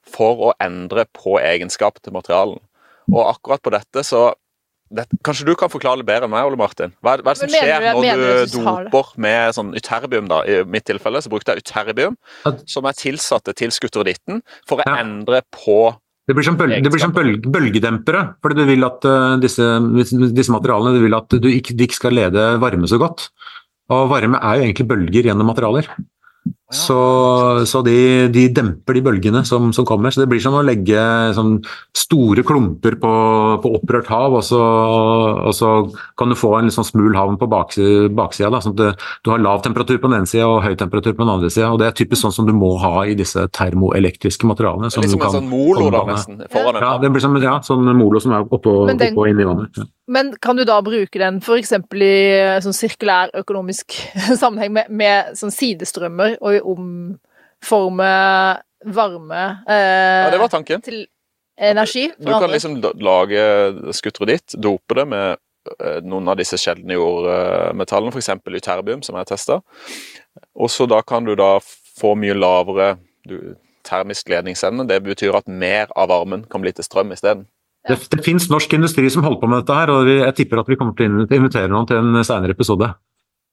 for 0.06 0.44
å 0.46 0.52
endre 0.62 1.08
på 1.10 1.40
egenskapet 1.42 2.04
til 2.06 2.14
materialen. 2.14 2.62
Og 3.10 3.24
akkurat 3.36 3.62
på 3.64 3.72
dette 3.74 4.04
så 4.06 4.34
det, 4.92 5.06
Kanskje 5.24 5.46
du 5.48 5.54
kan 5.56 5.70
forklare 5.72 6.02
det 6.02 6.06
bedre 6.06 6.28
enn 6.28 6.34
meg, 6.34 6.44
Ole 6.44 6.58
Martin? 6.60 6.92
Hva, 7.02 7.14
er- 7.16 7.22
hva 7.24 7.32
er 7.32 7.38
det 7.38 7.40
som 7.40 7.48
mener 7.48 7.64
skjer 7.64 7.80
du- 7.80 7.86
når 7.88 8.02
du 8.04 8.52
du 8.52 8.66
doper 8.92 9.18
med 9.24 9.54
sånn 9.56 9.70
uterbium? 9.80 10.28
da? 10.28 10.42
I 10.44 10.64
mitt 10.68 10.84
tilfelle 10.84 11.22
så 11.24 11.30
brukte 11.32 11.56
jeg 11.56 11.64
uterbium, 11.64 12.18
som 12.68 12.86
er 12.86 12.92
tilsatte 13.00 13.56
til 13.56 13.70
skutteroditten 13.72 14.42
for 14.68 14.78
å 14.80 14.84
Ja. 14.86 14.98
endre 15.00 15.42
på 15.52 15.96
Det 16.28 16.36
blir 16.36 16.44
som, 16.44 16.56
bølge, 16.58 16.84
det 16.84 16.92
blir 16.92 17.00
som 17.00 17.12
bølge, 17.12 17.42
bølgedempere, 17.50 18.36
fordi 18.44 18.56
du 18.56 18.66
vil 18.66 18.84
at 18.86 19.04
uh, 19.06 19.38
disse, 19.42 19.64
disse 20.36 20.52
materialene 20.52 20.94
du 20.94 21.02
vil 21.02 21.16
at 21.16 21.28
du 21.30 21.48
ikke, 21.50 21.76
de 21.76 21.88
ikke 21.88 21.96
skal 21.98 22.12
lede 22.12 22.60
varme 22.60 22.84
så 22.88 23.00
godt. 23.00 23.30
Og 23.90 24.08
varme 24.10 24.38
er 24.40 24.60
jo 24.60 24.64
egentlig 24.68 24.88
bølger 24.88 25.24
gjennom 25.24 25.48
materialer. 25.50 25.88
Så, 26.72 26.98
så 27.68 27.82
de, 27.84 28.28
de 28.32 28.46
demper 28.56 28.96
de 28.96 29.04
bølgene 29.04 29.44
som, 29.48 29.72
som 29.76 29.86
kommer. 29.88 30.14
Så 30.14 30.22
det 30.24 30.30
blir 30.32 30.40
som 30.44 30.56
å 30.56 30.64
legge 30.64 31.02
sånn 31.36 31.58
store 31.98 32.46
klumper 32.48 32.96
på, 33.02 33.12
på 33.64 33.74
opprørt 33.78 34.08
hav, 34.12 34.38
og 34.40 34.44
så, 34.48 34.62
og 34.62 35.54
så 35.58 35.72
kan 36.20 36.32
du 36.32 36.38
få 36.40 36.54
en 36.60 36.72
sånn 36.74 36.88
smul 36.88 37.16
havn 37.18 37.38
på 37.42 37.50
baksida. 37.52 38.08
baksida 38.16 38.52
da, 38.54 38.62
sånn 38.64 38.76
at 38.78 38.82
du, 38.82 39.08
du 39.26 39.34
har 39.34 39.44
lav 39.44 39.64
temperatur 39.66 40.00
på 40.00 40.08
den 40.12 40.22
ene 40.22 40.30
sida 40.32 40.48
og 40.48 40.62
høy 40.66 40.76
temperatur 40.80 41.16
på 41.16 41.26
den 41.26 41.34
andre 41.36 41.52
sida. 41.54 41.72
Det 41.82 41.90
er 41.90 41.98
typisk 42.02 42.24
sånn 42.24 42.36
som 42.36 42.48
du 42.50 42.54
må 42.56 42.74
ha 42.82 43.04
i 43.06 43.18
disse 43.20 43.46
termoelektriske 43.58 44.48
materialene. 44.50 44.92
Det 44.92 44.98
er 44.98 45.04
er 45.04 45.10
du 45.10 45.16
liksom 45.16 45.28
en 45.28 45.38
sånn 45.40 45.50
molo, 45.52 45.90
da, 45.94 46.06
nesten. 46.12 46.44
Foran 46.52 46.82
Ja, 46.82 46.94
det 47.02 47.12
blir 47.14 47.24
som 47.24 47.36
ja, 47.42 47.58
sånn 47.66 47.92
molo 47.98 48.24
som 48.24 48.36
er 48.38 48.46
oppå, 48.48 48.78
og 48.84 48.94
den- 48.94 49.12
oppå 49.12 49.28
inn 49.30 49.40
i 49.44 49.48
vannet. 49.48 49.78
Ja. 49.78 49.90
Men 50.08 50.34
kan 50.42 50.58
du 50.58 50.64
da 50.66 50.80
bruke 50.84 51.20
den 51.22 51.38
f.eks. 51.44 51.72
i 51.78 52.16
sånn 52.66 52.76
sirkulær 52.76 53.32
økonomisk 53.38 53.94
sammenheng 54.42 54.74
med, 54.80 54.90
med 54.90 55.38
sånn 55.38 55.54
sidestrømmer 55.54 56.40
og 56.42 56.74
omforme 56.74 58.12
varme 58.82 59.42
eh, 59.70 60.24
Ja, 60.26 60.30
det 60.34 60.42
var 60.42 60.50
tanken. 60.50 60.82
til 60.82 61.06
energi? 61.62 62.10
Du 62.18 62.26
kan 62.26 62.42
andre? 62.44 62.52
liksom 62.56 62.80
lage 62.82 63.44
skutteret 63.94 64.32
ditt, 64.34 64.58
dope 64.58 64.98
det 64.98 65.06
med 65.12 65.38
eh, 65.78 66.00
noen 66.02 66.32
av 66.34 66.40
disse 66.42 66.58
sjeldne 66.58 66.98
jordmetallene, 66.98 68.14
f.eks. 68.14 68.34
yterbium, 68.58 69.06
som 69.06 69.20
jeg 69.20 69.30
testa. 69.30 69.62
Og 70.58 70.72
så 70.74 70.90
da 70.90 71.02
kan 71.06 71.28
du 71.28 71.36
da 71.38 71.58
få 71.62 72.16
mye 72.18 72.34
lavere 72.34 72.96
du, 73.30 73.54
termisk 73.86 74.30
ledningsevne. 74.34 74.88
Det 74.90 75.02
betyr 75.06 75.38
at 75.38 75.48
mer 75.48 75.92
av 75.98 76.10
varmen 76.10 76.46
kan 76.50 76.64
bli 76.64 76.74
til 76.74 76.88
strøm 76.88 77.14
isteden. 77.14 77.46
Det, 77.88 77.98
det 78.14 78.24
finnes 78.26 78.50
norsk 78.52 78.74
industri 78.78 79.10
som 79.10 79.24
holder 79.26 79.42
på 79.42 79.48
med 79.50 79.64
dette 79.64 79.78
her, 79.78 79.90
og 79.90 80.10
jeg 80.12 80.36
tipper 80.38 80.62
at 80.62 80.68
vi 80.70 80.78
kommer 80.78 80.94
til 81.00 81.24
å 81.24 81.30
invitere 81.34 81.72
noen 81.72 81.88
til 81.90 81.98
en 81.98 82.22
senere 82.28 82.54
episode. 82.54 82.92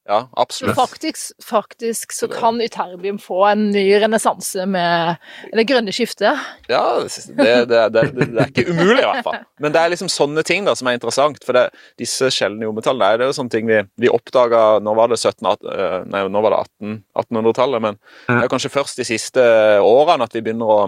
Ja, 0.09 0.22
absolutt. 0.41 0.72
faktisk, 0.76 1.35
faktisk 1.45 2.14
så 2.16 2.31
kan 2.33 2.62
yterbium 2.64 3.18
få 3.20 3.43
en 3.51 3.66
ny 3.74 3.83
renessanse 4.01 4.64
med 4.64 5.18
det 5.53 5.66
grønne 5.68 5.93
skiftet. 5.93 6.41
Ja, 6.72 6.81
det, 7.05 7.51
det, 7.68 7.83
det, 7.93 8.05
det 8.16 8.29
er 8.41 8.49
ikke 8.49 8.64
umulig, 8.70 9.03
i 9.03 9.05
hvert 9.05 9.26
fall. 9.26 9.43
Men 9.61 9.74
det 9.76 9.83
er 9.83 9.93
liksom 9.93 10.09
sånne 10.09 10.45
ting 10.49 10.64
da 10.64 10.72
som 10.81 10.89
er 10.89 10.97
interessant. 10.97 11.45
For 11.45 11.53
det, 11.59 11.66
disse 12.01 12.31
sjeldne 12.33 12.64
jordmetallene 12.64 13.20
det 13.20 13.29
er 13.29 13.33
jo 13.35 13.37
sånne 13.37 13.53
ting 13.53 13.68
vi, 13.68 13.83
vi 14.01 14.09
oppdaga 14.09 14.64
Nå 14.81 14.97
var 14.97 15.12
det 15.12 15.20
17, 15.20 15.45
at- 15.53 15.68
eh, 15.76 15.99
nei, 16.09 16.24
nå 16.33 16.41
var 16.47 16.57
det 16.57 16.62
18 16.64 16.99
1800-tallet, 17.26 17.85
men 17.91 18.01
det 18.33 18.41
er 18.47 18.53
kanskje 18.57 18.72
først 18.81 19.05
de 19.05 19.09
siste 19.12 19.45
årene 19.85 20.24
at 20.24 20.33
vi 20.41 20.41
begynner 20.49 20.72
å 20.72 20.81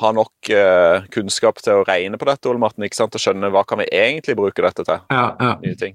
ha 0.00 0.10
nok 0.12 0.50
eh, 0.52 1.04
kunnskap 1.14 1.60
til 1.64 1.78
å 1.80 1.84
regne 1.88 2.18
på 2.20 2.26
dette, 2.28 2.48
Ole 2.50 2.60
Martin, 2.60 2.84
ikke 2.84 2.98
sant? 2.98 3.14
og 3.16 3.22
skjønne 3.22 3.48
hva 3.54 3.62
kan 3.68 3.80
vi 3.80 3.86
egentlig 3.92 4.36
bruke 4.38 4.64
dette 4.64 4.84
til. 4.84 4.98
Ja, 5.12 5.30
ja. 5.40 5.54
Nye 5.62 5.78
ting. 5.80 5.94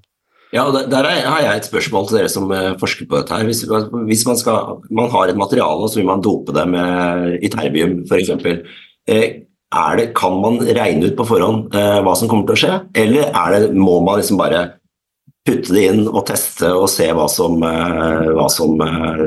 Ja, 0.52 0.66
og 0.68 0.76
der, 0.92 1.06
er- 1.08 1.28
har 1.32 1.42
jeg 1.46 1.62
et 1.62 1.68
spørsmål 1.70 2.10
til 2.10 2.18
dere 2.20 2.32
som 2.34 2.50
eh, 2.52 2.74
forsker 2.82 3.08
på 3.08 3.20
dette. 3.22 3.38
her. 3.38 3.46
Hvis, 3.48 3.62
hvis 4.10 4.26
man, 4.28 4.40
skal, 4.42 4.82
man 4.92 5.08
har 5.14 5.30
et 5.32 5.38
materiale 5.40 5.86
og 5.86 5.94
så 5.94 6.02
vil 6.02 6.10
man 6.10 6.24
dope 6.26 6.52
det 6.58 6.66
med 6.74 7.38
yterbium 7.46 8.02
f.eks. 8.10 8.34
Eh, 9.08 9.28
det, 9.96 10.10
kan 10.18 10.34
man 10.44 10.58
regne 10.60 11.08
ut 11.08 11.16
på 11.16 11.24
forhånd 11.30 11.72
eh, 11.80 12.02
hva 12.04 12.18
som 12.20 12.28
kommer 12.28 12.50
til 12.50 12.58
å 12.58 12.62
skje, 12.66 12.74
eller 13.06 13.30
er 13.32 13.54
det, 13.56 13.70
må 13.80 14.02
man 14.04 14.20
liksom 14.20 14.42
bare 14.42 14.66
putte 15.48 15.72
det 15.74 15.86
inn 15.94 16.04
og 16.12 16.26
teste 16.28 16.68
og 16.76 16.90
se 16.92 17.08
hva 17.16 17.30
som, 17.32 17.56
eh, 17.64 18.28
hva 18.36 18.50
som 18.52 18.76
eh, 18.84 19.24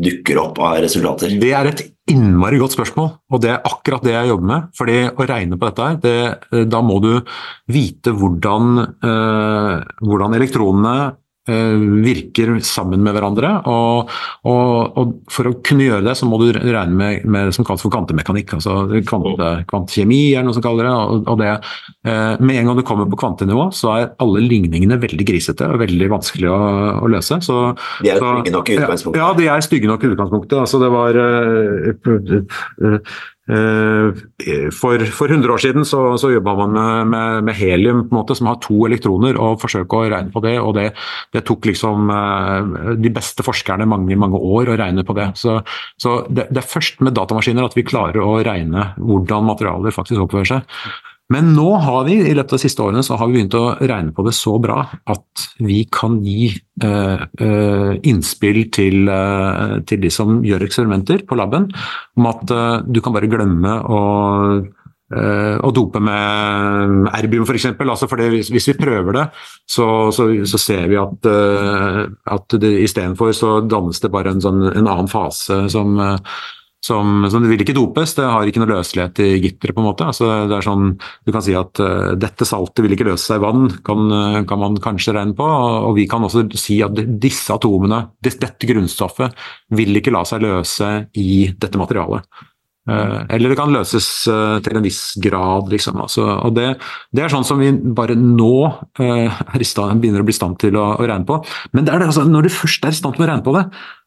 dukker 0.00 0.40
opp 0.42 0.60
av 0.62 0.80
resultater? 0.84 1.32
Det 1.40 1.52
er 1.56 1.70
et 1.70 1.82
innmari 2.10 2.58
godt 2.60 2.74
spørsmål, 2.74 3.10
og 3.30 3.42
det 3.42 3.52
er 3.54 3.66
akkurat 3.68 4.04
det 4.06 4.14
jeg 4.14 4.30
jobber 4.32 4.50
med. 4.50 4.68
Fordi 4.78 4.98
å 5.10 5.26
regne 5.30 5.58
på 5.58 5.68
dette 5.68 5.88
her, 5.88 5.98
det, 6.02 6.68
da 6.72 6.82
må 6.84 6.98
du 7.04 7.12
vite 7.70 8.14
hvordan, 8.16 8.84
eh, 9.06 9.74
hvordan 10.02 10.38
elektronene 10.40 10.94
eh, 11.04 11.16
virker 12.04 12.52
sammen 12.66 13.02
med 13.04 13.16
hverandre. 13.16 13.52
Og, 13.70 14.10
og, 14.48 14.98
og 15.00 15.14
for 15.32 15.50
å 15.50 15.54
kunne 15.66 15.86
gjøre 15.88 16.06
det, 16.06 16.16
så 16.18 16.28
må 16.28 16.40
du 16.40 16.50
regne 16.54 16.96
med, 16.96 17.24
med 17.24 17.50
det 17.50 17.56
som 17.56 17.66
kalles 17.66 17.84
for 17.84 17.92
kvantemekanikk. 17.92 18.54
altså 18.58 19.02
kvante, 19.08 19.50
Kvantekjemi 19.70 20.20
er 20.38 20.46
noe 20.46 20.56
som 20.56 20.64
kaller 20.64 20.88
det. 20.88 20.94
og, 20.94 21.30
og 21.30 21.40
det 21.40 21.50
eh, 21.52 22.40
Med 22.40 22.60
en 22.60 22.70
gang 22.70 22.80
du 22.80 22.84
kommer 22.86 23.10
på 23.10 23.20
kvantenivå, 23.20 23.68
så 23.76 23.94
er 23.96 24.12
alle 24.22 24.44
ligningene 24.44 25.00
veldig 25.00 25.26
grisete 25.26 25.68
og 25.68 25.82
veldig 25.82 26.10
vanskelig 26.12 26.50
å, 26.50 26.60
å 27.00 27.10
løse. 27.10 27.40
så 27.44 27.60
De 28.00 28.12
er 28.12 28.20
stygge 28.20 28.54
nok 28.54 28.70
i 28.70 28.78
utgangspunktet. 28.78 29.20
Ja, 29.22 29.32
de 29.36 29.50
er 29.50 29.66
stygge 29.66 29.90
nok 29.90 30.06
i 30.06 30.12
utgangspunktet. 30.14 30.56
Altså, 30.60 30.80
det 30.82 30.92
var 30.94 31.20
uh, 31.20 31.90
uh, 31.90 32.40
eh, 32.86 33.20
for, 33.48 35.02
for 35.16 35.32
100 35.32 35.52
år 35.52 35.58
siden 35.58 35.86
så, 35.88 36.02
så 36.20 36.30
jobba 36.30 36.54
man 36.58 36.74
med, 36.76 37.06
med, 37.10 37.44
med 37.48 37.56
helium, 37.58 38.04
på 38.06 38.14
en 38.14 38.20
måte, 38.20 38.36
som 38.38 38.50
har 38.50 38.60
to 38.62 38.84
elektroner, 38.86 39.38
og 39.40 39.58
forsøke 39.62 39.96
å 39.96 40.10
regne 40.12 40.30
på 40.30 40.42
det. 40.44 40.54
og 40.60 40.74
Det, 40.76 40.90
det 41.34 41.42
tok 41.48 41.70
liksom 41.70 42.12
eh, 42.14 42.94
de 43.00 43.12
beste 43.14 43.46
forskerne 43.46 43.88
mange 43.90 44.18
mange 44.20 44.38
år 44.38 44.70
å 44.70 44.78
regne 44.78 45.04
på 45.06 45.16
det. 45.18 45.30
Så, 45.40 45.60
så 46.00 46.20
det, 46.28 46.50
det 46.52 46.62
er 46.62 46.72
først 46.72 47.02
med 47.04 47.16
datamaskiner 47.18 47.66
at 47.66 47.78
vi 47.78 47.86
klarer 47.86 48.22
å 48.22 48.38
regne 48.46 48.92
hvordan 48.98 49.48
materialer 49.48 49.94
faktisk 49.94 50.26
oppfører 50.26 50.54
seg. 50.54 50.80
Men 51.30 51.52
nå 51.54 51.68
har 51.84 52.06
vi 52.08 52.16
i 52.18 52.34
løpet 52.34 52.56
av 52.56 52.58
de 52.58 52.64
siste 52.64 52.82
årene 52.82 53.04
så 53.06 53.18
har 53.18 53.28
vi 53.30 53.38
begynt 53.38 53.54
å 53.54 53.76
regne 53.78 54.14
på 54.14 54.24
det 54.26 54.34
så 54.34 54.56
bra 54.62 54.82
at 55.12 55.44
vi 55.62 55.84
kan 55.92 56.18
gi 56.26 56.48
eh, 56.50 57.22
eh, 57.46 57.92
innspill 58.10 58.64
til, 58.74 59.06
eh, 59.06 59.76
til 59.86 60.02
de 60.02 60.10
som 60.10 60.40
gjør 60.46 60.66
eksperimenter 60.66 61.22
på 61.28 61.38
laben, 61.38 61.70
om 62.18 62.28
at 62.32 62.50
eh, 62.50 62.76
du 62.82 62.98
kan 63.04 63.14
bare 63.14 63.30
glemme 63.30 63.78
å 63.86 64.02
eh, 64.58 65.56
å 65.60 65.70
dope 65.74 66.02
med 66.02 67.10
erbium 67.14 67.46
f.eks. 67.46 67.72
Altså 67.78 68.10
fordi 68.10 68.30
hvis, 68.34 68.50
hvis 68.54 68.70
vi 68.72 68.78
prøver 68.82 69.20
det, 69.20 69.26
så, 69.70 69.86
så, 70.14 70.30
så 70.46 70.60
ser 70.62 70.90
vi 70.90 70.98
at, 70.98 71.26
uh, 71.26 72.04
at 72.30 72.54
istedenfor 72.58 73.34
så 73.34 73.56
dannes 73.66 74.02
det 74.02 74.10
bare 74.14 74.34
en, 74.34 74.42
sånn, 74.42 74.62
en 74.70 74.86
annen 74.86 75.10
fase 75.10 75.64
som, 75.72 75.98
eh, 75.98 76.38
som, 76.84 77.26
som 77.28 77.44
vil 77.44 77.60
ikke 77.60 77.76
dopes, 77.76 78.14
det 78.16 78.24
har 78.24 78.48
ikke 78.48 78.62
noe 78.62 78.72
løselighet 78.72 79.20
i 79.20 79.28
gitteret. 79.44 79.76
på 79.76 79.82
en 79.82 79.88
måte. 79.90 80.06
Altså, 80.08 80.30
det 80.48 80.56
er 80.56 80.64
sånn, 80.64 80.94
Du 81.26 81.32
kan 81.34 81.44
si 81.44 81.56
at 81.56 81.80
uh, 81.84 82.12
dette 82.16 82.48
saltet 82.48 82.84
vil 82.84 82.96
ikke 82.96 83.08
løse 83.10 83.28
seg 83.28 83.40
i 83.40 83.44
vann, 83.44 83.66
kan, 83.84 84.06
uh, 84.08 84.38
kan 84.48 84.62
man 84.62 84.78
kanskje 84.80 85.14
regne 85.16 85.36
på. 85.36 85.44
Og, 85.44 85.90
og 85.90 85.98
vi 85.98 86.08
kan 86.10 86.24
også 86.24 86.46
si 86.56 86.80
at 86.84 86.96
disse 87.20 87.52
atomene, 87.52 88.06
dette 88.24 88.70
grunnstoffet, 88.70 89.36
vil 89.76 90.00
ikke 90.00 90.14
la 90.14 90.24
seg 90.28 90.46
løse 90.46 90.94
i 91.20 91.50
dette 91.60 91.80
materialet. 91.80 92.24
Uh, 92.88 93.28
eller 93.28 93.52
det 93.52 93.58
kan 93.60 93.70
løses 93.70 94.06
uh, 94.32 94.56
til 94.64 94.78
en 94.78 94.84
viss 94.84 95.02
grad, 95.20 95.68
liksom. 95.70 96.00
Altså, 96.00 96.24
og 96.48 96.54
det, 96.56 96.72
det 97.12 97.26
er 97.26 97.32
sånn 97.32 97.44
som 97.46 97.60
vi 97.60 97.68
bare 97.76 98.16
nå 98.16 98.54
uh, 98.66 99.40
stand, 99.68 100.00
begynner 100.00 100.24
å 100.24 100.26
bli 100.26 100.34
i 100.34 100.40
stand 100.40 100.56
til 100.62 100.80
å, 100.80 100.94
å 100.96 101.04
regne 101.04 101.28
på. 101.28 101.42
Men 101.76 101.84
det 101.84 101.92
er 101.92 102.02
det, 102.02 102.08
altså, 102.10 102.24
når 102.24 102.48
du 102.48 102.54
først 102.56 102.88
er 102.88 102.96
i 102.96 102.98
stand 102.98 103.18
til 103.18 103.26
å 103.26 103.30
regne 103.30 103.44
på 103.46 103.54
det, 103.58 103.66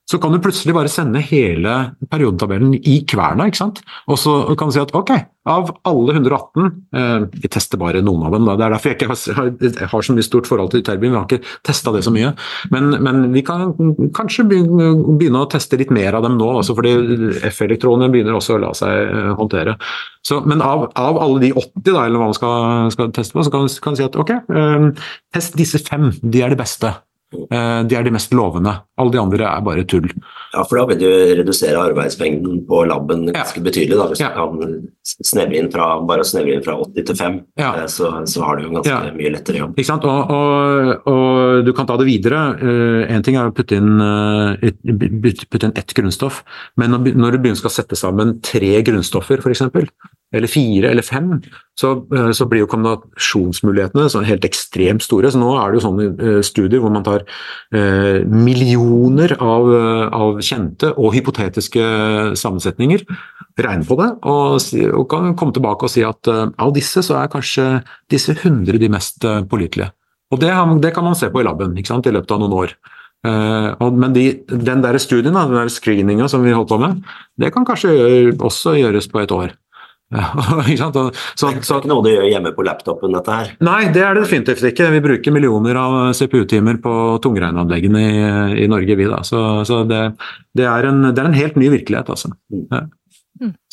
så 0.10 0.20
kan 0.20 0.34
du 0.34 0.42
plutselig 0.44 0.74
bare 0.76 0.92
sende 0.92 1.22
hele 1.24 1.74
periodetabellen 2.12 2.74
i 2.76 3.00
kverna, 3.08 3.48
ikke 3.48 3.62
sant. 3.62 3.80
Og 4.12 4.20
så 4.20 4.34
kan 4.60 4.68
du 4.68 4.76
si 4.76 4.82
at 4.82 4.92
ok, 4.96 5.14
av 5.48 5.72
alle 5.88 6.16
118, 6.16 6.66
eh, 6.96 7.26
vi 7.44 7.52
tester 7.52 7.80
bare 7.80 8.02
noen 8.04 8.26
av 8.28 8.36
dem, 8.36 8.46
da. 8.48 8.56
det 8.60 8.66
er 8.66 8.76
derfor 8.76 8.92
jeg 8.92 8.98
ikke 9.00 9.10
har, 9.12 9.52
jeg 9.64 9.90
har 9.94 10.06
så 10.08 10.16
mye 10.16 10.26
stort 10.28 10.48
forhold 10.48 10.74
til 10.74 10.84
Terbin, 10.84 11.14
vi 11.14 11.20
har 11.20 11.28
ikke 11.28 11.56
testa 11.68 11.94
det 11.96 12.04
så 12.04 12.12
mye. 12.16 12.34
Men, 12.76 12.98
men, 13.04 13.22
vi 13.34 13.46
kan 13.48 13.72
kanskje 14.16 14.46
begynne 14.52 15.44
å 15.44 15.50
teste 15.52 15.80
litt 15.80 15.94
mer 15.96 16.20
av 16.20 16.28
dem 16.28 16.36
nå, 16.40 16.50
også 16.60 16.76
fordi 16.78 16.94
F-elektronene 17.54 18.12
begynner 18.12 18.40
også 18.40 18.58
å 18.58 18.62
la 18.66 18.74
seg 18.76 19.08
eh, 19.08 19.32
håndtere. 19.40 19.78
Så, 20.24 20.42
men 20.48 20.64
av, 20.64 20.90
av, 21.00 21.20
alle 21.24 21.48
de 21.48 21.54
80, 21.56 21.90
da, 21.90 22.04
eller 22.04 22.20
hva 22.20 22.30
man 22.32 22.38
skal, 22.38 22.92
skal 22.96 23.16
teste 23.16 23.36
på, 23.36 23.48
så 23.48 23.56
kan 23.56 23.68
du 23.68 24.04
si 24.04 24.08
at 24.08 24.20
ok, 24.20 24.36
eh, 24.52 24.92
test 25.36 25.60
disse 25.60 25.84
fem, 25.88 26.12
de 26.24 26.44
er 26.44 26.52
de 26.52 26.60
beste. 26.60 26.92
Eh, 27.34 27.80
de 27.90 27.98
er 27.98 28.06
de 28.06 28.14
mest 28.14 28.34
lovende. 28.36 28.74
Alle 29.02 29.14
de 29.14 29.20
andre 29.22 29.48
er 29.50 29.64
bare 29.66 29.84
tull. 29.90 30.08
Ja, 30.54 30.64
for 30.64 30.80
da 30.80 30.86
vil 30.92 31.00
du 31.02 31.08
redusere 31.40 31.82
arbeidsmengden 31.82 32.62
på 32.70 32.84
laben 32.90 33.26
ganske 33.32 33.62
ja. 33.62 33.66
betydelig. 33.66 33.98
da, 34.00 34.08
Hvis 34.12 34.24
ja. 34.24 34.30
du 34.34 34.40
kan 34.40 34.88
snevre 35.26 35.60
inn 35.60 35.72
fra, 35.74 35.88
bare 36.08 36.26
snevre 36.28 36.58
inn 36.58 36.66
fra 36.66 36.78
80 36.86 37.08
til 37.10 37.20
5, 37.20 37.40
ja. 37.62 37.72
Eh, 37.82 37.90
så, 37.92 38.12
så, 38.30 38.46
har 38.46 38.58
du 38.58 38.68
jo 38.68 38.74
ganske 38.78 39.14
mye 39.18 39.34
lettere 39.34 39.64
jobb. 39.64 39.76
Ikke 39.78 39.90
sant? 39.90 40.08
Og, 40.10 40.34
og, 40.38 41.10
og, 41.10 41.64
du 41.66 41.74
kan 41.76 41.90
ta 41.90 41.98
det 42.00 42.10
videre. 42.10 42.44
Én 43.08 43.22
uh, 43.22 43.26
ting 43.26 43.38
er 43.40 43.50
å 43.50 43.56
putte 43.56 43.78
inn, 43.80 44.02
et, 44.64 44.80
putte 45.50 45.70
inn 45.70 45.78
ett 45.80 45.94
grunnstoff, 45.98 46.44
men 46.80 46.94
når 46.94 47.36
du 47.36 47.40
begynner 47.40 47.60
skal 47.60 47.74
sette 47.74 47.98
sammen 48.00 48.38
tre 48.44 48.76
grunnstoffer, 48.86 49.42
f.eks., 49.42 49.66
eller 50.34 50.50
fire 50.50 50.90
eller 50.90 51.06
fem, 51.06 51.38
så, 51.80 51.94
eh, 52.16 52.32
så, 52.34 52.48
blir 52.50 52.64
jo 52.64 52.70
kombinasjonsmulighetene 52.72 54.26
helt 54.28 54.46
ekstremt 54.48 55.06
store. 55.06 55.32
Så 55.32 55.42
nå 55.42 55.54
er 55.58 55.72
det 55.72 55.80
jo 55.80 55.86
sånne 55.88 56.08
uh, 56.18 56.42
studier 56.46 56.82
hvor 56.84 56.94
man 56.94 57.06
tar 57.06 57.26
uh, 57.26 58.20
millioner 58.30 59.36
av, 59.40 59.70
av, 60.14 60.42
kjente 60.44 60.94
og 60.98 61.14
hypotetiske 61.16 61.84
sammensetninger, 62.40 63.06
regner 63.62 63.86
på 63.86 63.98
det 64.00 64.10
og, 64.26 64.56
og, 64.90 65.04
kan 65.12 65.36
komme 65.38 65.54
tilbake 65.54 65.86
og 65.86 65.92
si 65.94 66.02
at 66.06 66.30
av 66.30 66.72
disse 66.74 67.04
så 67.06 67.20
er 67.20 67.30
kanskje 67.30 67.68
disse 68.10 68.34
100 68.34 68.80
de 68.82 68.90
mest 68.90 69.26
pålitelige. 69.50 69.92
Og 70.34 70.42
det, 70.42 70.50
det, 70.82 70.94
kan 70.96 71.06
man 71.06 71.18
se 71.18 71.30
på 71.30 71.44
i 71.44 71.46
laben 71.46 71.78
i 71.78 71.84
løpet 71.86 72.34
av 72.34 72.42
noen 72.42 72.56
år. 72.58 72.74
Men 73.24 74.16
de, 74.16 74.26
den 74.50 74.82
der 74.82 74.98
studien, 74.98 75.38
den 75.38 75.54
der 75.54 75.70
screeninga 75.70 76.26
som 76.28 76.42
vi 76.44 76.56
holdt 76.56 76.72
på 76.74 76.80
med, 76.82 77.04
det 77.38 77.54
kan 77.54 77.68
kanskje 77.68 78.34
også 78.34 78.74
gjøres 78.80 79.08
på 79.12 79.22
et 79.22 79.36
år. 79.36 79.54
Så, 80.14 81.04
så, 81.40 81.50
det 81.50 81.60
er 81.60 81.80
ikke 81.80 81.92
noe 81.92 82.06
du 82.06 82.10
gjør 82.12 82.28
hjemme 82.30 82.54
på 82.56 82.66
laptopen, 82.68 83.14
dette 83.16 83.38
her? 83.38 83.54
Nei, 83.66 83.82
det 83.96 84.04
er 84.06 84.18
det 84.18 84.26
definitivt 84.26 84.66
ikke. 84.70 84.90
Vi 84.94 85.04
bruker 85.04 85.36
millioner 85.36 85.80
av 85.82 86.00
CPU-timer 86.18 86.80
på 86.84 86.96
tungregnanleggene 87.24 88.04
i, 88.04 88.18
i, 88.64 88.68
Norge, 88.72 88.98
vi 89.00 89.08
da. 89.10 89.22
Så, 89.28 89.40
så 89.68 89.84
det, 89.90 90.04
det, 90.58 90.68
er 90.70 90.90
en, 90.90 91.08
det, 91.10 91.18
er 91.18 91.30
en, 91.32 91.40
helt 91.40 91.58
ny 91.60 91.72
virkelighet, 91.74 92.12
altså. 92.14 92.34
Mm. 92.54 92.68
Ja. 92.72 92.84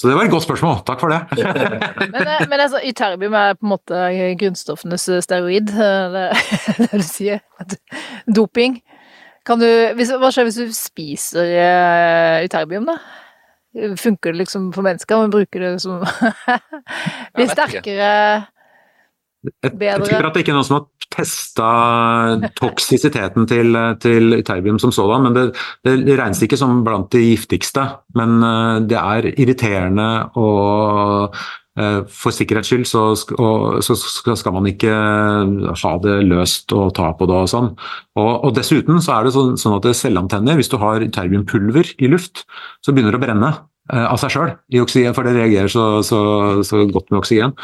Så 0.00 0.08
det 0.08 0.16
var 0.16 0.24
et 0.24 0.32
godt 0.32 0.46
spørsmål, 0.46 0.80
takk 0.88 1.02
for 1.02 1.12
det. 1.12 1.20
men, 2.14 2.22
eh, 2.24 2.46
men 2.48 2.62
altså, 2.64 2.80
Ytterbium 2.84 3.36
er 3.36 3.58
på 3.58 3.68
en 3.68 3.74
måte 3.74 4.04
grunnstoffenes 4.40 5.04
steroid, 5.26 5.68
det, 5.70 6.30
det 6.80 6.90
du 6.94 7.06
sier. 7.06 7.44
Doping. 8.26 8.80
Kan 9.46 9.60
du, 9.62 9.68
hvis, 9.96 10.12
hva 10.20 10.28
skjer 10.32 10.48
hvis 10.48 10.58
du 10.60 10.72
spiser 10.76 11.54
uh, 11.56 12.44
Ytterbium, 12.44 12.88
da? 12.88 12.98
Funker 13.96 14.32
det 14.32 14.40
liksom 14.40 14.70
for 14.74 14.82
mennesker? 14.82 15.16
Man 15.16 15.30
bruker 15.30 15.62
det 15.62 15.74
som 15.82 16.00
Blir 17.36 17.52
sterkere 17.52 18.08
bedre 19.62 19.84
Jeg 19.86 20.08
tipper 20.08 20.26
at 20.28 20.34
det 20.34 20.42
ikke 20.42 20.52
er 20.52 20.58
noen 20.58 20.66
som 20.68 20.80
har 20.80 20.88
testa 21.10 21.68
toksisiteten 22.60 23.46
til, 23.50 23.78
til 24.02 24.36
terbium 24.46 24.78
som 24.78 24.92
sådan, 24.94 25.24
men 25.26 25.34
det, 25.36 25.46
det 26.06 26.18
regnes 26.18 26.42
ikke 26.46 26.58
som 26.60 26.84
blant 26.86 27.10
de 27.10 27.22
giftigste. 27.32 27.82
Men 28.18 28.36
eh, 28.46 28.76
det 28.90 28.98
er 29.00 29.30
irriterende 29.32 30.10
og 30.38 31.34
for 32.10 32.34
sikkerhets 32.34 32.68
skyld 32.68 32.86
så, 32.88 33.02
så, 33.14 33.94
skal 34.36 34.54
man 34.56 34.66
ikke 34.66 34.90
ha 34.90 35.92
det 36.02 36.16
løst 36.26 36.74
og 36.76 36.90
ta 36.98 37.12
på 37.16 37.28
det 37.30 37.36
og 37.38 37.50
sånn. 37.52 37.70
Og, 38.18 38.30
og 38.48 38.54
dessuten 38.56 38.98
så 39.00 39.16
er 39.16 39.28
det 39.28 39.34
sånn, 39.36 39.54
sånn 39.60 39.78
at 39.78 39.88
selvantenner, 39.96 40.58
hvis 40.58 40.72
du 40.72 40.76
har 40.82 41.06
terbiumpulver 41.14 41.94
i 42.02 42.10
luft, 42.10 42.44
så 42.84 42.94
begynner 42.94 43.14
det 43.14 43.22
å 43.22 43.24
brenne. 43.24 43.52
Eh, 43.90 44.06
av 44.06 44.20
seg 44.22 44.34
sjøl, 44.34 44.52
for 45.16 45.26
det 45.26 45.34
reagerer 45.34 45.70
så, 45.72 45.84
så, 46.06 46.20
så 46.66 46.84
godt 46.90 47.08
med 47.10 47.22
oksygen. 47.22 47.54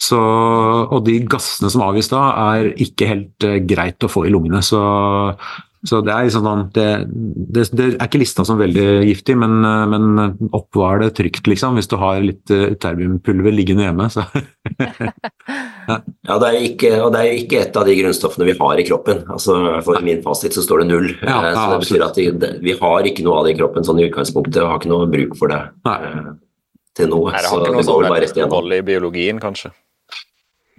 Så, 0.00 0.20
og 0.20 1.04
de 1.08 1.18
gassene 1.28 1.72
som 1.72 1.84
avgis 1.84 2.08
da, 2.12 2.22
er 2.54 2.70
ikke 2.80 3.10
helt 3.10 3.48
greit 3.68 4.04
å 4.04 4.12
få 4.12 4.24
i 4.28 4.32
lungene. 4.32 4.62
Så, 4.64 4.80
så 5.84 6.00
det 6.04 6.14
er 6.14 6.30
sånn 6.32 6.68
det, 6.72 6.86
det, 7.08 7.64
det, 7.76 7.86
er 7.98 8.06
ikke 8.06 8.22
lista 8.22 8.44
som 8.46 8.56
veldig 8.60 9.04
giftig, 9.04 9.36
men, 9.36 9.58
eh, 9.68 9.82
men 9.92 10.48
oppvar 10.56 11.02
det 11.02 11.10
trygt, 11.18 11.44
liksom, 11.50 11.76
hvis 11.76 11.90
du 11.90 11.98
har 12.00 12.22
litt 12.24 12.52
uh, 12.54 12.72
terbiumpulver 12.80 13.52
liggende 13.52 13.84
hjemme. 13.84 14.06
Så. 14.12 14.24
ja, 15.90 16.38
det 16.40 16.48
er 16.48 16.58
ikke, 16.70 16.94
og 17.04 17.12
det 17.12 17.20
er 17.20 17.28
jo 17.28 17.42
ikke 17.42 17.60
et 17.66 17.76
av 17.80 17.88
de 17.88 17.98
grunnstoffene 18.00 18.48
vi 18.48 18.56
har 18.62 18.80
i 18.80 18.86
kroppen. 18.88 19.22
Altså, 19.36 19.58
for 19.84 20.00
min 20.06 20.24
fasit 20.24 20.56
så 20.56 20.64
står 20.64 20.84
det 20.84 20.88
null. 20.94 21.10
Ja, 21.20 21.38
ja, 21.50 21.52
så 21.52 21.66
det 21.74 21.82
betyr 21.84 22.06
at 22.08 22.20
de, 22.20 22.52
vi 22.64 22.78
har 22.80 23.12
ikke 23.12 23.28
noe 23.28 23.42
av 23.42 23.48
det 23.48 23.54
i 23.54 23.60
kroppen 23.60 23.84
sånn 23.84 24.00
i 24.00 24.08
utgangspunktet, 24.08 24.62
og 24.64 24.72
har 24.72 24.80
ikke 24.80 24.94
noe 24.94 25.10
bruk 25.12 25.36
for 25.40 25.52
det 25.52 25.60
uh, 25.84 26.34
til 26.96 27.12
noe. 27.12 27.28
Nei, 27.34 27.44
det 27.44 27.52
har 27.52 27.66
ikke 27.66 27.76
noe 27.76 27.88
sånn 27.92 28.54
rolle 28.56 28.80
i 28.80 28.86
biologien, 28.86 29.42
kanskje? 29.42 29.74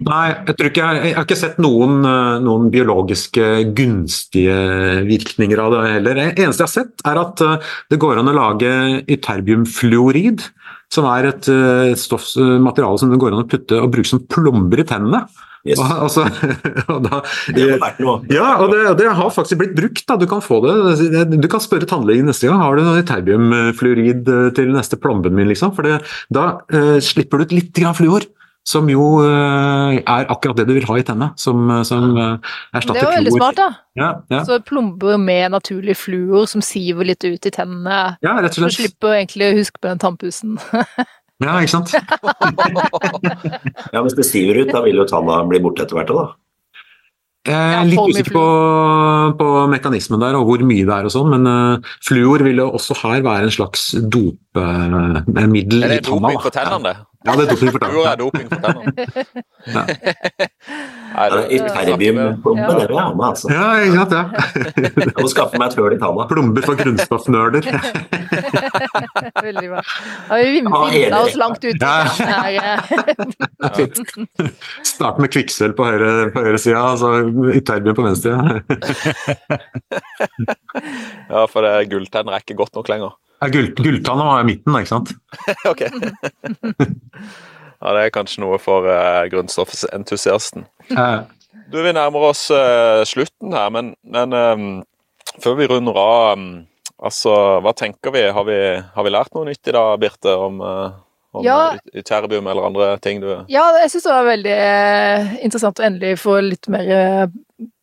Nei, 0.04 0.26
jeg 0.44 0.56
tror 0.58 0.68
ikke 0.68 0.86
jeg, 0.86 1.04
jeg 1.08 1.16
har 1.16 1.24
ikke 1.24 1.38
sett 1.40 1.60
noen, 1.62 1.94
eh, 2.04 2.34
noen, 2.44 2.68
biologiske 2.72 3.46
gunstige 3.76 4.56
virkninger 5.08 5.62
av 5.62 5.72
det 5.72 5.84
heller. 5.94 6.20
Det 6.20 6.44
eneste 6.44 6.62
jeg 6.62 6.68
har 6.68 6.74
sett, 6.74 7.06
er 7.08 7.20
at 7.22 7.42
eh, 7.46 7.72
det 7.94 8.00
går 8.02 8.20
an 8.20 8.28
å 8.28 8.36
lage 8.36 8.74
yterbiumfluorid, 9.16 10.44
som 10.92 11.08
er 11.10 11.32
et 11.32 11.48
uh, 11.50 11.96
stoff, 11.98 12.28
materiale 12.62 13.00
som 13.00 13.10
det 13.10 13.18
går 13.18 13.34
an 13.34 13.42
å 13.42 13.48
putte 13.50 13.80
og 13.82 13.88
bruke 13.90 14.06
som 14.06 14.20
plomber 14.30 14.84
i 14.84 14.86
tennene. 14.86 15.24
Yes. 15.66 15.80
Og, 15.82 16.04
altså, 16.04 16.28
og 16.94 17.00
da. 17.08 17.24
Ja, 18.30 18.52
og 18.62 18.70
det, 18.70 18.84
det, 19.00 19.08
har 19.18 19.32
faktisk 19.34 19.58
blitt 19.64 19.74
brukt. 19.74 20.04
Da. 20.06 20.14
Du 20.20 20.28
kan 20.30 20.44
få 20.44 20.60
det. 20.62 20.76
Du 21.32 21.48
kan 21.50 21.64
spørre 21.64 21.88
tannlegen 21.90 22.30
neste 22.30 22.46
gang 22.46 22.62
har 22.62 22.78
du 22.78 22.84
noe 22.86 23.02
terbiumfluorid 23.08 24.30
til 24.54 24.70
neste 24.76 25.00
plomben 25.00 25.34
min. 25.34 25.50
Liksom. 25.50 25.74
For 25.74 25.88
det, 25.88 25.98
da 26.30 26.52
uh, 26.70 26.98
slipper 27.02 27.42
du 27.42 27.48
ut 27.48 27.58
litt 27.58 27.82
fluor. 27.98 28.28
Som 28.66 28.88
jo 28.90 29.02
uh, 29.22 29.94
er 29.94 30.30
akkurat 30.32 30.58
det 30.58 30.64
du 30.66 30.72
vil 30.74 30.86
ha 30.88 30.96
i 30.98 31.04
tennene, 31.06 31.28
som, 31.38 31.68
som 31.86 32.16
uh, 32.18 32.54
erstatter 32.74 32.98
fluor. 32.98 32.98
Det 32.98 33.04
jo 33.04 33.12
veldig 33.14 33.34
smart, 33.36 33.60
da. 33.60 33.68
Ja, 33.96 34.08
ja. 34.32 34.40
Så 34.48 34.58
plomber 34.66 35.20
med 35.22 35.54
naturlig 35.54 35.94
fluor 36.00 36.48
som 36.50 36.64
siver 36.66 37.06
litt 37.06 37.22
ut 37.22 37.46
i 37.46 37.52
tennene. 37.54 38.00
Ja, 38.26 38.34
rett 38.42 38.56
og 38.56 38.64
slett. 38.64 38.74
Så 38.74 38.82
slipper 38.82 39.14
egentlig 39.20 39.52
å 39.52 39.60
huske 39.60 39.78
på 39.78 39.92
den 39.92 40.02
tannpussen. 40.02 40.58
ja, 41.46 41.54
ikke 41.60 41.76
sant. 41.76 41.94
ja, 43.94 44.02
hvis 44.02 44.18
det 44.18 44.26
siver 44.26 44.58
ut, 44.64 44.74
da 44.74 44.82
vil 44.82 44.98
jo 44.98 45.06
tanna 45.14 45.44
bli 45.46 45.62
borte 45.62 45.86
etter 45.86 46.00
hvert 46.00 46.10
òg, 46.10 46.24
da. 46.24 46.28
Jeg 47.46 47.74
er 47.78 47.86
litt 47.86 48.00
usikker 48.10 48.34
på, 48.34 48.44
på, 49.38 49.48
mekanismen 49.70 50.18
der 50.22 50.34
og 50.38 50.48
hvor 50.48 50.62
mye 50.66 50.86
det 50.86 50.94
er 50.96 51.06
og 51.06 51.12
sånn, 51.14 51.30
men 51.30 51.46
uh, 51.46 51.92
fluor 52.04 52.42
vil 52.46 52.58
jo 52.62 52.66
også 52.74 52.96
her 53.04 53.22
være 53.22 53.46
en 53.46 53.54
slags 53.54 53.92
dopemiddel 53.94 54.56
uh, 54.66 55.52
i 55.54 55.60
tanna. 55.62 55.86
Er 55.86 55.94
det 55.94 56.00
doping 56.08 56.40
på 56.42 56.52
tennene? 56.54 56.94
Ja, 56.96 57.04
det 57.34 57.42
er 57.42 57.50
doping 57.50 57.70
for 57.72 57.80
tennene. 57.82 57.96
Jo, 57.96 58.02
er 58.06 58.16
doping 58.20 58.46
for 58.50 58.58
tennene. 58.62 58.90
Ytterbiumplombe, 61.56 62.70
det 62.76 62.86
vil 62.86 62.96
jeg 62.96 63.02
ha 63.02 63.12
med, 63.16 63.26
altså. 63.26 63.46
Ja, 63.50 63.66
ikke 63.82 63.96
sant, 63.96 64.12
ja. 64.12 64.24
Jeg 65.06 65.16
må 65.16 65.28
skaffe 65.32 65.58
meg 65.60 65.66
et 65.70 65.76
høl 65.80 65.96
i 65.96 65.98
tanna. 66.02 66.26
Plomber 66.30 66.62
for 66.66 66.74
grunnstoffnerder. 66.80 67.62
Veldig 69.46 69.68
bra. 69.72 69.82
Har 70.28 70.38
vi 70.42 70.48
vimla 70.58 71.20
oss 71.22 71.36
langt 71.40 71.64
ut. 71.64 71.80
Ja. 71.80 71.94
Start 74.86 75.20
med 75.22 75.32
kvikksølv 75.34 75.74
på 75.78 75.84
høyre, 75.88 76.10
på 76.34 76.44
høyre 76.46 76.60
sida, 76.62 76.80
altså 76.94 77.08
ytterbium 77.56 77.96
på 77.98 78.06
venstre. 78.06 78.32
ja, 81.32 81.46
for 81.50 81.60
det 81.66 81.88
gulltenner 81.92 82.36
er 82.36 82.44
ikke 82.44 82.58
godt 82.58 82.76
nok 82.78 82.88
lenger. 82.92 83.12
Ja, 83.40 83.48
gull, 83.52 83.74
Gulltanna 83.76 84.24
var 84.24 84.40
i 84.40 84.48
midten, 84.48 84.72
da, 84.72 84.80
ikke 84.80 84.94
sant? 84.94 85.12
ok. 85.72 85.82
ja, 87.82 87.92
det 87.92 88.02
er 88.02 88.12
kanskje 88.14 88.42
noe 88.44 88.58
for 88.62 88.88
uh, 88.88 89.26
grunnstoffentusiasten. 89.32 90.64
Du, 91.68 91.80
Vi 91.82 91.92
nærmer 91.92 92.30
oss 92.30 92.46
uh, 92.54 93.02
slutten 93.08 93.52
her, 93.56 93.72
men, 93.74 93.92
men 94.08 94.32
um, 94.32 94.68
før 95.42 95.58
vi 95.60 95.68
runder 95.68 95.98
av 96.00 96.38
um, 96.38 96.46
altså, 96.96 97.34
Hva 97.64 97.74
tenker 97.76 98.14
vi? 98.14 98.24
Har, 98.32 98.46
vi? 98.48 98.60
har 98.94 99.06
vi 99.06 99.12
lært 99.12 99.34
noe 99.36 99.50
nytt 99.50 99.68
i 99.68 99.74
dag, 99.76 99.98
Birte, 100.00 100.32
om, 100.32 100.62
uh, 100.64 100.96
om 101.36 101.44
ja. 101.44 101.58
terbium 102.08 102.48
eller 102.48 102.70
andre 102.70 102.94
ting 103.04 103.20
du 103.20 103.28
Ja, 103.52 103.66
jeg 103.82 103.92
syns 103.92 104.08
det 104.08 104.14
var 104.14 104.30
veldig 104.30 104.56
interessant 105.44 105.82
å 105.82 105.88
endelig 105.90 106.16
få 106.22 106.38
litt 106.46 106.70
mer 106.72 107.28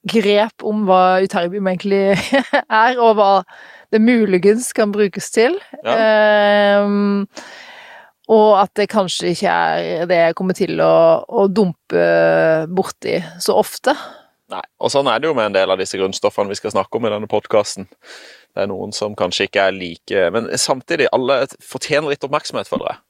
grep 0.10 0.66
om 0.66 0.84
hva 0.88 1.22
uterbium 1.24 1.70
egentlig 1.70 2.02
er, 2.84 2.98
og 2.98 3.14
hva 3.20 3.32
det 3.94 4.02
muligens 4.02 4.72
kan 4.74 4.92
brukes 4.94 5.30
til. 5.34 5.60
Ja. 5.86 6.82
Um, 6.84 7.28
og 8.34 8.56
at 8.62 8.72
det 8.80 8.90
kanskje 8.94 9.34
ikke 9.34 9.54
er 9.54 10.08
det 10.10 10.20
jeg 10.20 10.36
kommer 10.40 10.58
til 10.58 10.80
å, 10.82 10.96
å 11.28 11.48
dumpe 11.52 12.04
borti 12.72 13.20
så 13.44 13.58
ofte. 13.60 13.96
Nei, 14.54 14.64
og 14.80 14.92
sånn 14.94 15.10
er 15.12 15.20
det 15.20 15.30
jo 15.30 15.36
med 15.38 15.50
en 15.50 15.58
del 15.58 15.74
av 15.74 15.80
disse 15.82 15.98
grunnstoffene 16.00 16.52
vi 16.52 16.60
skal 16.60 16.74
snakke 16.76 17.00
om 17.00 17.08
i 17.08 17.12
denne 17.14 17.30
podkasten. 17.32 17.88
Det 18.54 18.64
er 18.64 18.70
noen 18.70 18.94
som 18.96 19.16
kanskje 19.18 19.48
ikke 19.48 19.68
er 19.68 19.74
like 19.76 20.28
Men 20.36 20.52
samtidig, 20.62 21.10
alle 21.16 21.44
fortjener 21.66 22.14
litt 22.14 22.26
oppmerksomhet, 22.26 22.70
føler 22.70 22.92
jeg. 22.92 23.02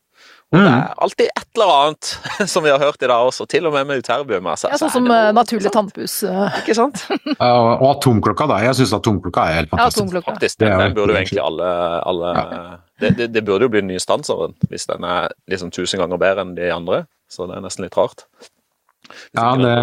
Og 0.53 0.59
det 0.61 0.69
er 0.69 0.93
alltid 1.01 1.25
et 1.33 1.47
eller 1.57 1.71
annet 1.73 2.09
som 2.53 2.63
vi 2.63 2.69
har 2.69 2.77
hørt 2.79 3.01
i 3.01 3.07
dag 3.09 3.25
også, 3.25 3.47
til 3.49 3.65
og 3.65 3.73
med 3.73 3.87
med 3.89 4.03
uterbium. 4.03 4.45
Altså, 4.51 4.69
Ja, 4.69 4.77
sånn 4.77 4.91
som 4.93 5.07
noe- 5.09 5.17
eh, 5.29 5.33
naturlig 5.33 5.71
tannpus. 5.73 6.19
eh, 6.29 6.59
Ikke 6.61 6.75
sant? 6.77 7.01
uh, 7.41 7.73
og 7.81 7.87
atomklokka, 7.97 8.45
da. 8.53 8.59
Jeg 8.67 8.77
syns 8.77 8.93
atomklokka 8.99 9.47
er 9.49 9.59
helt 9.63 9.73
fantastisk. 9.73 10.13
Ja, 10.13 10.21
Faktisk. 10.29 10.59
Det 10.61 10.69
Den, 10.69 10.79
den 10.79 10.93
burde 10.99 11.15
jo 11.15 11.19
egentlig- 11.19 11.43
alle, 11.43 11.69
alle, 12.05 12.33
ja. 12.37 12.77
det, 13.01 13.15
det, 13.17 13.31
det 13.33 13.43
burde 13.45 13.65
jo 13.65 13.73
bli 13.73 13.81
den 13.81 13.89
nye 13.95 13.99
stanseren, 14.03 14.53
hvis 14.69 14.85
den 14.87 15.03
er 15.03 15.33
liksom 15.49 15.71
tusen 15.73 15.99
ganger 15.99 16.17
bedre 16.21 16.45
enn 16.45 16.53
de 16.55 16.69
andre. 16.71 17.05
Så 17.33 17.47
det 17.49 17.57
er 17.57 17.61
nesten 17.65 17.81
litt 17.87 17.97
rart. 17.97 18.27
Ja, 19.35 19.49
det, 19.59 19.73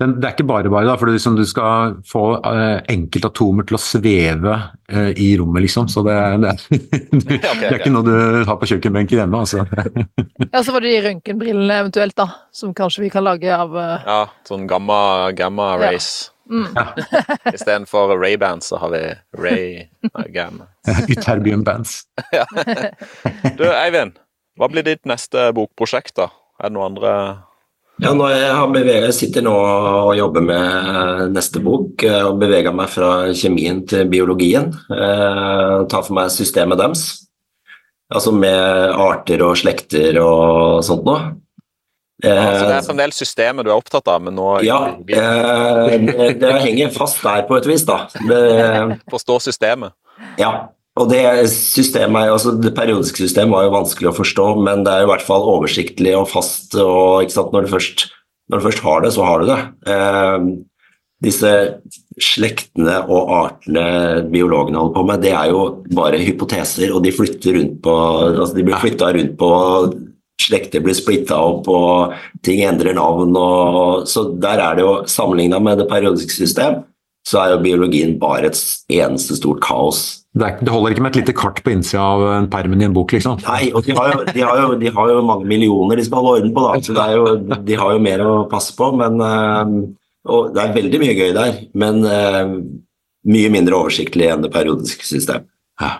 men 0.00 0.14
det 0.20 0.26
er 0.28 0.34
ikke 0.34 0.46
bare 0.48 0.70
bare, 0.72 0.86
da, 0.88 0.96
for 1.00 1.08
liksom 1.12 1.36
du 1.38 1.44
skal 1.48 1.94
få 2.10 2.24
uh, 2.42 2.80
enkeltatomer 2.90 3.64
til 3.68 3.78
å 3.78 3.80
sveve 3.80 4.56
uh, 4.92 5.10
i 5.14 5.28
rommet, 5.40 5.64
liksom. 5.64 5.88
Så 5.92 6.02
det, 6.06 6.14
er- 6.18 6.36
det, 6.42 6.52
er- 6.52 7.14
det 7.30 7.38
er 7.70 7.78
ikke 7.78 7.92
noe 7.94 8.04
du 8.08 8.44
har 8.48 8.58
på 8.60 8.68
kjøkkenbenken 8.72 9.22
hjemme, 9.22 9.40
altså. 9.44 9.64
Ja, 10.54 10.60
så 10.62 10.74
var 10.74 10.84
det 10.84 10.92
de 10.94 11.00
røntgenbrillene 11.08 11.80
eventuelt, 11.84 12.16
da, 12.18 12.28
som 12.54 12.74
kanskje 12.76 13.06
vi 13.06 13.10
kan 13.14 13.24
lage 13.26 13.50
av 13.54 13.72
uh... 13.74 13.96
Ja, 14.04 14.20
sånn 14.48 14.66
gamma, 14.70 15.00
gamma 15.38 15.74
Ja. 15.84 15.94
Mm. 16.44 16.66
Ja. 16.76 16.82
Istedenfor 17.54 18.10
Ray-Band 18.20 18.60
så 18.66 18.76
har 18.82 18.90
vi 18.92 18.98
Ray 19.40 19.86
Gamma. 20.34 20.66
Ytterbium 21.08 21.62
bands. 21.64 22.02
Du, 23.56 23.64
Eivind. 23.72 24.18
Hva 24.60 24.68
blir 24.70 24.84
ditt 24.86 25.02
neste 25.08 25.48
bokprosjekt, 25.56 26.12
da? 26.20 26.28
Er 26.60 26.68
det 26.68 26.76
noen 26.76 26.92
andre 26.92 27.14
Ja, 28.02 28.10
nå 28.10 28.26
jeg, 28.26 28.48
har 28.50 28.72
beveget, 28.74 29.14
sitter 29.14 29.44
nå 29.46 29.52
og 29.54 30.16
jobber 30.18 30.42
med 30.42 31.34
neste 31.34 31.60
bok 31.62 32.02
eh, 32.02 32.24
og 32.26 32.40
beveger 32.40 32.74
meg 32.74 32.90
fra 32.90 33.10
kjemien 33.30 33.84
til 33.86 34.08
biologien. 34.10 34.72
Eh, 34.90 35.76
tar 35.90 36.02
for 36.02 36.16
meg 36.18 36.32
systemet 36.34 36.80
deres. 36.80 37.04
Altså 38.14 38.34
med 38.34 38.98
arter 39.00 39.42
og 39.46 39.54
slekter 39.58 40.18
og 40.20 40.82
sånt 40.86 41.06
noe. 41.06 41.32
Eh, 42.24 42.34
altså, 42.34 42.66
Det 42.66 42.76
er 42.76 42.86
fremdeles 42.88 43.18
systemet 43.22 43.66
du 43.66 43.70
er 43.70 43.78
opptatt 43.78 44.10
av, 44.10 44.22
men 44.26 44.36
nå 44.38 44.48
ja, 44.66 44.80
eh, 44.98 45.94
det, 46.02 46.28
det 46.42 46.52
henger 46.66 46.92
fast 46.94 47.22
der 47.22 47.46
på 47.48 47.58
et 47.58 47.68
vis, 47.68 47.86
da. 47.86 48.04
Det, 48.30 49.00
Forstå 49.12 49.38
systemet. 49.48 49.94
Ja, 50.40 50.70
og 50.94 51.08
det 51.10 51.22
systemet, 51.50 52.30
altså 52.30 52.52
det 52.54 52.74
periodiske 52.76 53.24
systemet 53.24 53.50
var 53.56 53.64
jo 53.66 53.74
vanskelig 53.74 54.10
å 54.12 54.18
forstå, 54.20 54.44
men 54.62 54.84
det 54.86 54.92
er 54.92 55.02
jo 55.02 55.08
i 55.08 55.12
hvert 55.14 55.26
fall 55.26 55.48
oversiktlig 55.56 56.14
og 56.14 56.28
fast. 56.30 56.76
og 56.78 57.26
Når 57.26 57.66
du 57.66 57.72
først, 57.72 58.06
når 58.50 58.60
du 58.60 58.66
først 58.68 58.84
har 58.84 59.02
det, 59.02 59.10
så 59.16 59.26
har 59.26 59.42
du 59.42 59.50
det. 59.50 59.58
Eh, 59.90 60.46
disse 61.24 61.50
slektene 62.22 63.00
og 63.10 63.32
artene 63.34 64.22
biologene 64.30 64.78
holder 64.78 64.94
på 64.94 65.06
med, 65.08 65.22
det 65.24 65.34
er 65.34 65.50
jo 65.50 65.64
bare 65.98 66.22
hypoteser, 66.22 66.94
og 66.94 67.02
de 67.02 67.14
flytter 67.14 67.58
rundt 67.58 67.80
på, 67.82 67.94
altså 68.30 68.54
de 68.54 68.66
blir 68.66 68.82
flytta 68.82 69.14
rundt 69.18 69.38
på 69.40 69.54
Slekter 70.44 70.82
blir 70.82 70.96
splitta 70.98 71.36
opp, 71.38 71.68
og 71.70 72.14
ting 72.44 72.64
endrer 72.66 72.96
navn. 72.96 73.36
Og, 73.38 74.08
så 74.10 74.26
der 74.42 74.58
er 74.58 74.74
det 74.74 74.82
jo, 74.82 74.94
Sammenligna 75.06 75.60
med 75.62 75.78
det 75.78 75.86
periodiske 75.88 76.34
system, 76.34 76.80
så 77.24 77.40
er 77.40 77.52
jo 77.54 77.62
biologien 77.62 78.16
bare 78.18 78.50
et 78.50 78.58
eneste 78.92 79.38
stort 79.38 79.62
kaos. 79.64 80.23
Det, 80.34 80.42
er, 80.46 80.56
det 80.66 80.72
holder 80.74 80.90
ikke 80.96 81.02
med 81.04 81.12
et 81.14 81.18
lite 81.20 81.32
kart 81.38 81.60
på 81.62 81.70
innsida 81.70 82.02
av 82.02 82.22
en 82.32 82.48
permen 82.50 82.80
i 82.82 82.86
en 82.88 82.94
bok, 82.96 83.12
liksom. 83.14 83.38
Nei, 83.46 83.68
og 83.70 83.84
de 83.86 83.94
har, 83.94 84.08
jo, 84.16 84.24
de, 84.26 84.40
har 84.42 84.58
jo, 84.58 84.72
de 84.80 84.90
har 84.96 85.12
jo 85.12 85.20
mange 85.22 85.46
millioner 85.46 86.00
de 86.00 86.06
skal 86.08 86.18
holde 86.24 86.40
orden 86.40 86.54
på, 86.56 86.64
da. 86.64 86.80
Så 86.82 86.96
det 86.96 87.04
er 87.04 87.14
jo, 87.20 87.60
de 87.68 87.76
har 87.78 87.92
jo 87.94 88.00
mer 88.02 88.24
å 88.26 88.32
passe 88.50 88.74
på. 88.74 88.88
Men, 88.98 89.20
eh, 89.22 89.70
og 90.34 90.50
det 90.56 90.64
er 90.64 90.74
veldig 90.74 91.00
mye 91.04 91.14
gøy 91.20 91.30
der, 91.36 91.60
men 91.78 92.02
eh, 92.10 92.40
mye 93.30 93.52
mindre 93.54 93.78
oversiktlig 93.78 94.26
enn 94.32 94.42
det 94.42 94.50
periodiske 94.56 95.06
system. 95.06 95.46
Ja. 95.80 95.92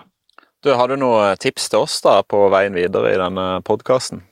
Du, 0.65 0.73
Har 0.73 0.89
du 0.91 0.97
noen 0.99 1.37
tips 1.39 1.69
til 1.71 1.85
oss 1.85 1.95
da 2.03 2.19
på 2.25 2.43
veien 2.51 2.75
videre 2.75 3.13
i 3.15 3.19
denne 3.21 3.47
podkasten? 3.63 4.23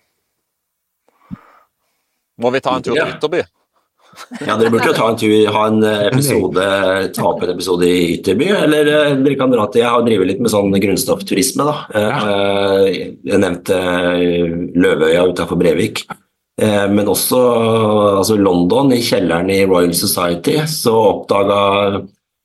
Må 2.41 2.49
vi 2.51 2.59
ta 2.65 2.75
en 2.75 2.83
tur 2.83 2.95
Ja. 2.97 3.05
til 3.05 3.15
Ytterby? 3.19 3.43
Ja, 4.45 4.55
Dere 4.59 4.69
burde 4.73 4.89
jo 4.89 4.95
ta 4.97 5.07
en 5.11 5.17
tur, 5.19 5.33
ha 5.55 5.63
en 5.69 5.83
eh, 5.83 6.07
episode, 6.11 6.65
ta 7.15 7.25
opp 7.29 7.43
en 7.45 7.53
episode 7.53 7.87
i 7.87 8.17
Ytterby. 8.17 8.49
Eller 8.63 8.89
eh, 8.91 9.15
dere 9.23 9.37
kan 9.39 9.51
dra 9.53 9.65
til 9.71 9.81
Jeg 9.83 9.89
har 9.93 10.03
drevet 10.05 10.29
litt 10.29 10.41
med 10.43 10.53
sånn 10.53 10.73
grunnstoffturisme. 10.73 11.65
da. 11.69 11.75
Eh, 11.99 12.85
Jeg 13.23 13.41
nevnte 13.41 13.79
Løveøya 14.75 15.25
utenfor 15.31 15.59
Brevik. 15.59 16.03
Men 16.61 17.07
også 17.09 17.39
altså 18.19 18.35
London, 18.37 18.91
i 18.93 18.99
kjelleren 19.01 19.49
i 19.49 19.63
Royal 19.65 19.93
Society, 19.97 20.59
så 20.69 20.93
oppdaga 21.09 22.03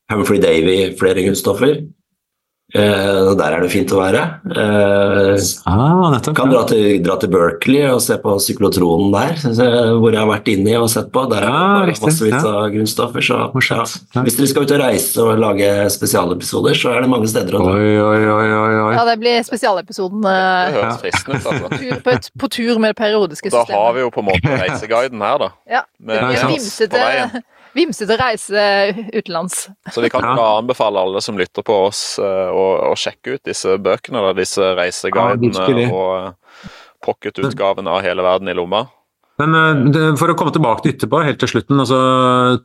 Humphrey 0.09 0.41
Davy 0.41 0.79
flere 0.97 1.27
grunnstoffer. 1.27 1.83
Eh, 2.75 3.21
og 3.31 3.39
Der 3.41 3.55
er 3.57 3.63
det 3.65 3.71
fint 3.73 3.93
å 3.97 4.01
være. 4.03 4.23
Uh, 4.45 5.39
Ah, 5.65 6.11
nettopp. 6.13 6.35
kan 6.37 6.51
dra 6.53 6.67
til, 6.69 6.99
dra 7.01 7.17
til 7.17 7.31
Berkeley 7.33 7.87
og 7.89 8.03
se 8.05 8.19
på 8.21 8.35
syklotronen 8.45 9.09
der, 9.15 9.41
hvor 9.97 10.13
jeg 10.13 10.21
har 10.21 10.29
vært 10.29 10.51
inni 10.53 10.75
og 10.77 10.91
sett 10.93 11.09
på. 11.15 11.25
Der 11.31 11.47
er 11.47 11.49
Ja, 11.49 11.87
det 11.89 11.97
massevis 12.03 12.37
ja. 12.37 12.43
av 12.45 12.69
grunnstoffer. 12.75 13.25
Så, 13.25 13.41
ja. 13.73 14.23
Hvis 14.23 14.37
dere 14.37 14.51
skal 14.53 14.69
ut 14.69 14.75
og 14.77 14.83
reise 14.83 15.25
og 15.25 15.41
lage 15.41 15.71
spesialepisoder, 15.97 16.77
så 16.77 16.93
er 16.93 17.07
det 17.07 17.13
mange 17.15 17.31
steder 17.33 17.57
å 17.57 17.65
dra. 17.65 17.73
Oi, 17.73 17.97
oi, 18.05 18.21
oi, 18.37 18.49
oi, 18.53 18.77
oi. 18.85 18.93
Ja, 18.99 19.05
det 19.09 19.19
blir 19.25 19.41
spesialepisoden 19.49 20.29
uh, 20.29 20.69
ja. 20.77 20.93
ut. 20.93 21.09
altså. 21.09 22.03
på, 22.05 22.19
på 22.45 22.53
tur 22.53 22.77
med 22.77 22.93
det 22.93 22.99
periodiske 23.01 23.55
Da 23.55 23.65
har 23.65 23.97
vi 23.97 24.05
jo 24.05 24.13
på 24.13 24.21
en 24.21 24.29
måte 24.29 24.59
reiseguiden 24.65 25.25
her, 25.25 25.41
da. 25.41 25.55
Ja, 25.65 25.87
Med, 25.97 26.21
Ja, 26.21 26.29
det 26.29 26.37
blir 26.37 26.59
vimsete, 26.59 27.43
vimsete 27.77 28.17
reise 28.17 28.95
utenlands. 29.13 29.69
Så 29.93 30.01
vi 30.01 30.11
kan 30.11 30.25
Ja. 30.25 30.59
anbefale 30.59 31.01
alle 31.01 31.21
som 31.21 31.39
lytter 31.39 31.63
på 31.63 31.75
oss, 31.87 32.19
eh, 32.19 32.49
å, 32.51 32.93
å 32.93 32.95
sjekke 32.97 33.37
ut 33.39 33.45
disse 33.45 33.79
bøkene, 33.79 34.35
disse 34.35 34.75
reiseguidene 34.75 35.69
ja, 35.69 35.91
og 35.93 36.27
eh, 36.27 36.71
pocketutgaven 37.05 37.87
av 37.89 38.03
Hele 38.03 38.23
verden 38.23 38.49
i 38.49 38.55
lomma. 38.55 38.87
Men 39.39 39.55
eh, 39.95 40.15
for 40.19 40.33
å 40.33 40.35
komme 40.39 40.51
tilbake 40.55 40.83
til 40.83 40.95
Ytterpå 40.97 41.21
helt 41.23 41.39
til 41.39 41.51
slutten, 41.53 41.79
altså, 41.79 41.99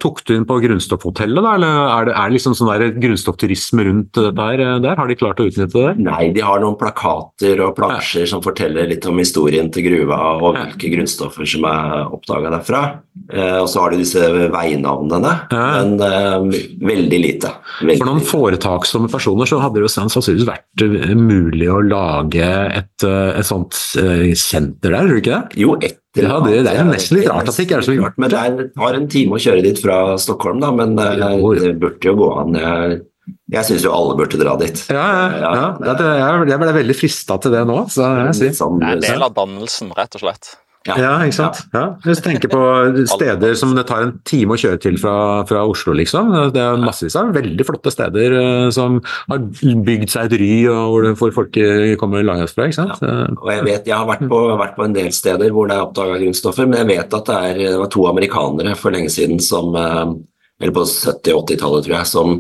tok 0.02 0.24
du 0.26 0.34
inn 0.36 0.46
på 0.50 0.58
grunnstoffhotellet, 0.64 1.44
da? 1.46 1.52
Eller 1.60 1.82
er 1.84 2.08
det, 2.10 2.16
er 2.18 2.32
det 2.32 2.38
liksom 2.40 2.56
sånn 2.58 2.72
der 2.74 2.96
grunnstoffturisme 3.04 3.86
rundt 3.90 4.18
der, 4.18 4.64
eh, 4.64 4.80
Der? 4.84 4.96
Har 4.98 5.08
de 5.12 5.18
klart 5.20 5.42
å 5.44 5.48
utnytte 5.50 5.78
det? 5.78 5.94
Nei, 6.02 6.32
de 6.34 6.42
har 6.42 6.64
noen 6.64 6.78
plakater 6.80 7.62
og 7.68 7.76
plansjer 7.78 8.26
som 8.30 8.42
forteller 8.46 8.90
litt 8.90 9.06
om 9.10 9.22
historien 9.22 9.70
til 9.74 9.86
gruva 9.90 10.20
og 10.42 10.56
Ja. 10.58 10.66
hvilke 10.66 10.92
grunnstoffer 10.98 11.46
som 11.48 11.66
er 11.70 12.08
oppdaga 12.10 12.50
derfra. 12.58 12.84
Eh, 13.32 13.60
og 13.62 13.68
så 13.70 13.82
har 13.86 13.92
de 13.94 13.98
disse 14.02 14.20
veinavnene, 14.52 15.34
Ja. 15.54 15.84
men 15.84 16.02
eh, 16.02 16.60
veldig 16.82 17.20
lite. 17.22 17.54
Veldig 17.82 17.98
For 18.02 18.10
noen 18.10 18.26
foretaksomme 18.26 19.10
personer 19.14 19.46
så 19.46 19.60
hadde 19.62 19.78
det 19.78 19.86
jo 19.86 19.94
sannsynligvis 19.94 20.50
vært 20.50 20.82
eh, 20.82 21.14
mulig 21.16 21.70
å 21.70 21.82
lage 21.86 22.50
et, 22.82 23.04
eh, 23.06 23.38
et 23.40 23.46
sånt 23.46 23.78
eh, 24.02 24.34
senter 24.34 24.90
der, 24.90 25.06
tror 25.06 25.14
du 25.14 25.22
ikke 25.22 25.38
det? 25.38 25.58
Jo, 25.62 25.76
et 25.82 26.00
Ja, 26.16 26.40
det- 26.46 26.64
det 26.66 26.74
er 26.78 26.84
nesten 26.86 27.18
litt 27.18 27.30
rart 27.30 27.48
at 27.50 27.56
det 27.56 27.66
ikke 27.68 27.78
er 27.80 27.82
så 27.88 27.96
gjort. 27.98 28.18
Men 28.18 28.30
det 28.30 28.38
har 28.40 28.70
tar 28.78 28.94
en 29.00 29.08
time 29.08 29.32
å 29.34 29.42
kjøre 29.42 29.64
dit 29.64 29.80
fra 29.82 30.16
Stockholm, 30.18 30.60
da, 30.62 30.70
men 30.72 30.98
eh, 31.00 31.16
det 31.16 31.80
burde 31.82 32.02
jo 32.06 32.16
gå 32.16 32.28
an. 32.40 32.54
Jeg, 32.54 33.02
jeg 33.50 33.66
syns 33.66 33.84
jo 33.88 33.92
alle 33.96 34.16
burde 34.20 34.38
dra 34.38 34.56
dit. 34.60 34.86
Ja, 34.90 35.06
ja, 35.08 35.26
ja. 35.40 35.54
Ja, 35.56 35.78
ja 35.86 35.94
det, 35.98 36.50
jeg, 36.50 36.60
ble 36.60 36.74
veldig 36.78 36.96
frista 37.00 37.40
til 37.42 37.52
det 37.52 37.66
nå, 37.66 37.80
så 37.90 38.10
jeg 38.28 38.36
sier. 38.36 38.54
Sånn, 38.54 38.80
Det 38.80 38.88
er 38.88 39.00
en 39.00 39.08
del 39.08 39.24
av 39.24 39.34
dannelsen, 39.34 39.92
rett 39.98 40.16
og 40.20 40.22
slett. 40.22 40.56
Ja. 40.88 40.96
Ja, 41.00 41.12
ikke 41.24 41.36
sant. 41.38 41.60
Ja. 41.72 41.84
Hvis 42.04 42.20
du 42.20 42.26
tenker 42.26 42.50
på 42.52 42.62
steder 43.08 43.54
som 43.56 43.72
det 43.78 43.86
tar 43.88 44.02
en 44.04 44.18
time 44.28 44.56
å 44.56 44.60
kjøre 44.60 44.82
til 44.84 44.98
fra, 45.00 45.14
fra 45.48 45.62
Oslo, 45.70 45.94
liksom. 45.96 46.34
Det 46.52 46.60
er 46.60 46.82
massevis 46.82 47.16
av 47.20 47.30
veldig 47.36 47.68
flotte 47.68 47.94
steder 47.94 48.36
eh, 48.40 48.66
som 48.76 48.98
har 49.32 49.46
bygd 49.88 50.12
seg 50.12 50.28
et 50.28 50.36
ry, 50.42 50.50
og 50.68 50.82
hvor, 50.92 51.08
hvor 51.22 51.32
folk 51.38 51.60
eh, 51.62 51.94
kommer 52.02 52.26
langveisfra. 52.28 52.66
fra. 52.66 52.68
ikke 52.68 52.80
sant? 52.82 53.06
Eh, 53.08 53.32
Og 53.40 53.50
jeg 53.54 53.64
vet, 53.70 53.88
jeg 53.88 53.96
har 53.96 54.10
vært 54.10 54.26
på, 54.28 54.42
vært 54.60 54.76
på 54.76 54.84
en 54.90 54.98
del 54.98 55.10
steder 55.16 55.56
hvor 55.56 55.72
det 55.72 55.78
er 55.78 55.86
oppdaga 55.88 56.20
grunnstoffer, 56.20 56.68
men 56.68 56.82
jeg 56.84 56.92
vet 56.92 57.18
at 57.22 57.32
det, 57.32 57.40
er, 57.54 57.64
det 57.64 57.80
var 57.86 57.94
to 57.96 58.06
amerikanere 58.12 58.76
for 58.80 58.92
lenge 58.96 59.14
siden 59.14 59.40
som 59.44 59.72
eh, 59.80 60.14
Eller 60.62 60.76
på 60.76 60.84
70-80-tallet, 60.86 61.88
tror 61.88 61.96
jeg, 61.98 62.12
som 62.12 62.36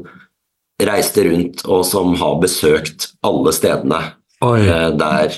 reiste 0.84 1.24
rundt 1.30 1.64
og 1.70 1.82
som 1.88 2.14
har 2.20 2.38
besøkt 2.44 3.14
alle 3.24 3.52
stedene 3.56 4.00
Oi. 4.44 4.60
der 5.00 5.32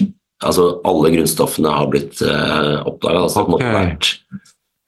altså 0.44 0.82
alle 0.86 1.12
grunnstoffene 1.16 1.72
har 1.72 1.88
blitt 1.88 2.22
eh, 2.22 2.76
oppdaga. 2.86 3.24
Altså, 3.24 3.40
det, 3.40 3.46
på 3.46 3.52
en 3.52 3.56
måte 3.56 3.72
Ok. 3.72 3.80
vært, 3.80 4.12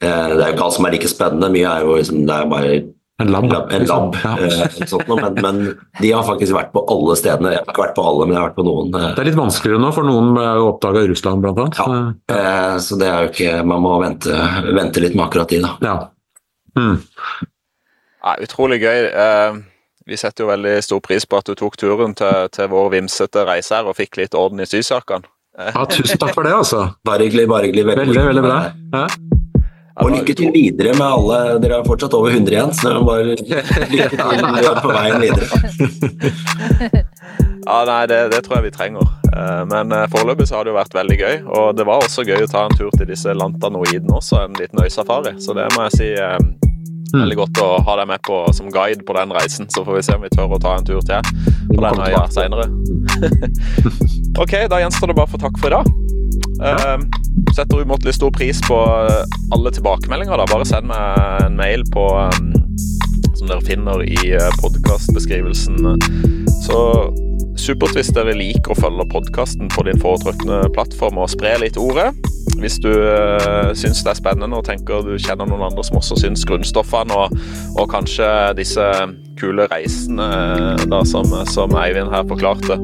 eh, 0.02 0.28
det 0.36 0.42
er 0.44 0.46
jo 0.50 0.54
ikke 0.56 0.64
alt 0.68 0.74
som 0.76 0.86
er 0.86 0.92
like 0.98 1.08
spennende, 1.08 1.50
mye 1.54 1.66
er 1.76 1.84
jo 1.86 1.96
liksom, 1.96 2.26
det 2.26 2.34
er 2.36 2.46
bare 2.52 2.72
En 3.20 3.32
lab. 3.32 3.48
lab, 3.50 3.72
en 3.72 3.84
lab 3.86 4.14
Ja. 4.22 4.36
eh, 4.38 4.68
sånt 4.86 5.08
men, 5.08 5.34
men 5.42 5.78
de 6.00 6.10
har 6.12 6.22
faktisk 6.22 6.52
vært 6.54 6.70
på 6.72 6.84
alle 6.88 7.16
stedene. 7.18 7.50
Jeg 7.50 7.58
har 7.64 7.72
ikke 7.74 7.82
vært 7.88 7.96
på 7.96 8.04
alle, 8.06 8.26
men 8.26 8.34
jeg 8.36 8.40
har 8.42 8.50
vært 8.50 8.58
på 8.60 8.66
noen. 8.68 8.94
eh, 8.94 9.14
Det 9.14 9.18
er 9.18 9.24
litt 9.30 9.40
vanskeligere 9.40 9.80
nå, 9.82 9.92
for 9.92 10.02
noen 10.04 10.36
er 10.38 10.54
jo 10.60 10.68
oppdaga 10.72 11.02
i 11.02 11.08
Russland, 11.10 11.42
blant 11.42 11.58
annet. 11.58 12.14
Ja. 12.28 12.36
Eh, 12.36 12.78
Så 12.78 12.96
det 12.98 13.08
er 13.08 13.24
jo 13.26 13.32
ikke 13.32 13.64
Man 13.66 13.82
må 13.82 14.00
vente, 14.04 14.30
vente 14.74 15.00
litt 15.00 15.16
med 15.16 15.26
akkurat 15.26 15.48
de, 15.48 15.60
da. 15.62 15.76
Ja. 15.82 16.08
Mm. 16.78 17.02
Ja, 18.24 18.36
utrolig 18.42 18.80
gøy. 18.82 19.10
Eh, 19.12 19.58
Vi 20.08 20.16
setter 20.16 20.44
jo 20.46 20.48
veldig 20.50 20.82
stor 20.82 21.00
pris 21.04 21.26
på 21.26 21.36
at 21.36 21.44
du 21.44 21.54
tok 21.54 21.76
turen 21.76 22.14
til, 22.16 22.48
til 22.48 22.68
vår 22.68 22.86
vimsete 22.94 23.42
reise 23.44 23.74
her 23.76 23.84
og 23.90 23.96
fikk 23.98 24.16
litt 24.16 24.32
orden 24.34 24.60
i 24.60 24.64
sysakene. 24.64 25.26
Ja, 25.58 25.84
tusen 25.90 26.20
takk 26.20 26.34
for 26.36 26.46
det, 26.46 26.54
altså. 26.54 26.84
Bare 27.06 27.26
hyggelig, 27.26 27.48
bare 27.50 27.68
hyggelig. 27.68 27.86
Veldig, 27.90 28.22
veldig 28.30 28.44
bra. 28.44 28.58
Ja. 28.94 29.06
Og 29.98 30.12
lykke 30.14 30.34
til 30.38 30.52
videre 30.54 30.92
med 30.94 31.06
alle. 31.06 31.38
Dere 31.62 31.80
har 31.80 31.86
fortsatt 31.86 32.14
over 32.14 32.30
100 32.30 32.54
igjen, 32.54 32.74
så 32.78 32.94
bare 33.02 33.32
lykke 33.32 33.44
til 33.50 34.68
på 34.84 34.94
veien 34.94 35.20
videre. 35.26 35.46
Ja, 37.68 37.82
nei, 37.84 38.06
det, 38.08 38.30
det, 38.32 38.38
tror 38.46 38.58
jeg 38.58 38.64
vi 38.64 38.70
trenger. 38.72 39.08
Eh, 39.28 39.64
men 39.68 39.92
eh, 39.92 40.06
foreløpig 40.08 40.46
så 40.48 40.56
har 40.56 40.64
det 40.64 40.72
jo 40.72 40.78
vært 40.78 40.94
veldig 40.96 41.18
gøy. 41.20 41.34
Og 41.52 41.66
det 41.76 41.84
var 41.84 42.00
også 42.00 42.24
gøy 42.24 42.46
å 42.46 42.48
ta 42.48 42.62
en 42.64 42.76
tur 42.78 42.88
til 42.96 43.10
disse 43.10 43.34
lantanoidene 43.36 44.14
også, 44.16 44.38
en 44.46 44.56
liten 44.56 44.80
øysafari. 44.80 45.34
Så 45.44 45.52
det 45.58 45.66
må 45.74 45.84
jeg 45.84 45.98
si 45.98 46.08
eh, 46.16 46.38
veldig 47.12 47.38
godt 47.38 47.60
å 47.64 47.68
ha 47.86 47.96
deg 48.00 48.10
med 48.10 48.22
på 48.26 48.40
som 48.56 48.68
guide 48.72 49.04
på 49.06 49.16
den 49.16 49.32
reisen. 49.36 49.68
Så 49.72 49.84
får 49.86 49.98
vi 49.98 50.04
se 50.06 50.16
om 50.16 50.24
vi 50.24 50.32
tør 50.34 50.56
å 50.56 50.60
ta 50.62 50.74
en 50.78 50.88
tur 50.88 51.00
til 51.04 51.32
på 51.72 51.80
den 51.80 52.02
øya 52.04 52.24
seinere. 52.34 52.68
ok, 54.42 54.54
da 54.70 54.82
gjenstår 54.82 55.12
det 55.12 55.18
bare 55.18 55.32
for 55.32 55.42
takk 55.42 55.60
for 55.62 55.70
i 55.70 55.78
dag. 55.78 55.92
Uh, 56.58 56.98
setter 57.54 57.84
umåtelig 57.84 58.16
stor 58.18 58.32
pris 58.34 58.60
på 58.66 58.78
alle 59.54 59.74
tilbakemeldinger. 59.74 60.40
da. 60.40 60.48
Bare 60.50 60.68
send 60.68 60.90
meg 60.90 61.46
en 61.46 61.56
mail 61.58 61.86
på 61.94 62.08
um, 62.18 62.52
som 63.38 63.46
dere 63.46 63.62
finner 63.64 64.02
i 64.04 64.34
podkastbeskrivelsen. 64.60 65.96
Så 66.66 66.82
supert 67.60 67.96
hvis 67.96 68.10
dere 68.14 68.36
liker 68.36 68.74
å 68.74 68.78
følge 68.78 69.06
podkasten 69.12 69.70
på 69.74 69.84
din 69.88 70.00
foretrukne 70.02 70.64
plattform 70.74 71.20
og 71.22 71.30
spre 71.32 71.56
litt 71.62 71.78
ordet. 71.80 72.10
Hvis 72.58 72.78
du 72.82 72.90
øh, 72.90 73.70
syns 73.76 74.02
det 74.04 74.12
er 74.12 74.18
spennende 74.18 74.58
og 74.58 74.66
tenker 74.66 75.04
du 75.06 75.14
kjenner 75.20 75.48
noen 75.48 75.66
andre 75.68 75.84
som 75.86 76.00
også 76.00 76.18
syns 76.22 76.46
grunnstoffene 76.48 77.14
og, 77.14 77.34
og 77.78 77.90
kanskje 77.92 78.28
disse 78.58 78.86
kule 79.38 79.66
reisene 79.70 80.26
da, 80.90 81.00
som, 81.08 81.28
som, 81.50 81.74
Eivind 81.78 82.10
her 82.12 82.26
forklarte, 82.28 82.78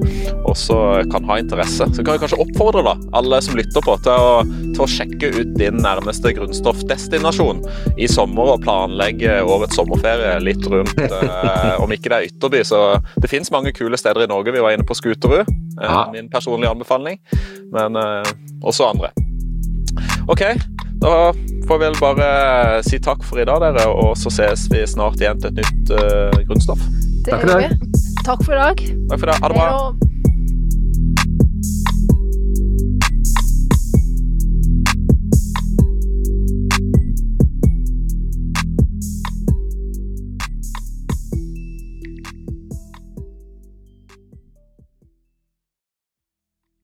også 0.49 0.77
kan 1.13 1.27
ha 1.29 1.39
interesse, 1.43 1.87
så 1.87 2.05
kan 2.05 2.17
jeg 2.17 2.25
kanskje 2.25 2.41
oppfordre 2.45 2.85
da, 2.87 2.95
alle 3.19 3.41
som 3.45 3.59
lytter 3.59 3.85
på, 3.85 3.97
til 4.05 4.15
å, 4.15 4.37
til 4.75 4.85
å 4.85 4.91
sjekke 4.91 5.33
ut 5.35 5.55
din 5.59 5.81
nærmeste 5.83 6.35
grunnstoffdestinasjon 6.37 7.65
i 7.99 8.09
sommer 8.11 8.55
og 8.55 8.65
planlegge 8.67 9.41
årets 9.43 9.79
sommerferie 9.81 10.39
litt 10.45 10.65
rundt. 10.71 10.95
Eh, 11.25 11.81
om 11.81 11.91
ikke 11.93 12.11
det 12.11 12.17
er 12.17 12.27
ytterby, 12.29 12.61
så 12.67 12.79
det 13.21 13.29
fins 13.31 13.51
mange 13.53 13.73
kule 13.75 13.97
steder 13.99 14.25
i 14.25 14.29
Norge. 14.31 14.53
Vi 14.55 14.63
var 14.63 14.75
inne 14.75 14.87
på 14.87 14.97
Skuterud, 14.97 15.49
Eh, 15.83 16.13
min 16.13 16.29
personlige 16.31 16.71
anbefaling, 16.71 17.19
men 17.75 17.99
også 18.63 18.87
andre. 18.93 19.11
OK, 20.29 20.43
da 21.05 21.33
får 21.69 21.79
vi 21.79 21.85
vel 21.85 21.99
bare 22.01 22.29
si 22.87 23.01
takk 23.03 23.25
for 23.29 23.41
i 23.41 23.45
dag, 23.49 23.61
dere, 23.61 23.87
og 23.93 24.17
så 24.17 24.33
ses 24.33 24.67
vi 24.73 24.85
snart 24.89 25.21
igjen 25.21 25.41
til 25.43 25.53
et 25.53 25.61
nytt 25.61 25.93
uh, 25.93 26.41
grunnstoff. 26.49 26.81
Det 27.25 27.41
gjør 27.45 27.61
vi. 27.61 27.69
Takk 28.25 28.45
for 28.45 28.57
i 28.57 28.61
dag. 28.61 28.85
Takk 29.13 29.21
for 29.21 29.29
i 29.29 29.33
dag. 29.33 29.45
Ha 29.45 29.53
det 29.53 29.59
bra. 29.59 30.24